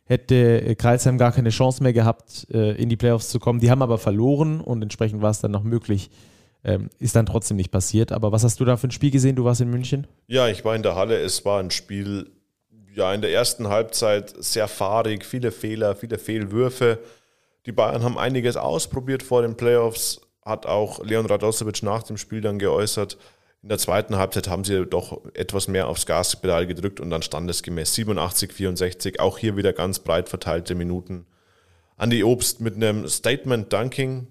hätte 0.05 0.61
äh, 0.61 0.75
Kreilsheim 0.75 1.17
gar 1.17 1.31
keine 1.31 1.49
Chance 1.49 1.83
mehr 1.83 1.93
gehabt, 1.93 2.47
äh, 2.51 2.71
in 2.71 2.89
die 2.89 2.97
Playoffs 2.97 3.29
zu 3.29 3.39
kommen. 3.39 3.59
Die 3.59 3.69
haben 3.69 3.81
aber 3.81 3.97
verloren 3.97 4.61
und 4.61 4.81
entsprechend 4.81 5.21
war 5.21 5.31
es 5.31 5.39
dann 5.39 5.51
noch 5.51 5.63
möglich, 5.63 6.09
ähm, 6.63 6.89
ist 6.97 7.15
dann 7.15 7.25
trotzdem 7.25 7.57
nicht 7.57 7.71
passiert. 7.71 8.11
Aber 8.11 8.31
was 8.31 8.43
hast 8.43 8.59
du 8.59 8.65
da 8.65 8.77
für 8.77 8.87
ein 8.87 8.91
Spiel 8.91 9.11
gesehen? 9.11 9.35
Du 9.35 9.43
warst 9.43 9.61
in 9.61 9.69
München? 9.69 10.07
Ja, 10.27 10.47
ich 10.47 10.65
war 10.65 10.75
in 10.75 10.83
der 10.83 10.95
Halle. 10.95 11.17
Es 11.17 11.45
war 11.45 11.59
ein 11.59 11.71
Spiel, 11.71 12.31
ja, 12.97 13.13
in 13.13 13.21
der 13.21 13.31
ersten 13.31 13.67
Halbzeit 13.67 14.33
sehr 14.43 14.67
fahrig, 14.67 15.23
viele 15.23 15.51
Fehler, 15.51 15.95
viele 15.95 16.17
Fehlwürfe. 16.17 16.97
Die 17.67 17.71
Bayern 17.71 18.01
haben 18.01 18.17
einiges 18.17 18.57
ausprobiert 18.57 19.21
vor 19.21 19.43
den 19.43 19.55
Playoffs, 19.55 20.21
hat 20.43 20.65
auch 20.65 21.03
Leon 21.03 21.27
Radosevic 21.27 21.83
nach 21.83 22.01
dem 22.01 22.17
Spiel 22.17 22.41
dann 22.41 22.57
geäußert. 22.57 23.19
In 23.61 23.69
der 23.69 23.77
zweiten 23.77 24.17
Halbzeit 24.17 24.47
haben 24.47 24.63
sie 24.63 24.83
doch 24.87 25.21
etwas 25.35 25.67
mehr 25.67 25.89
aufs 25.89 26.07
Gaspedal 26.07 26.65
gedrückt 26.65 26.99
und 26.99 27.11
dann 27.11 27.21
standesgemäß 27.21 27.93
87, 27.93 28.51
64, 28.51 29.19
auch 29.19 29.37
hier 29.37 29.55
wieder 29.55 29.73
ganz 29.73 29.99
breit 29.99 30.27
verteilte 30.27 30.73
Minuten. 30.73 31.27
Andi 31.97 32.23
Obst 32.23 32.61
mit 32.61 32.77
einem 32.77 33.07
Statement-Dunking, 33.07 34.25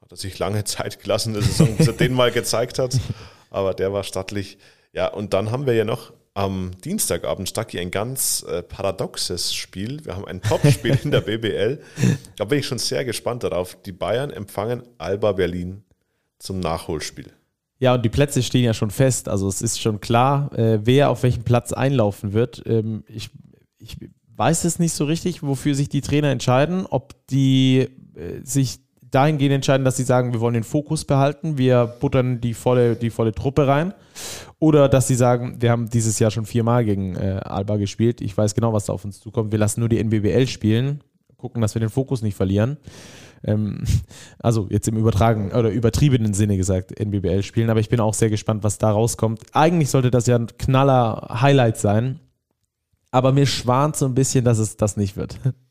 hat 0.00 0.12
er 0.12 0.16
sich 0.16 0.38
lange 0.38 0.62
Zeit 0.62 1.02
gelassen, 1.02 1.32
bis 1.32 1.58
er 1.58 1.94
den 1.94 2.14
mal 2.14 2.30
gezeigt 2.30 2.78
hat, 2.78 2.96
aber 3.50 3.74
der 3.74 3.92
war 3.92 4.04
stattlich. 4.04 4.56
Ja, 4.92 5.08
und 5.08 5.34
dann 5.34 5.50
haben 5.50 5.66
wir 5.66 5.74
ja 5.74 5.84
noch 5.84 6.12
am 6.38 6.70
Dienstagabend 6.84 7.48
Stacki 7.48 7.80
ein 7.80 7.90
ganz 7.90 8.46
äh, 8.48 8.62
paradoxes 8.62 9.52
Spiel. 9.52 10.04
Wir 10.04 10.14
haben 10.14 10.24
ein 10.24 10.40
Topspiel 10.40 10.96
in 11.02 11.10
der 11.10 11.20
BBL. 11.20 11.80
Da 12.36 12.44
bin 12.44 12.60
ich 12.60 12.66
schon 12.66 12.78
sehr 12.78 13.04
gespannt 13.04 13.42
darauf. 13.42 13.76
Die 13.82 13.90
Bayern 13.90 14.30
empfangen 14.30 14.84
Alba 14.98 15.32
Berlin 15.32 15.82
zum 16.38 16.60
Nachholspiel. 16.60 17.32
Ja, 17.80 17.94
und 17.94 18.04
die 18.04 18.08
Plätze 18.08 18.44
stehen 18.44 18.62
ja 18.62 18.72
schon 18.72 18.92
fest. 18.92 19.28
Also 19.28 19.48
es 19.48 19.62
ist 19.62 19.80
schon 19.80 20.00
klar, 20.00 20.56
äh, 20.56 20.78
wer 20.84 21.10
auf 21.10 21.24
welchen 21.24 21.42
Platz 21.42 21.72
einlaufen 21.72 22.32
wird. 22.32 22.62
Ähm, 22.66 23.02
ich, 23.08 23.30
ich 23.80 23.96
weiß 24.36 24.62
es 24.62 24.78
nicht 24.78 24.92
so 24.92 25.06
richtig, 25.06 25.42
wofür 25.42 25.74
sich 25.74 25.88
die 25.88 26.02
Trainer 26.02 26.30
entscheiden. 26.30 26.86
Ob 26.86 27.14
die 27.26 27.88
äh, 28.14 28.44
sich 28.44 28.78
dahingehend 29.10 29.54
entscheiden, 29.54 29.84
dass 29.84 29.96
sie 29.96 30.04
sagen, 30.04 30.32
wir 30.32 30.40
wollen 30.40 30.54
den 30.54 30.64
Fokus 30.64 31.04
behalten, 31.04 31.58
wir 31.58 31.86
buttern 31.86 32.40
die 32.40 32.54
volle, 32.54 32.96
die 32.96 33.10
volle 33.10 33.32
Truppe 33.32 33.66
rein. 33.66 33.94
Oder 34.58 34.88
dass 34.88 35.06
sie 35.06 35.14
sagen, 35.14 35.56
wir 35.60 35.70
haben 35.70 35.88
dieses 35.88 36.18
Jahr 36.18 36.30
schon 36.30 36.46
viermal 36.46 36.84
gegen 36.84 37.14
äh, 37.16 37.40
Alba 37.44 37.76
gespielt, 37.76 38.20
ich 38.20 38.36
weiß 38.36 38.54
genau, 38.54 38.72
was 38.72 38.86
da 38.86 38.92
auf 38.92 39.04
uns 39.04 39.20
zukommt, 39.20 39.52
wir 39.52 39.58
lassen 39.58 39.80
nur 39.80 39.88
die 39.88 40.02
NBBL 40.02 40.46
spielen, 40.46 41.02
gucken, 41.36 41.62
dass 41.62 41.74
wir 41.74 41.80
den 41.80 41.90
Fokus 41.90 42.22
nicht 42.22 42.34
verlieren. 42.34 42.78
Ähm, 43.44 43.84
also 44.38 44.66
jetzt 44.70 44.88
im 44.88 44.96
übertragen 44.96 45.52
oder 45.52 45.70
übertriebenen 45.70 46.34
Sinne 46.34 46.56
gesagt, 46.56 46.98
NBBL 46.98 47.42
spielen, 47.42 47.70
aber 47.70 47.80
ich 47.80 47.88
bin 47.88 48.00
auch 48.00 48.14
sehr 48.14 48.30
gespannt, 48.30 48.64
was 48.64 48.78
da 48.78 48.90
rauskommt. 48.90 49.42
Eigentlich 49.52 49.90
sollte 49.90 50.10
das 50.10 50.26
ja 50.26 50.36
ein 50.36 50.48
knaller 50.58 51.40
Highlight 51.40 51.76
sein, 51.78 52.20
aber 53.10 53.32
mir 53.32 53.46
schwant 53.46 53.96
so 53.96 54.06
ein 54.06 54.14
bisschen, 54.14 54.44
dass 54.44 54.58
es 54.58 54.76
das 54.76 54.96
nicht 54.96 55.16
wird. 55.16 55.38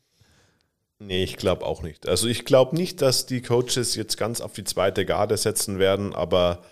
Nee, 1.00 1.22
ich 1.22 1.36
glaube 1.36 1.64
auch 1.64 1.82
nicht. 1.82 2.08
Also 2.08 2.26
ich 2.26 2.44
glaube 2.44 2.76
nicht, 2.76 3.00
dass 3.02 3.26
die 3.26 3.40
Coaches 3.40 3.94
jetzt 3.94 4.16
ganz 4.16 4.40
auf 4.40 4.52
die 4.52 4.64
zweite 4.64 5.06
Garde 5.06 5.36
setzen 5.36 5.78
werden, 5.78 6.12
aber 6.14 6.62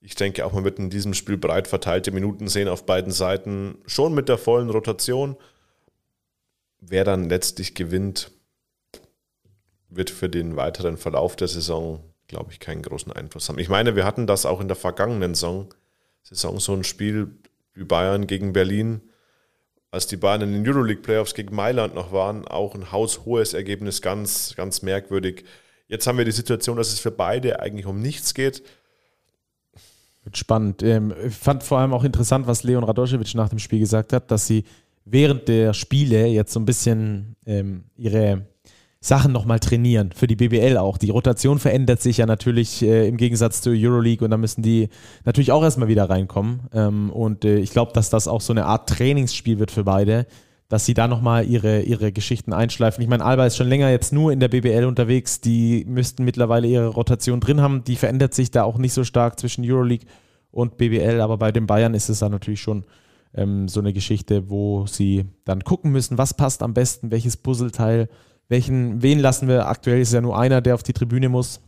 ich 0.00 0.14
denke 0.14 0.44
auch, 0.44 0.52
man 0.52 0.64
wird 0.64 0.78
in 0.78 0.90
diesem 0.90 1.14
Spiel 1.14 1.36
breit 1.36 1.68
verteilte 1.68 2.10
Minuten 2.10 2.48
sehen 2.48 2.68
auf 2.68 2.86
beiden 2.86 3.12
Seiten, 3.12 3.78
schon 3.86 4.14
mit 4.14 4.28
der 4.28 4.38
vollen 4.38 4.70
Rotation. 4.70 5.36
Wer 6.80 7.04
dann 7.04 7.28
letztlich 7.28 7.74
gewinnt, 7.74 8.30
wird 9.88 10.10
für 10.10 10.28
den 10.28 10.56
weiteren 10.56 10.96
Verlauf 10.96 11.36
der 11.36 11.48
Saison, 11.48 12.02
glaube 12.26 12.52
ich, 12.52 12.60
keinen 12.60 12.82
großen 12.82 13.12
Einfluss 13.12 13.48
haben. 13.48 13.58
Ich 13.58 13.68
meine, 13.68 13.96
wir 13.96 14.04
hatten 14.04 14.26
das 14.26 14.46
auch 14.46 14.60
in 14.60 14.68
der 14.68 14.76
vergangenen 14.76 15.34
Saison, 15.34 15.72
Saison 16.22 16.58
so 16.58 16.72
ein 16.72 16.84
Spiel 16.84 17.38
wie 17.74 17.84
Bayern 17.84 18.26
gegen 18.26 18.54
Berlin 18.54 19.02
als 19.94 20.08
die 20.08 20.16
Bayern 20.16 20.42
in 20.42 20.52
den 20.52 20.68
Euroleague 20.68 21.02
Playoffs 21.02 21.34
gegen 21.34 21.54
Mailand 21.54 21.94
noch 21.94 22.12
waren, 22.12 22.46
auch 22.46 22.74
ein 22.74 22.90
haushohes 22.90 23.54
Ergebnis, 23.54 24.02
ganz, 24.02 24.54
ganz 24.56 24.82
merkwürdig. 24.82 25.44
Jetzt 25.86 26.06
haben 26.08 26.18
wir 26.18 26.24
die 26.24 26.32
Situation, 26.32 26.76
dass 26.76 26.92
es 26.92 26.98
für 26.98 27.12
beide 27.12 27.60
eigentlich 27.60 27.86
um 27.86 28.00
nichts 28.00 28.34
geht. 28.34 28.64
Spannend. 30.32 30.82
Ähm, 30.82 31.14
ich 31.24 31.34
fand 31.34 31.62
vor 31.62 31.78
allem 31.78 31.92
auch 31.92 32.02
interessant, 32.02 32.46
was 32.48 32.64
Leon 32.64 32.82
Radoschewitsch 32.82 33.36
nach 33.36 33.50
dem 33.50 33.60
Spiel 33.60 33.78
gesagt 33.78 34.12
hat, 34.12 34.30
dass 34.32 34.48
sie 34.48 34.64
während 35.04 35.46
der 35.46 35.74
Spiele 35.74 36.26
jetzt 36.26 36.52
so 36.52 36.60
ein 36.60 36.64
bisschen 36.64 37.36
ähm, 37.46 37.84
ihre 37.96 38.46
Sachen 39.04 39.32
nochmal 39.32 39.60
trainieren, 39.60 40.12
für 40.12 40.26
die 40.26 40.34
BBL 40.34 40.78
auch. 40.78 40.96
Die 40.96 41.10
Rotation 41.10 41.58
verändert 41.58 42.00
sich 42.00 42.16
ja 42.16 42.24
natürlich 42.24 42.80
äh, 42.80 43.06
im 43.06 43.18
Gegensatz 43.18 43.60
zur 43.60 43.74
Euroleague 43.76 44.24
und 44.24 44.30
da 44.30 44.38
müssen 44.38 44.62
die 44.62 44.88
natürlich 45.26 45.52
auch 45.52 45.62
erstmal 45.62 45.88
wieder 45.88 46.08
reinkommen. 46.08 46.62
Ähm, 46.72 47.10
und 47.10 47.44
äh, 47.44 47.58
ich 47.58 47.70
glaube, 47.70 47.92
dass 47.92 48.08
das 48.08 48.28
auch 48.28 48.40
so 48.40 48.54
eine 48.54 48.64
Art 48.64 48.88
Trainingsspiel 48.88 49.58
wird 49.58 49.70
für 49.70 49.84
beide, 49.84 50.26
dass 50.70 50.86
sie 50.86 50.94
da 50.94 51.06
nochmal 51.06 51.44
ihre, 51.44 51.82
ihre 51.82 52.12
Geschichten 52.12 52.54
einschleifen. 52.54 53.02
Ich 53.02 53.08
meine, 53.10 53.26
Alba 53.26 53.44
ist 53.44 53.58
schon 53.58 53.68
länger 53.68 53.90
jetzt 53.90 54.14
nur 54.14 54.32
in 54.32 54.40
der 54.40 54.48
BBL 54.48 54.86
unterwegs, 54.86 55.42
die 55.42 55.84
müssten 55.86 56.24
mittlerweile 56.24 56.66
ihre 56.66 56.88
Rotation 56.88 57.40
drin 57.40 57.60
haben. 57.60 57.84
Die 57.84 57.96
verändert 57.96 58.32
sich 58.32 58.52
da 58.52 58.64
auch 58.64 58.78
nicht 58.78 58.94
so 58.94 59.04
stark 59.04 59.38
zwischen 59.38 59.70
Euroleague 59.70 60.06
und 60.50 60.78
BBL, 60.78 61.20
aber 61.20 61.36
bei 61.36 61.52
den 61.52 61.66
Bayern 61.66 61.92
ist 61.92 62.08
es 62.08 62.20
dann 62.20 62.32
natürlich 62.32 62.62
schon 62.62 62.84
ähm, 63.34 63.68
so 63.68 63.80
eine 63.80 63.92
Geschichte, 63.92 64.48
wo 64.48 64.86
sie 64.86 65.26
dann 65.44 65.62
gucken 65.62 65.92
müssen, 65.92 66.16
was 66.16 66.32
passt 66.32 66.62
am 66.62 66.72
besten, 66.72 67.10
welches 67.10 67.36
Puzzleteil 67.36 68.08
welchen, 68.48 69.02
wen 69.02 69.18
lassen 69.18 69.48
wir, 69.48 69.66
aktuell 69.66 70.00
ist 70.00 70.12
ja 70.12 70.20
nur 70.20 70.38
einer, 70.38 70.60
der 70.60 70.74
auf 70.74 70.82
die 70.82 70.92
Tribüne 70.92 71.28
muss, 71.28 71.60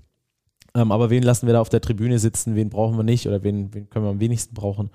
ähm, 0.74 0.93
aber 0.93 1.11
wen 1.11 1.22
lassen 1.22 1.47
wir 1.47 1.55
da 1.55 1.61
auf 1.61 1.68
der 1.68 1.81
Tribüne 1.81 2.18
sitzen, 2.18 2.55
wen 2.55 2.68
brauchen 2.68 2.97
wir 2.97 3.05
nicht 3.05 3.27
oder 3.27 3.43
wen, 3.43 3.72
wen 3.74 3.89
können 3.89 4.05
wir 4.05 4.11
am 4.11 4.20
wenigsten 4.20 4.55
brauchen. 4.55 4.91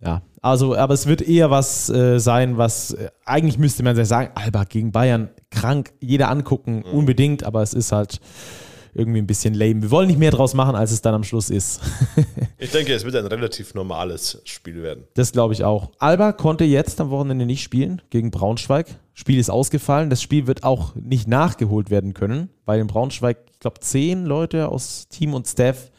Ja, 0.00 0.22
also, 0.40 0.74
aber 0.76 0.94
es 0.94 1.06
wird 1.06 1.22
eher 1.22 1.50
was 1.50 1.88
äh, 1.88 2.18
sein, 2.18 2.58
was 2.58 2.92
äh, 2.92 3.10
eigentlich 3.24 3.58
müsste 3.58 3.84
man 3.84 4.04
sagen, 4.04 4.30
Alba 4.34 4.64
gegen 4.64 4.90
Bayern, 4.90 5.30
krank, 5.50 5.92
jeder 6.00 6.28
angucken, 6.28 6.78
mhm. 6.78 6.98
unbedingt, 6.98 7.44
aber 7.44 7.62
es 7.62 7.72
ist 7.72 7.92
halt 7.92 8.20
irgendwie 8.94 9.20
ein 9.20 9.26
bisschen 9.26 9.54
lame. 9.54 9.82
Wir 9.82 9.90
wollen 9.90 10.06
nicht 10.06 10.18
mehr 10.18 10.30
draus 10.30 10.54
machen, 10.54 10.74
als 10.74 10.92
es 10.92 11.00
dann 11.00 11.14
am 11.14 11.24
Schluss 11.24 11.50
ist. 11.50 11.80
ich 12.58 12.70
denke, 12.70 12.92
es 12.92 13.04
wird 13.04 13.16
ein 13.16 13.26
relativ 13.26 13.74
normales 13.74 14.40
Spiel 14.44 14.82
werden. 14.82 15.04
Das 15.14 15.32
glaube 15.32 15.54
ich 15.54 15.64
auch. 15.64 15.90
Alba 15.98 16.32
konnte 16.32 16.64
jetzt 16.64 17.00
am 17.00 17.10
Wochenende 17.10 17.46
nicht 17.46 17.62
spielen 17.62 18.02
gegen 18.10 18.30
Braunschweig. 18.30 18.86
Spiel 19.14 19.38
ist 19.38 19.50
ausgefallen. 19.50 20.10
Das 20.10 20.20
Spiel 20.20 20.46
wird 20.46 20.64
auch 20.64 20.94
nicht 20.94 21.26
nachgeholt 21.26 21.90
werden 21.90 22.12
können, 22.14 22.50
weil 22.66 22.80
in 22.80 22.86
Braunschweig, 22.86 23.38
ich 23.52 23.60
glaube, 23.60 23.80
zehn 23.80 24.26
Leute 24.26 24.68
aus 24.68 25.08
Team 25.08 25.34
und 25.34 25.46
Staff 25.46 25.90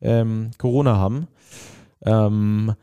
ähm, 0.00 0.50
Corona 0.58 0.96
haben. 0.96 1.28
Ähm, 2.04 2.74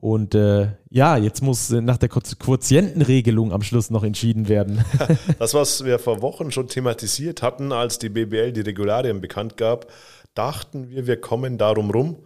und 0.00 0.36
äh, 0.36 0.68
ja, 0.90 1.16
jetzt 1.16 1.42
muss 1.42 1.70
nach 1.70 1.98
der 1.98 2.08
Quotientenregelung 2.08 3.52
am 3.52 3.62
Schluss 3.62 3.90
noch 3.90 4.04
entschieden 4.04 4.48
werden. 4.48 4.84
das, 5.38 5.54
was 5.54 5.84
wir 5.84 5.98
vor 5.98 6.22
Wochen 6.22 6.52
schon 6.52 6.68
thematisiert 6.68 7.42
hatten, 7.42 7.72
als 7.72 7.98
die 7.98 8.08
BBL 8.08 8.52
die 8.52 8.60
Regularien 8.60 9.20
bekannt 9.20 9.56
gab, 9.56 9.90
dachten 10.34 10.88
wir, 10.90 11.06
wir 11.08 11.20
kommen 11.20 11.58
darum 11.58 11.90
rum. 11.90 12.22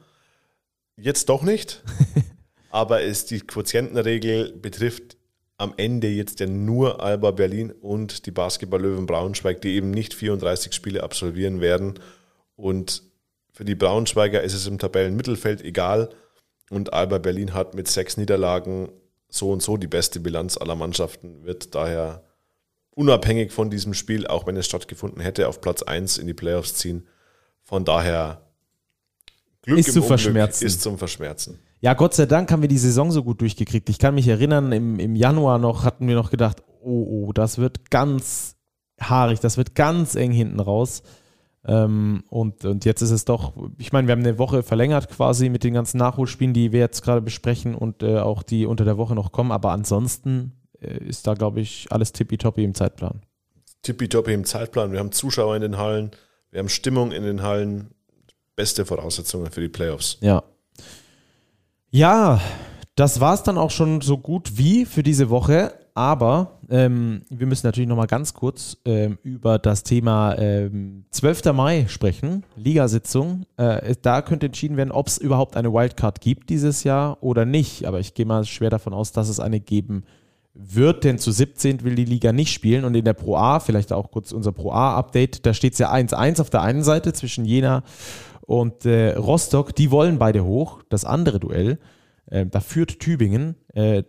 Jetzt 0.97 1.31
doch 1.31 1.43
nicht. 1.43 1.83
Aber 2.71 3.03
es, 3.03 3.25
die 3.25 3.41
Quotientenregel 3.41 4.53
betrifft 4.53 5.17
am 5.57 5.73
Ende 5.77 6.09
jetzt 6.09 6.41
ja 6.41 6.47
nur 6.47 7.03
Alba 7.03 7.31
Berlin 7.31 7.71
und 7.71 8.27
die 8.27 8.31
Basketball-Löwen 8.33 9.07
Braunschweig, 9.07 9.63
die 9.63 9.77
eben 9.77 9.91
nicht 9.91 10.13
34 10.13 10.75
Spiele 10.75 11.03
absolvieren 11.03 11.61
werden. 11.61 11.95
Und 12.57 13.03
für 13.53 13.65
die 13.65 13.75
Braunschweiger 13.75 14.43
ist 14.43 14.55
es 14.55 14.67
im 14.67 14.79
Tabellenmittelfeld 14.79 15.63
egal, 15.63 16.11
und 16.73 16.93
Alba 16.93 17.19
Berlin 17.19 17.55
hat 17.55 17.75
mit 17.75 17.87
sechs 17.87 18.17
Niederlagen 18.17 18.91
so 19.29 19.51
und 19.51 19.63
so 19.63 19.77
die 19.77 19.87
beste 19.87 20.21
Bilanz 20.21 20.57
aller 20.57 20.75
Mannschaften, 20.75 21.45
wird 21.45 21.75
daher 21.75 22.25
unabhängig 22.95 23.53
von 23.53 23.71
diesem 23.71 23.95
Spiel, 23.95 24.27
auch 24.27 24.47
wenn 24.47 24.57
es 24.57 24.67
stattgefunden 24.67 25.21
hätte, 25.21 25.49
auf 25.49 25.61
Platz 25.61 25.83
1 25.83 26.19
in 26.19 26.27
die 26.27 26.35
Playoffs 26.35 26.75
ziehen. 26.75 27.07
Von 27.63 27.85
daher 27.85 28.43
Glück 29.63 29.79
ist 29.79 29.93
zu 29.93 30.03
verschmerzen. 30.03 30.67
ist 30.67 30.83
zum 30.83 30.99
Verschmerzen. 30.99 31.61
Ja, 31.81 31.95
Gott 31.95 32.15
sei 32.15 32.27
Dank 32.27 32.51
haben 32.51 32.63
wir 32.63 32.69
die 32.69 32.79
Saison 32.79 33.11
so 33.11 33.23
gut 33.23 33.41
durchgekriegt. 33.41 33.89
Ich 33.89 33.99
kann 33.99 34.15
mich 34.15 34.29
erinnern, 34.29 34.73
im, 34.73 34.99
im 34.99 35.17
Januar 35.17 35.59
noch 35.59 35.85
hatten 35.85 36.07
wir 36.09 36.15
noch 36.15 36.31
gedacht, 36.31 36.63
oh, 36.81 37.27
oh, 37.27 37.33
das 37.33 37.59
wird 37.59 37.91
ganz 37.91 38.57
haarig, 39.01 39.41
das 39.41 39.57
wird 39.57 39.75
ganz 39.75 40.15
eng 40.15 40.33
hinten 40.33 40.61
raus. 40.61 41.03
Ähm, 41.65 42.25
und, 42.29 42.65
und 42.65 42.85
jetzt 42.85 43.03
ist 43.03 43.13
es 43.13 43.25
doch, 43.25 43.53
ich 43.79 43.93
meine, 43.93 44.09
wir 44.09 44.13
haben 44.13 44.21
eine 44.21 44.39
Woche 44.39 44.63
verlängert 44.63 45.09
quasi 45.09 45.49
mit 45.49 45.63
den 45.63 45.75
ganzen 45.75 45.99
Nachholspielen, 45.99 46.55
die 46.55 46.73
wir 46.73 46.81
jetzt 46.81 47.03
gerade 47.03 47.21
besprechen 47.21 47.75
und 47.75 48.03
äh, 48.03 48.19
auch 48.19 48.43
die 48.43 48.67
unter 48.67 48.85
der 48.85 48.99
Woche 48.99 49.15
noch 49.15 49.33
kommen. 49.33 49.53
Aber 49.53 49.71
ansonsten 49.71 50.53
äh, 50.81 50.99
ist 51.05 51.27
da, 51.27 51.35
glaube 51.35 51.61
ich, 51.61 51.87
alles 51.91 52.13
tippitoppi 52.13 52.65
im 52.65 52.75
Zeitplan. 52.75 53.23
Tippitoppi 53.83 54.33
im 54.33 54.45
Zeitplan. 54.45 54.93
Wir 54.93 54.99
haben 54.99 55.13
Zuschauer 55.13 55.55
in 55.57 55.63
den 55.63 55.79
Hallen, 55.79 56.11
wir 56.51 56.59
haben 56.59 56.69
Stimmung 56.69 57.13
in 57.13 57.23
den 57.23 57.43
Hallen. 57.43 57.91
Beste 58.55 58.85
Voraussetzungen 58.85 59.51
für 59.51 59.63
die 59.63 59.71
Playoffs. 59.71 60.19
Ja. 60.21 60.43
Ja, 61.91 62.39
das 62.97 63.21
war 63.21 63.33
es 63.33 63.43
dann 63.43 63.57
auch 63.57 63.71
schon 63.71 64.03
so 64.03 64.19
gut 64.19 64.59
wie 64.59 64.85
für 64.85 65.03
diese 65.03 65.31
Woche. 65.31 65.73
Aber 65.95 66.59
ähm, 66.71 67.23
wir 67.29 67.47
müssen 67.47 67.67
natürlich 67.67 67.89
nochmal 67.89 68.07
ganz 68.07 68.33
kurz 68.33 68.79
ähm, 68.87 69.19
über 69.23 69.59
das 69.59 69.83
Thema 69.83 70.35
ähm, 70.39 71.05
12. 71.11 71.53
Mai 71.53 71.85
sprechen, 71.89 72.45
Ligasitzung. 72.57 73.45
Äh, 73.59 73.95
da 74.01 74.23
könnte 74.23 74.47
entschieden 74.47 74.79
werden, 74.79 74.91
ob 74.91 75.09
es 75.09 75.19
überhaupt 75.19 75.57
eine 75.57 75.73
Wildcard 75.73 76.23
gibt 76.23 76.49
dieses 76.49 76.85
Jahr 76.85 77.19
oder 77.23 77.45
nicht. 77.45 77.87
Aber 77.87 78.01
ich 78.01 78.15
gehe 78.15 78.25
mal 78.25 78.45
schwer 78.45 78.71
davon 78.71 78.95
aus, 78.95 79.13
dass 79.13 79.29
es 79.29 79.39
eine 79.39 79.61
geben 79.61 80.05
wird, 80.55 81.05
denn 81.05 81.19
zu 81.19 81.31
17 81.31 81.83
will 81.83 81.95
die 81.95 82.05
Liga 82.07 82.33
nicht 82.33 82.53
spielen. 82.53 82.85
Und 82.85 82.95
in 82.95 83.05
der 83.05 83.15
Pro 83.15 83.37
A, 83.37 83.61
vielleicht 83.61 83.93
auch 83.93 84.11
kurz 84.11 84.33
unser 84.33 84.53
Pro 84.53 84.73
A-Update, 84.73 85.45
da 85.45 85.53
steht 85.53 85.75
es 85.75 85.79
ja 85.79 85.93
1-1 85.93 86.41
auf 86.41 86.49
der 86.49 86.63
einen 86.63 86.83
Seite 86.83 87.13
zwischen 87.13 87.45
Jena 87.45 87.83
Und 88.47 88.87
äh, 88.87 89.15
Rostock, 89.15 89.75
die 89.75 89.91
wollen 89.91 90.19
beide 90.19 90.45
hoch. 90.45 90.83
Das 90.89 91.05
andere 91.05 91.39
Duell, 91.39 91.79
äh, 92.27 92.47
da 92.47 92.61
führt 92.61 92.99
Tübingen. 92.99 93.57
Äh, 93.75 94.05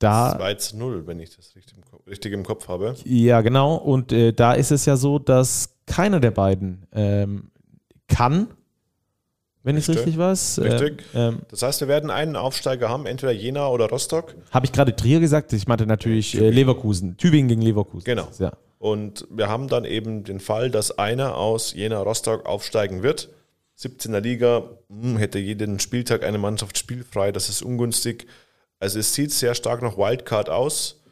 da, 0.00 0.34
2 0.36 0.54
zu 0.54 0.78
0, 0.78 1.06
wenn 1.06 1.20
ich 1.20 1.36
das 1.36 1.54
richtig 1.54 1.76
im, 1.76 1.84
Kopf, 1.84 2.06
richtig 2.06 2.32
im 2.32 2.42
Kopf 2.42 2.68
habe. 2.68 2.94
Ja, 3.04 3.42
genau. 3.42 3.76
Und 3.76 4.12
äh, 4.12 4.32
da 4.32 4.54
ist 4.54 4.72
es 4.72 4.86
ja 4.86 4.96
so, 4.96 5.18
dass 5.18 5.76
keiner 5.86 6.20
der 6.20 6.30
beiden 6.32 6.86
ähm, 6.92 7.50
kann, 8.08 8.48
wenn 9.62 9.76
ich 9.76 9.88
es 9.88 9.94
richtig 9.94 10.16
weiß. 10.16 10.60
Richtig. 10.62 11.04
Ähm, 11.14 11.40
das 11.50 11.62
heißt, 11.62 11.82
wir 11.82 11.88
werden 11.88 12.10
einen 12.10 12.34
Aufsteiger 12.34 12.88
haben, 12.88 13.04
entweder 13.04 13.32
Jena 13.32 13.68
oder 13.68 13.88
Rostock. 13.88 14.34
Habe 14.50 14.64
ich 14.64 14.72
gerade 14.72 14.96
Trier 14.96 15.20
gesagt? 15.20 15.52
Ich 15.52 15.68
meinte 15.68 15.86
natürlich 15.86 16.34
äh, 16.34 16.48
Leverkusen. 16.48 17.18
Tübingen 17.18 17.48
gegen 17.48 17.62
Leverkusen. 17.62 18.04
Genau. 18.04 18.28
Ja. 18.38 18.52
Und 18.78 19.26
wir 19.30 19.50
haben 19.50 19.68
dann 19.68 19.84
eben 19.84 20.24
den 20.24 20.40
Fall, 20.40 20.70
dass 20.70 20.98
einer 20.98 21.36
aus 21.36 21.74
Jena 21.74 22.00
Rostock 22.00 22.46
aufsteigen 22.46 23.02
wird. 23.02 23.28
17er 23.78 24.20
Liga, 24.20 24.62
hm, 24.88 25.18
hätte 25.18 25.38
jeden 25.38 25.78
Spieltag 25.78 26.24
eine 26.24 26.38
Mannschaft 26.38 26.78
spielfrei, 26.78 27.30
das 27.32 27.50
ist 27.50 27.60
ungünstig. 27.62 28.26
Also 28.80 28.98
es 28.98 29.14
sieht 29.14 29.30
sehr 29.30 29.54
stark 29.54 29.82
nach 29.82 29.98
Wildcard 29.98 30.48
aus. 30.48 31.02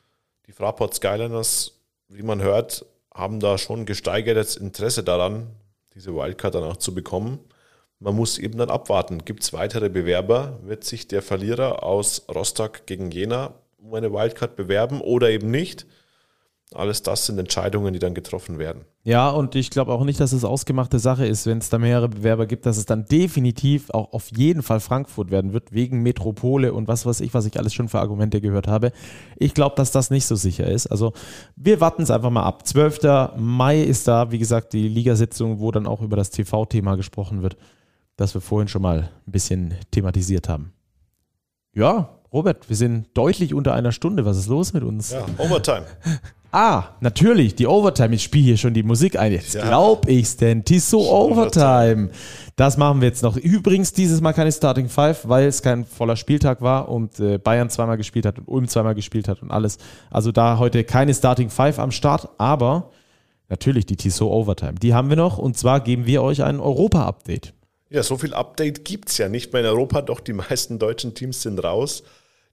Die 0.46 0.52
Fraport 0.52 0.94
Skyliners, 0.94 1.78
wie 2.08 2.22
man 2.22 2.40
hört, 2.40 2.86
haben 3.14 3.40
da 3.40 3.58
schon 3.58 3.84
gesteigertes 3.84 4.56
Interesse 4.56 5.04
daran, 5.04 5.48
diese 5.94 6.14
Wildcard 6.14 6.54
dann 6.54 6.64
auch 6.64 6.78
zu 6.78 6.94
bekommen. 6.94 7.40
Man 8.00 8.16
muss 8.16 8.38
eben 8.38 8.56
dann 8.56 8.70
abwarten. 8.70 9.24
Gibt 9.24 9.42
es 9.42 9.52
weitere 9.52 9.90
Bewerber? 9.90 10.58
Wird 10.62 10.84
sich 10.84 11.08
der 11.08 11.20
Verlierer 11.20 11.82
aus 11.82 12.24
Rostock 12.34 12.86
gegen 12.86 13.10
Jena 13.10 13.54
um 13.76 13.92
eine 13.92 14.12
Wildcard 14.12 14.56
bewerben 14.56 15.02
oder 15.02 15.28
eben 15.28 15.50
nicht? 15.50 15.86
Alles 16.74 17.02
das 17.02 17.24
sind 17.24 17.38
Entscheidungen, 17.38 17.94
die 17.94 17.98
dann 17.98 18.12
getroffen 18.12 18.58
werden. 18.58 18.84
Ja, 19.02 19.30
und 19.30 19.54
ich 19.54 19.70
glaube 19.70 19.90
auch 19.90 20.04
nicht, 20.04 20.20
dass 20.20 20.32
es 20.32 20.44
ausgemachte 20.44 20.98
Sache 20.98 21.26
ist, 21.26 21.46
wenn 21.46 21.58
es 21.58 21.70
da 21.70 21.78
mehrere 21.78 22.10
Bewerber 22.10 22.44
gibt, 22.44 22.66
dass 22.66 22.76
es 22.76 22.84
dann 22.84 23.06
definitiv 23.06 23.88
auch 23.88 24.12
auf 24.12 24.30
jeden 24.36 24.62
Fall 24.62 24.80
Frankfurt 24.80 25.30
werden 25.30 25.54
wird, 25.54 25.72
wegen 25.72 26.02
Metropole 26.02 26.74
und 26.74 26.86
was 26.86 27.06
weiß 27.06 27.20
ich, 27.22 27.32
was 27.32 27.46
ich 27.46 27.58
alles 27.58 27.72
schon 27.72 27.88
für 27.88 28.00
Argumente 28.00 28.42
gehört 28.42 28.68
habe. 28.68 28.92
Ich 29.36 29.54
glaube, 29.54 29.76
dass 29.76 29.92
das 29.92 30.10
nicht 30.10 30.26
so 30.26 30.36
sicher 30.36 30.66
ist. 30.66 30.88
Also 30.88 31.14
wir 31.56 31.80
warten 31.80 32.02
es 32.02 32.10
einfach 32.10 32.28
mal 32.28 32.42
ab. 32.42 32.66
12. 32.66 33.32
Mai 33.38 33.80
ist 33.80 34.06
da, 34.06 34.30
wie 34.30 34.38
gesagt, 34.38 34.74
die 34.74 34.88
Ligasitzung, 34.88 35.60
wo 35.60 35.70
dann 35.70 35.86
auch 35.86 36.02
über 36.02 36.16
das 36.16 36.28
TV-Thema 36.28 36.96
gesprochen 36.96 37.40
wird, 37.40 37.56
das 38.16 38.34
wir 38.34 38.42
vorhin 38.42 38.68
schon 38.68 38.82
mal 38.82 39.10
ein 39.26 39.32
bisschen 39.32 39.74
thematisiert 39.90 40.50
haben. 40.50 40.74
Ja, 41.72 42.10
Robert, 42.30 42.68
wir 42.68 42.76
sind 42.76 43.06
deutlich 43.14 43.54
unter 43.54 43.72
einer 43.72 43.92
Stunde. 43.92 44.26
Was 44.26 44.36
ist 44.36 44.48
los 44.48 44.74
mit 44.74 44.82
uns? 44.82 45.12
Ja, 45.12 45.24
Overtime. 45.38 45.86
Ah, 46.50 46.84
natürlich, 47.00 47.56
die 47.56 47.66
Overtime. 47.66 48.14
Ich 48.14 48.22
spiele 48.22 48.44
hier 48.44 48.56
schon 48.56 48.72
die 48.72 48.82
Musik 48.82 49.18
ein. 49.18 49.32
Jetzt 49.32 49.54
ja. 49.54 49.66
glaub 49.66 50.08
ich's 50.08 50.36
denn. 50.36 50.64
Tissot 50.64 51.06
Overtime. 51.06 52.08
Das 52.56 52.78
machen 52.78 53.02
wir 53.02 53.08
jetzt 53.08 53.22
noch. 53.22 53.36
Übrigens 53.36 53.92
dieses 53.92 54.22
Mal 54.22 54.32
keine 54.32 54.50
Starting 54.50 54.88
Five, 54.88 55.28
weil 55.28 55.46
es 55.46 55.62
kein 55.62 55.84
voller 55.84 56.16
Spieltag 56.16 56.62
war 56.62 56.88
und 56.88 57.20
äh, 57.20 57.36
Bayern 57.36 57.68
zweimal 57.68 57.98
gespielt 57.98 58.24
hat 58.24 58.38
und 58.38 58.48
Ulm 58.48 58.66
zweimal 58.66 58.94
gespielt 58.94 59.28
hat 59.28 59.42
und 59.42 59.50
alles. 59.50 59.76
Also 60.10 60.32
da 60.32 60.58
heute 60.58 60.84
keine 60.84 61.12
Starting 61.12 61.50
Five 61.50 61.78
am 61.78 61.90
Start, 61.90 62.30
aber 62.38 62.90
natürlich 63.50 63.84
die 63.84 63.96
Tissot 63.96 64.30
Overtime. 64.30 64.74
Die 64.74 64.94
haben 64.94 65.10
wir 65.10 65.16
noch 65.16 65.36
und 65.36 65.58
zwar 65.58 65.80
geben 65.80 66.06
wir 66.06 66.22
euch 66.22 66.42
ein 66.42 66.60
Europa-Update. 66.60 67.52
Ja, 67.90 68.02
so 68.02 68.16
viel 68.16 68.34
Update 68.34 68.84
gibt's 68.84 69.18
ja 69.18 69.28
nicht 69.28 69.52
mehr 69.52 69.62
in 69.62 69.68
Europa, 69.68 70.02
doch 70.02 70.20
die 70.20 70.32
meisten 70.32 70.78
deutschen 70.78 71.14
Teams 71.14 71.42
sind 71.42 71.62
raus. 71.62 72.02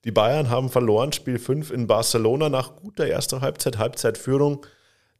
Die 0.06 0.12
Bayern 0.12 0.51
haben 0.51 0.70
verloren, 0.70 1.14
Spiel 1.14 1.39
5 1.39 1.72
in 1.72 1.88
Barcelona 1.88 2.47
nach 2.47 2.76
guter 2.76 3.08
erster 3.08 3.41
Halbzeit, 3.41 3.80
Halbzeitführung. 3.80 4.64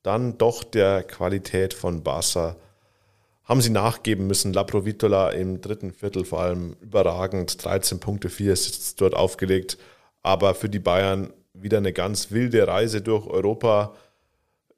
Dann 0.04 0.38
doch 0.38 0.64
der 0.64 1.02
Qualität 1.02 1.74
von 1.74 2.04
Barca 2.04 2.56
haben 3.44 3.62
sie 3.62 3.72
nachgeben 3.72 4.28
müssen. 4.28 4.54
La 4.54 4.64
Provitola 4.64 5.32
im 5.32 5.60
dritten 5.60 5.92
Viertel 5.92 6.24
vor 6.24 6.42
allem 6.42 6.76
überragend. 6.82 7.66
13 7.66 8.00
Punkte, 8.00 8.30
4 8.30 8.54
ist 8.54 9.02
dort 9.02 9.16
aufgelegt. 9.16 9.80
Aber 10.22 10.54
für 10.54 10.70
die 10.70 10.80
Bayern 10.80 11.34
wieder 11.54 11.80
eine 11.80 11.94
ganz 11.94 12.30
wilde 12.32 12.68
Reise 12.68 13.02
durch 13.02 13.26
Europa. 13.26 13.96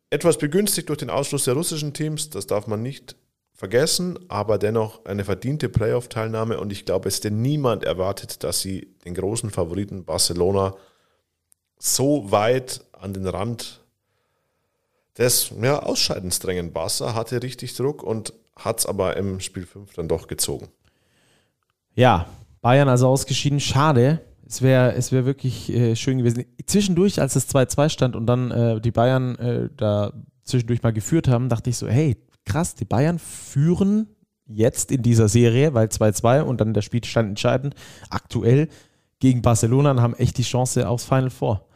Etwas 0.10 0.38
begünstigt 0.38 0.88
durch 0.88 1.00
den 1.00 1.10
Ausschluss 1.10 1.44
der 1.44 1.56
russischen 1.56 1.94
Teams, 1.94 2.30
das 2.30 2.48
darf 2.48 2.66
man 2.68 2.82
nicht 2.82 3.18
vergessen, 3.58 4.20
aber 4.30 4.60
dennoch 4.60 5.04
eine 5.06 5.26
verdiente 5.26 5.68
Playoff-Teilnahme 5.68 6.60
und 6.60 6.72
ich 6.72 6.86
glaube, 6.86 7.10
es 7.10 7.20
denn 7.20 7.42
niemand 7.42 7.84
erwartet, 7.84 8.44
dass 8.44 8.62
sie 8.62 8.96
den 9.04 9.16
großen 9.16 9.50
Favoriten 9.50 10.06
Barcelona 10.06 10.76
so 11.80 12.32
weit 12.32 12.82
an 12.94 13.14
den 13.14 13.28
Rand 13.28 13.82
des 15.18 15.52
ja, 15.60 15.80
Ausscheidens 15.82 16.38
drängen. 16.40 16.72
Barca 16.72 17.16
hatte 17.16 17.42
richtig 17.42 17.76
Druck 17.76 18.04
und 18.04 18.34
hat 18.56 18.80
es 18.80 18.86
aber 18.86 19.18
im 19.18 19.40
Spiel 19.40 19.66
5 19.66 19.94
dann 19.94 20.08
doch 20.08 20.28
gezogen. 20.28 20.68
Ja, 21.96 22.28
Bayern 22.62 22.90
also 22.90 23.08
ausgeschieden. 23.08 23.60
Schade. 23.60 24.22
Es 24.48 24.62
wäre 24.62 24.94
es 24.94 25.12
wär 25.12 25.26
wirklich 25.26 25.72
äh, 25.74 25.96
schön 25.96 26.20
gewesen. 26.20 26.46
Zwischendurch, 26.66 27.20
als 27.20 27.36
es 27.36 27.54
2-2 27.54 27.90
stand 27.90 28.16
und 28.16 28.28
dann 28.28 28.52
äh, 28.52 28.80
die 28.80 28.92
Bayern 28.92 29.36
äh, 29.36 29.70
da 29.76 30.14
zwischendurch 30.44 30.84
mal 30.84 30.94
geführt 30.94 31.28
haben, 31.28 31.50
dachte 31.50 31.70
ich 31.70 31.78
so, 31.78 31.88
hey, 31.88 32.16
krass, 32.48 32.76
die 32.76 32.86
Bayern 32.86 33.20
führen 33.20 34.08
jetzt 34.48 34.92
in 34.92 35.02
dieser 35.02 35.28
Serie, 35.28 35.74
weil 35.74 35.88
2-2 35.88 36.42
und 36.42 36.62
dann 36.62 36.74
der 36.74 36.82
Spielstand 36.82 37.30
entscheidend, 37.30 37.76
aktuell 38.10 38.70
gegen 39.20 39.42
Barcelona 39.42 39.92
und 39.92 40.02
haben 40.02 40.16
echt 40.16 40.38
die 40.38 40.44
Chance 40.44 40.88
aufs 40.88 41.06
Final 41.06 41.30
Four. 41.30 41.68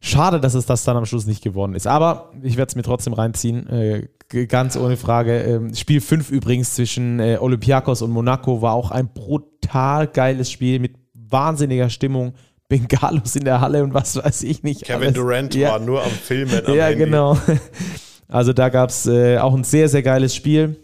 Schade, 0.00 0.40
dass 0.40 0.54
es 0.54 0.64
das 0.64 0.84
dann 0.84 0.96
am 0.96 1.04
Schluss 1.04 1.26
nicht 1.26 1.44
geworden 1.44 1.74
ist. 1.74 1.86
Aber 1.86 2.30
ich 2.42 2.56
werde 2.56 2.70
es 2.70 2.76
mir 2.76 2.82
trotzdem 2.82 3.12
reinziehen. 3.12 3.68
Äh, 3.68 4.08
ganz 4.46 4.76
ohne 4.76 4.96
Frage. 4.96 5.40
Ähm, 5.40 5.74
Spiel 5.74 6.00
5 6.00 6.30
übrigens 6.30 6.74
zwischen 6.74 7.20
äh, 7.20 7.36
Olympiakos 7.38 8.00
und 8.00 8.10
Monaco 8.10 8.62
war 8.62 8.72
auch 8.72 8.90
ein 8.92 9.12
brutal 9.12 10.06
geiles 10.06 10.50
Spiel 10.50 10.78
mit 10.78 10.94
wahnsinniger 11.12 11.90
Stimmung. 11.90 12.32
Bengalos 12.70 13.34
in 13.34 13.44
der 13.44 13.60
Halle 13.60 13.82
und 13.82 13.94
was 13.94 14.14
weiß 14.16 14.44
ich 14.44 14.62
nicht. 14.62 14.84
Kevin 14.84 15.08
alles. 15.08 15.14
Durant 15.14 15.54
ja. 15.56 15.72
war 15.72 15.80
nur 15.80 16.04
am 16.04 16.10
Filmen. 16.10 16.64
Am 16.64 16.72
ja, 16.72 16.84
Handy. 16.84 17.04
genau. 17.04 17.36
Also 18.30 18.52
da 18.52 18.68
gab 18.68 18.90
es 18.90 19.06
äh, 19.06 19.38
auch 19.38 19.54
ein 19.54 19.64
sehr, 19.64 19.88
sehr 19.88 20.02
geiles 20.02 20.34
Spiel. 20.34 20.76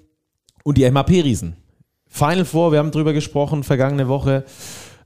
Und 0.65 0.79
die 0.79 0.91
MAP-Riesen. 0.91 1.57
Final 2.09 2.45
Four, 2.45 2.73
wir 2.73 2.81
haben 2.81 2.91
drüber 2.91 3.13
gesprochen, 3.13 3.63
vergangene 3.63 4.09
Woche. 4.09 4.45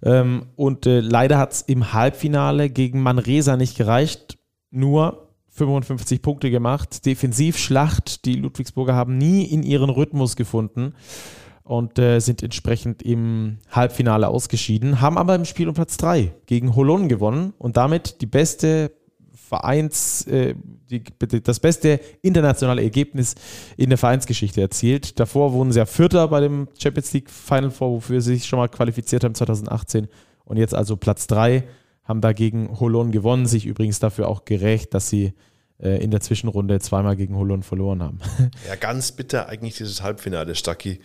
Ähm, 0.03 0.47
und 0.57 0.87
äh, 0.87 1.01
leider 1.01 1.37
hat 1.37 1.53
es 1.53 1.63
im 1.63 1.93
Halbfinale 1.93 2.71
gegen 2.71 3.03
Manresa 3.03 3.57
nicht 3.57 3.77
gereicht. 3.77 4.39
Nur 4.71 5.29
55 5.51 6.23
Punkte 6.23 6.51
gemacht. 6.51 7.05
Defensivschlacht. 7.05 8.25
Die 8.25 8.37
Ludwigsburger 8.37 8.95
haben 8.95 9.19
nie 9.19 9.45
in 9.45 9.63
ihren 9.63 9.91
Rhythmus 9.91 10.37
gefunden 10.37 10.95
und 11.71 12.01
äh, 12.01 12.19
sind 12.19 12.43
entsprechend 12.43 13.01
im 13.01 13.59
Halbfinale 13.71 14.27
ausgeschieden, 14.27 15.01
haben 15.01 15.17
aber 15.17 15.37
im 15.37 15.45
Spiel 15.45 15.69
um 15.69 15.75
Platz 15.75 15.97
3 15.99 16.35
gegen 16.47 16.75
Holon 16.75 17.09
gewonnen 17.09 17.53
und 17.59 17.77
damit 17.77 18.21
die 18.23 18.27
beste 18.27 18.91
Vereins, 19.51 20.29
äh, 20.29 20.55
die, 20.91 21.03
das 21.43 21.59
beste 21.59 21.99
internationale 22.23 22.85
Ergebnis 22.85 23.35
in 23.77 23.89
der 23.89 23.99
Vereinsgeschichte 23.99 24.61
erzielt. 24.61 25.19
Davor 25.19 25.53
wurden 25.53 25.73
sie 25.73 25.81
ja 25.81 25.87
Vierter 25.87 26.29
bei 26.29 26.41
dem 26.41 26.69
Champions 26.79 27.13
League 27.13 27.29
Final 27.29 27.73
Four, 27.73 27.91
wofür 27.91 28.21
sie 28.21 28.37
sich 28.37 28.47
schon 28.47 28.61
mal 28.61 28.69
qualifiziert 28.69 29.25
haben 29.25 29.35
2018 29.35 30.07
und 30.45 30.57
jetzt 30.57 30.73
also 30.73 30.97
Platz 30.97 31.27
3, 31.27 31.65
haben 32.05 32.21
dagegen 32.21 32.79
Holon 32.79 33.11
gewonnen, 33.11 33.47
sich 33.47 33.67
übrigens 33.67 33.99
dafür 33.99 34.29
auch 34.29 34.45
gerecht, 34.45 34.95
dass 34.95 35.11
sie 35.11 35.35
äh, 35.81 36.01
in 36.01 36.13
der 36.13 36.21
Zwischenrunde 36.21 36.79
zweimal 36.79 37.17
gegen 37.17 37.37
Holon 37.37 37.65
verloren 37.65 38.05
haben. 38.05 38.21
Ja, 38.69 38.77
ganz 38.77 39.11
bitter 39.11 39.49
eigentlich 39.49 39.77
dieses 39.77 40.01
Halbfinale, 40.01 40.55
Stacki. 40.55 41.01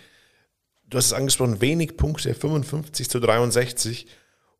Du 0.87 0.99
hast 0.99 1.07
es 1.07 1.13
angesprochen, 1.13 1.61
wenig 1.61 1.97
Punkte, 1.97 2.35
55 2.35 3.09
zu 3.09 3.19
63 3.19 4.05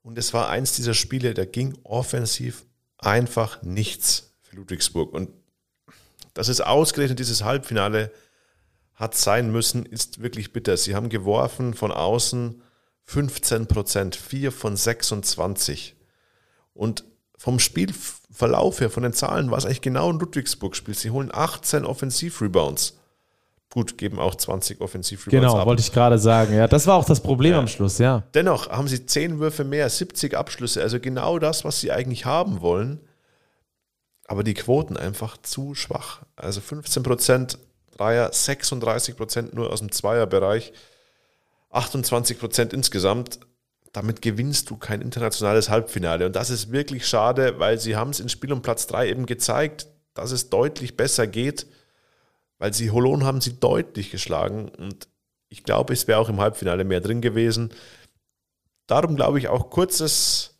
und 0.01 0.17
es 0.17 0.33
war 0.33 0.49
eins 0.49 0.75
dieser 0.75 0.95
Spiele, 0.95 1.35
da 1.35 1.45
ging 1.45 1.77
offensiv 1.83 2.65
einfach 3.05 3.61
nichts 3.63 4.33
für 4.41 4.55
Ludwigsburg. 4.57 5.13
Und 5.13 5.29
dass 6.33 6.47
es 6.47 6.61
ausgerechnet 6.61 7.19
dieses 7.19 7.43
Halbfinale 7.43 8.11
hat 8.95 9.15
sein 9.15 9.51
müssen, 9.51 9.85
ist 9.85 10.21
wirklich 10.21 10.53
bitter. 10.53 10.77
Sie 10.77 10.95
haben 10.95 11.09
geworfen 11.09 11.73
von 11.73 11.91
außen 11.91 12.61
15 13.03 13.67
Prozent, 13.67 14.15
4 14.15 14.51
von 14.51 14.75
26. 14.75 15.95
Und 16.73 17.03
vom 17.37 17.59
Spielverlauf 17.59 18.79
her, 18.79 18.89
von 18.89 19.03
den 19.03 19.13
Zahlen, 19.13 19.51
war 19.51 19.57
es 19.57 19.65
eigentlich 19.65 19.81
genau 19.81 20.11
ein 20.11 20.19
Ludwigsburg-Spiel. 20.19 20.95
Sie 20.95 21.11
holen 21.11 21.29
18 21.31 21.85
Offensivrebounds. 21.85 22.97
Gut, 23.75 23.97
geben 23.97 24.19
auch 24.19 24.35
20 24.35 24.79
Offensivrebounds 24.79 25.31
Genau, 25.31 25.59
ab. 25.59 25.67
wollte 25.67 25.81
ich 25.81 25.91
gerade 25.91 26.17
sagen. 26.17 26.55
Ja, 26.55 26.65
das 26.65 26.87
war 26.87 26.95
auch 26.95 27.03
das 27.03 27.19
Problem 27.19 27.51
ja. 27.51 27.59
am 27.59 27.67
Schluss, 27.67 27.97
ja. 27.97 28.23
Dennoch 28.33 28.69
haben 28.69 28.87
sie 28.87 29.05
10 29.05 29.39
Würfe 29.39 29.65
mehr, 29.65 29.89
70 29.89 30.33
Abschlüsse, 30.33 30.81
also 30.81 30.97
genau 31.01 31.39
das, 31.39 31.65
was 31.65 31.81
sie 31.81 31.91
eigentlich 31.91 32.23
haben 32.23 32.61
wollen. 32.61 33.01
Aber 34.29 34.45
die 34.45 34.53
Quoten 34.53 34.95
einfach 34.95 35.35
zu 35.41 35.75
schwach. 35.75 36.21
Also 36.37 36.61
15 36.61 37.03
Prozent 37.03 37.57
Dreier, 37.91 38.31
36 38.31 39.17
Prozent 39.17 39.53
nur 39.53 39.73
aus 39.73 39.79
dem 39.81 39.91
Zweierbereich, 39.91 40.71
28 41.71 42.39
Prozent 42.39 42.71
insgesamt. 42.71 43.41
Damit 43.91 44.21
gewinnst 44.21 44.69
du 44.69 44.77
kein 44.77 45.01
internationales 45.01 45.69
Halbfinale. 45.69 46.27
Und 46.27 46.37
das 46.37 46.49
ist 46.49 46.71
wirklich 46.71 47.05
schade, 47.05 47.59
weil 47.59 47.77
sie 47.77 47.97
haben 47.97 48.11
es 48.11 48.21
in 48.21 48.29
Spiel 48.29 48.53
um 48.53 48.61
Platz 48.61 48.87
3 48.87 49.09
eben 49.09 49.25
gezeigt, 49.25 49.87
dass 50.13 50.31
es 50.31 50.49
deutlich 50.49 50.95
besser 50.95 51.27
geht 51.27 51.67
weil 52.65 52.73
sie 52.73 52.89
Holon 52.89 53.23
haben 53.23 53.41
sie 53.41 53.59
deutlich 53.59 54.09
geschlagen 54.09 54.69
und 54.69 55.07
Ich 55.49 55.63
glaube, 55.63 55.93
es 55.93 56.07
wäre 56.07 56.17
auch 56.17 56.29
im 56.29 56.41
Halbfinale 56.41 56.83
mehr 56.83 56.99
drin 56.99 57.21
gewesen. 57.21 57.69
Darum 58.87 59.15
glaube 59.15 59.37
ich 59.37 59.49
auch 59.49 59.69
kurzes 59.69 60.57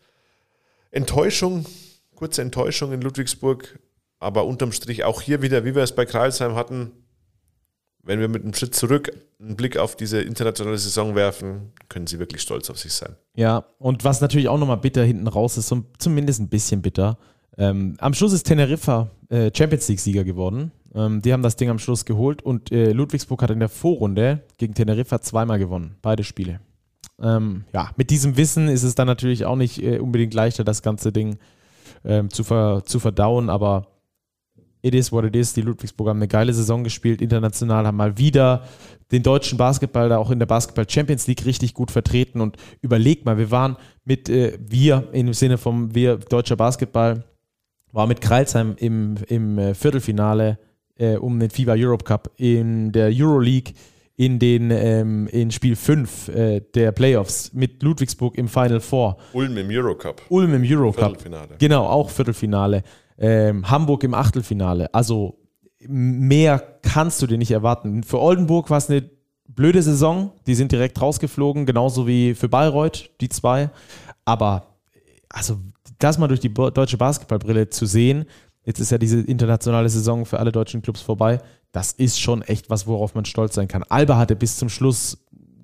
Enttäuschung, 0.91 1.65
kurze 2.13 2.43
Enttäuschung 2.43 2.93
in 2.93 3.01
Ludwigsburg, 3.01 3.79
aber 4.19 4.45
unterm 4.45 4.71
Strich 4.71 5.03
auch 5.03 5.19
hier 5.23 5.41
wieder, 5.41 5.65
wie 5.65 5.73
wir 5.73 5.81
es 5.81 5.95
bei 5.95 6.05
Kreilsheim 6.05 6.53
hatten, 6.53 6.91
wenn 8.03 8.19
wir 8.19 8.27
mit 8.27 8.43
einem 8.43 8.53
Schritt 8.53 8.75
zurück 8.75 9.11
einen 9.39 9.55
Blick 9.55 9.75
auf 9.77 9.95
diese 9.95 10.21
internationale 10.21 10.77
Saison 10.77 11.15
werfen, 11.15 11.73
können 11.89 12.05
sie 12.05 12.19
wirklich 12.19 12.43
stolz 12.43 12.69
auf 12.69 12.77
sich 12.77 12.93
sein. 12.93 13.15
Ja, 13.33 13.65
und 13.79 14.03
was 14.03 14.21
natürlich 14.21 14.47
auch 14.47 14.59
nochmal 14.59 14.77
bitter 14.77 15.03
hinten 15.03 15.25
raus 15.25 15.57
ist, 15.57 15.73
zumindest 15.97 16.39
ein 16.39 16.49
bisschen 16.49 16.83
bitter. 16.83 17.17
Ähm, 17.57 17.95
am 17.97 18.13
Schluss 18.13 18.31
ist 18.31 18.43
Teneriffa 18.43 19.09
äh, 19.29 19.49
Champions 19.51 19.87
League-Sieger 19.87 20.23
geworden. 20.23 20.71
Ähm, 20.95 21.21
die 21.21 21.33
haben 21.33 21.43
das 21.43 21.57
Ding 21.57 21.69
am 21.69 21.77
Schluss 21.77 22.05
geholt 22.05 22.41
und 22.41 22.71
äh, 22.71 22.91
Ludwigsburg 22.93 23.41
hat 23.41 23.51
in 23.51 23.59
der 23.59 23.69
Vorrunde 23.69 24.43
gegen 24.57 24.73
Teneriffa 24.73 25.21
zweimal 25.21 25.59
gewonnen, 25.59 25.95
beide 26.01 26.23
Spiele. 26.23 26.61
Ähm, 27.21 27.65
ja, 27.73 27.91
mit 27.97 28.09
diesem 28.09 28.37
Wissen 28.37 28.69
ist 28.69 28.83
es 28.83 28.95
dann 28.95 29.07
natürlich 29.07 29.45
auch 29.45 29.55
nicht 29.55 29.81
äh, 29.83 29.99
unbedingt 29.99 30.33
leichter, 30.33 30.63
das 30.63 30.81
ganze 30.81 31.11
Ding 31.11 31.37
ähm, 32.03 32.29
zu, 32.29 32.43
ver 32.43 32.83
zu 32.85 32.99
verdauen, 32.99 33.49
aber 33.49 33.87
it 34.81 34.95
is 34.95 35.11
what 35.11 35.25
it 35.25 35.35
is. 35.35 35.53
Die 35.53 35.61
Ludwigsburger 35.61 36.11
haben 36.11 36.17
eine 36.17 36.27
geile 36.27 36.53
Saison 36.53 36.83
gespielt, 36.83 37.21
international 37.21 37.85
haben 37.85 37.97
mal 37.97 38.17
wieder 38.17 38.63
den 39.11 39.21
deutschen 39.21 39.57
Basketball 39.57 40.09
da 40.09 40.17
auch 40.17 40.31
in 40.31 40.39
der 40.39 40.45
Basketball 40.45 40.89
Champions 40.89 41.27
League 41.27 41.45
richtig 41.45 41.73
gut 41.73 41.91
vertreten 41.91 42.41
und 42.41 42.57
überleg 42.81 43.25
mal, 43.25 43.37
wir 43.37 43.51
waren 43.51 43.75
mit 44.05 44.29
äh, 44.29 44.57
wir 44.61 45.09
im 45.11 45.33
Sinne 45.33 45.57
vom 45.57 45.93
wir 45.93 46.17
deutscher 46.17 46.55
Basketball 46.55 47.25
war 47.91 48.07
mit 48.07 48.19
Kreilsheim 48.19 48.75
im, 48.77 49.15
im 49.27 49.57
äh, 49.57 49.73
Viertelfinale 49.73 50.57
äh, 50.97 51.15
um 51.17 51.39
den 51.39 51.49
FIBA 51.49 51.75
Europe 51.77 52.03
Cup 52.03 52.31
in 52.37 52.91
der 52.91 53.11
Euroleague 53.13 53.73
in 54.17 54.39
den 54.39 54.71
ähm, 54.71 55.27
in 55.27 55.51
Spiel 55.51 55.75
5 55.75 56.29
äh, 56.29 56.61
der 56.73 56.91
Playoffs 56.93 57.51
mit 57.53 57.83
Ludwigsburg 57.83 58.37
im 58.37 58.47
Final 58.47 58.79
Four. 58.79 59.17
Ulm 59.33 59.57
im 59.57 59.67
Eurocup. 59.69 60.21
Ulm 60.29 60.53
im 60.53 60.63
Eurocup. 60.63 60.99
Viertelfinale. 60.99 61.55
Genau, 61.59 61.85
auch 61.85 62.09
Viertelfinale 62.09 62.83
ähm, 63.17 63.69
Hamburg 63.69 64.03
im 64.03 64.13
Achtelfinale. 64.13 64.93
Also 64.93 65.39
mehr 65.87 66.79
kannst 66.81 67.21
du 67.21 67.27
dir 67.27 67.37
nicht 67.37 67.51
erwarten. 67.51 68.03
Für 68.03 68.19
Oldenburg 68.19 68.69
war 68.69 68.77
es 68.77 68.89
eine 68.89 69.09
blöde 69.47 69.81
Saison. 69.81 70.31
Die 70.47 70.55
sind 70.55 70.71
direkt 70.71 71.01
rausgeflogen, 71.01 71.65
genauso 71.65 72.07
wie 72.07 72.33
für 72.33 72.49
Bayreuth, 72.49 73.09
die 73.21 73.29
zwei. 73.29 73.69
Aber 74.25 74.67
also 75.29 75.57
das 75.99 76.17
mal 76.17 76.27
durch 76.27 76.39
die 76.39 76.53
deutsche 76.53 76.97
Basketballbrille 76.97 77.69
zu 77.69 77.85
sehen, 77.85 78.25
jetzt 78.65 78.79
ist 78.79 78.91
ja 78.91 78.97
diese 78.97 79.21
internationale 79.21 79.89
Saison 79.89 80.25
für 80.25 80.39
alle 80.39 80.51
deutschen 80.51 80.81
Clubs 80.81 81.01
vorbei, 81.01 81.39
das 81.71 81.91
ist 81.91 82.19
schon 82.19 82.41
echt 82.41 82.69
was, 82.69 82.87
worauf 82.87 83.15
man 83.15 83.25
stolz 83.25 83.55
sein 83.55 83.67
kann. 83.67 83.83
Alba 83.83 84.17
hatte 84.17 84.35
bis 84.35 84.57
zum 84.57 84.69
Schluss 84.69 85.17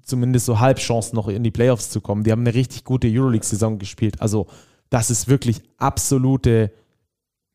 zumindest 0.03 0.45
so 0.45 0.59
Halbchancen 0.59 1.15
noch 1.15 1.27
in 1.27 1.43
die 1.43 1.51
Playoffs 1.51 1.89
zu 1.89 2.01
kommen. 2.01 2.23
Die 2.23 2.31
haben 2.31 2.41
eine 2.41 2.53
richtig 2.53 2.83
gute 2.83 3.07
Euroleague-Saison 3.07 3.79
gespielt. 3.79 4.21
Also 4.21 4.47
das 4.89 5.09
ist 5.09 5.27
wirklich 5.27 5.61
absolute 5.77 6.71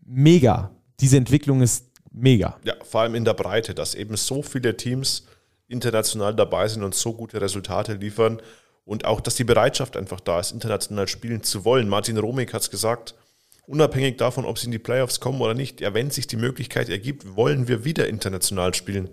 mega. 0.05 0.71
Diese 1.01 1.19
Entwicklung 1.19 1.61
ist 1.61 1.87
mega. 2.11 2.57
Ja, 2.65 2.75
vor 2.83 3.03
allem 3.03 3.15
in 3.15 3.25
der 3.25 3.35
Breite, 3.35 3.75
dass 3.75 3.95
eben 3.95 4.17
so 4.17 4.43
viele 4.43 4.77
Teams 4.77 5.27
international 5.69 6.35
dabei 6.35 6.69
sind 6.69 6.83
und 6.83 6.95
so 6.95 7.13
gute 7.13 7.41
Resultate 7.41 7.95
liefern 7.95 8.41
und 8.85 9.05
auch, 9.05 9.21
dass 9.21 9.35
die 9.35 9.45
Bereitschaft 9.45 9.97
einfach 9.97 10.21
da 10.21 10.41
ist, 10.41 10.53
international 10.53 11.09
spielen 11.09 11.43
zu 11.43 11.65
wollen. 11.65 11.89
Martin 11.89 12.17
Romig 12.17 12.55
hat 12.55 12.63
es 12.63 12.71
gesagt, 12.71 13.15
unabhängig 13.67 14.17
davon, 14.17 14.45
ob 14.45 14.59
sie 14.59 14.67
in 14.67 14.73
die 14.73 14.79
Playoffs 14.79 15.21
kommen 15.21 15.41
oder 15.41 15.55
nicht, 15.55 15.81
ja, 15.81 15.95
wenn 15.95 16.11
sich 16.11 16.27
die 16.27 16.37
Möglichkeit 16.37 16.89
ergibt, 16.89 17.37
wollen 17.37 17.69
wir 17.69 17.85
wieder 17.85 18.09
international 18.09 18.75
spielen. 18.75 19.11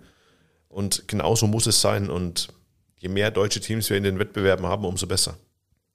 Und 0.68 1.06
genauso 1.06 1.46
muss 1.46 1.66
es 1.66 1.80
sein. 1.80 2.10
Und 2.10 2.48
je 2.98 3.08
mehr 3.08 3.30
deutsche 3.30 3.60
Teams 3.60 3.90
wir 3.90 3.96
in 3.96 4.04
den 4.04 4.18
Wettbewerben 4.18 4.66
haben, 4.66 4.84
umso 4.84 5.06
besser. 5.06 5.36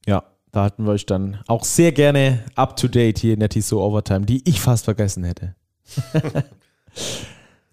Ja, 0.05 0.24
da 0.51 0.64
halten 0.64 0.86
wir 0.86 0.91
euch 0.91 1.05
dann 1.05 1.41
auch 1.47 1.64
sehr 1.64 1.91
gerne 1.91 2.45
up 2.55 2.76
to 2.76 2.88
date 2.88 3.20
hier 3.20 3.34
in 3.34 3.39
der 3.39 3.49
TSO 3.49 3.86
Overtime, 3.86 4.26
die 4.26 4.41
ich 4.47 4.62
fast 4.62 4.86
vergessen 4.86 5.24
hätte. 5.24 5.55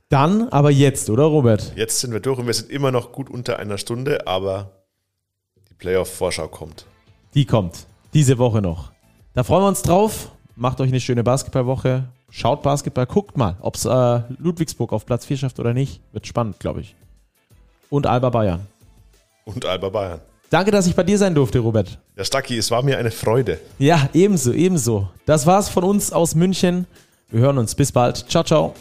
dann 0.09 0.49
aber 0.49 0.71
jetzt, 0.71 1.11
oder 1.11 1.25
Robert? 1.25 1.73
Jetzt 1.77 2.01
sind 2.01 2.13
wir 2.13 2.21
durch 2.21 2.39
und 2.39 2.47
wir 2.47 2.55
sind 2.55 2.71
immer 2.71 2.91
noch 2.91 3.13
gut 3.13 3.31
unter 3.31 3.59
einer 3.59 3.79
Stunde, 3.79 4.27
aber 4.27 4.85
die 5.69 5.75
Playoff-Vorschau 5.75 6.49
kommt. 6.49 6.87
Die 7.35 7.45
kommt. 7.45 7.87
Diese 8.15 8.39
Woche 8.39 8.63
noch. 8.63 8.93
Da 9.35 9.45
freuen 9.45 9.63
wir 9.63 9.69
uns 9.69 9.83
drauf. 9.83 10.33
Macht 10.57 10.81
euch 10.81 10.89
eine 10.89 11.01
schöne 11.01 11.23
Basketballwoche. 11.23 12.05
Schaut 12.31 12.63
Basketball. 12.63 13.07
Guckt 13.07 13.37
mal, 13.37 13.57
ob 13.61 13.75
es 13.75 13.85
äh, 13.85 14.21
Ludwigsburg 14.39 14.93
auf 14.93 15.05
Platz 15.05 15.27
4 15.27 15.37
schafft 15.37 15.61
oder 15.61 15.75
nicht. 15.75 16.01
Wird 16.13 16.27
spannend, 16.27 16.59
glaube 16.59 16.81
ich. 16.81 16.95
Und 17.91 18.07
Alba 18.07 18.31
Bayern. 18.31 18.67
Und 19.45 19.65
Alba 19.67 19.91
Bayern. 19.91 20.21
Danke, 20.49 20.71
dass 20.71 20.87
ich 20.87 20.95
bei 20.95 21.03
dir 21.03 21.19
sein 21.19 21.35
durfte, 21.35 21.59
Robert. 21.59 21.99
Ja, 22.17 22.25
Stacki, 22.25 22.57
es 22.57 22.71
war 22.71 22.83
mir 22.83 22.99
eine 22.99 23.11
Freude. 23.11 23.61
Ja, 23.79 24.09
ebenso, 24.15 24.53
ebenso. 24.53 25.09
Das 25.27 25.47
war's 25.47 25.69
von 25.69 25.85
uns 25.85 26.13
aus 26.13 26.35
München. 26.35 26.87
Wir 27.31 27.41
hören 27.41 27.59
uns. 27.59 27.75
Bis 27.75 27.93
bald. 27.93 28.17
Ciao, 28.29 28.45
ciao. 28.45 28.75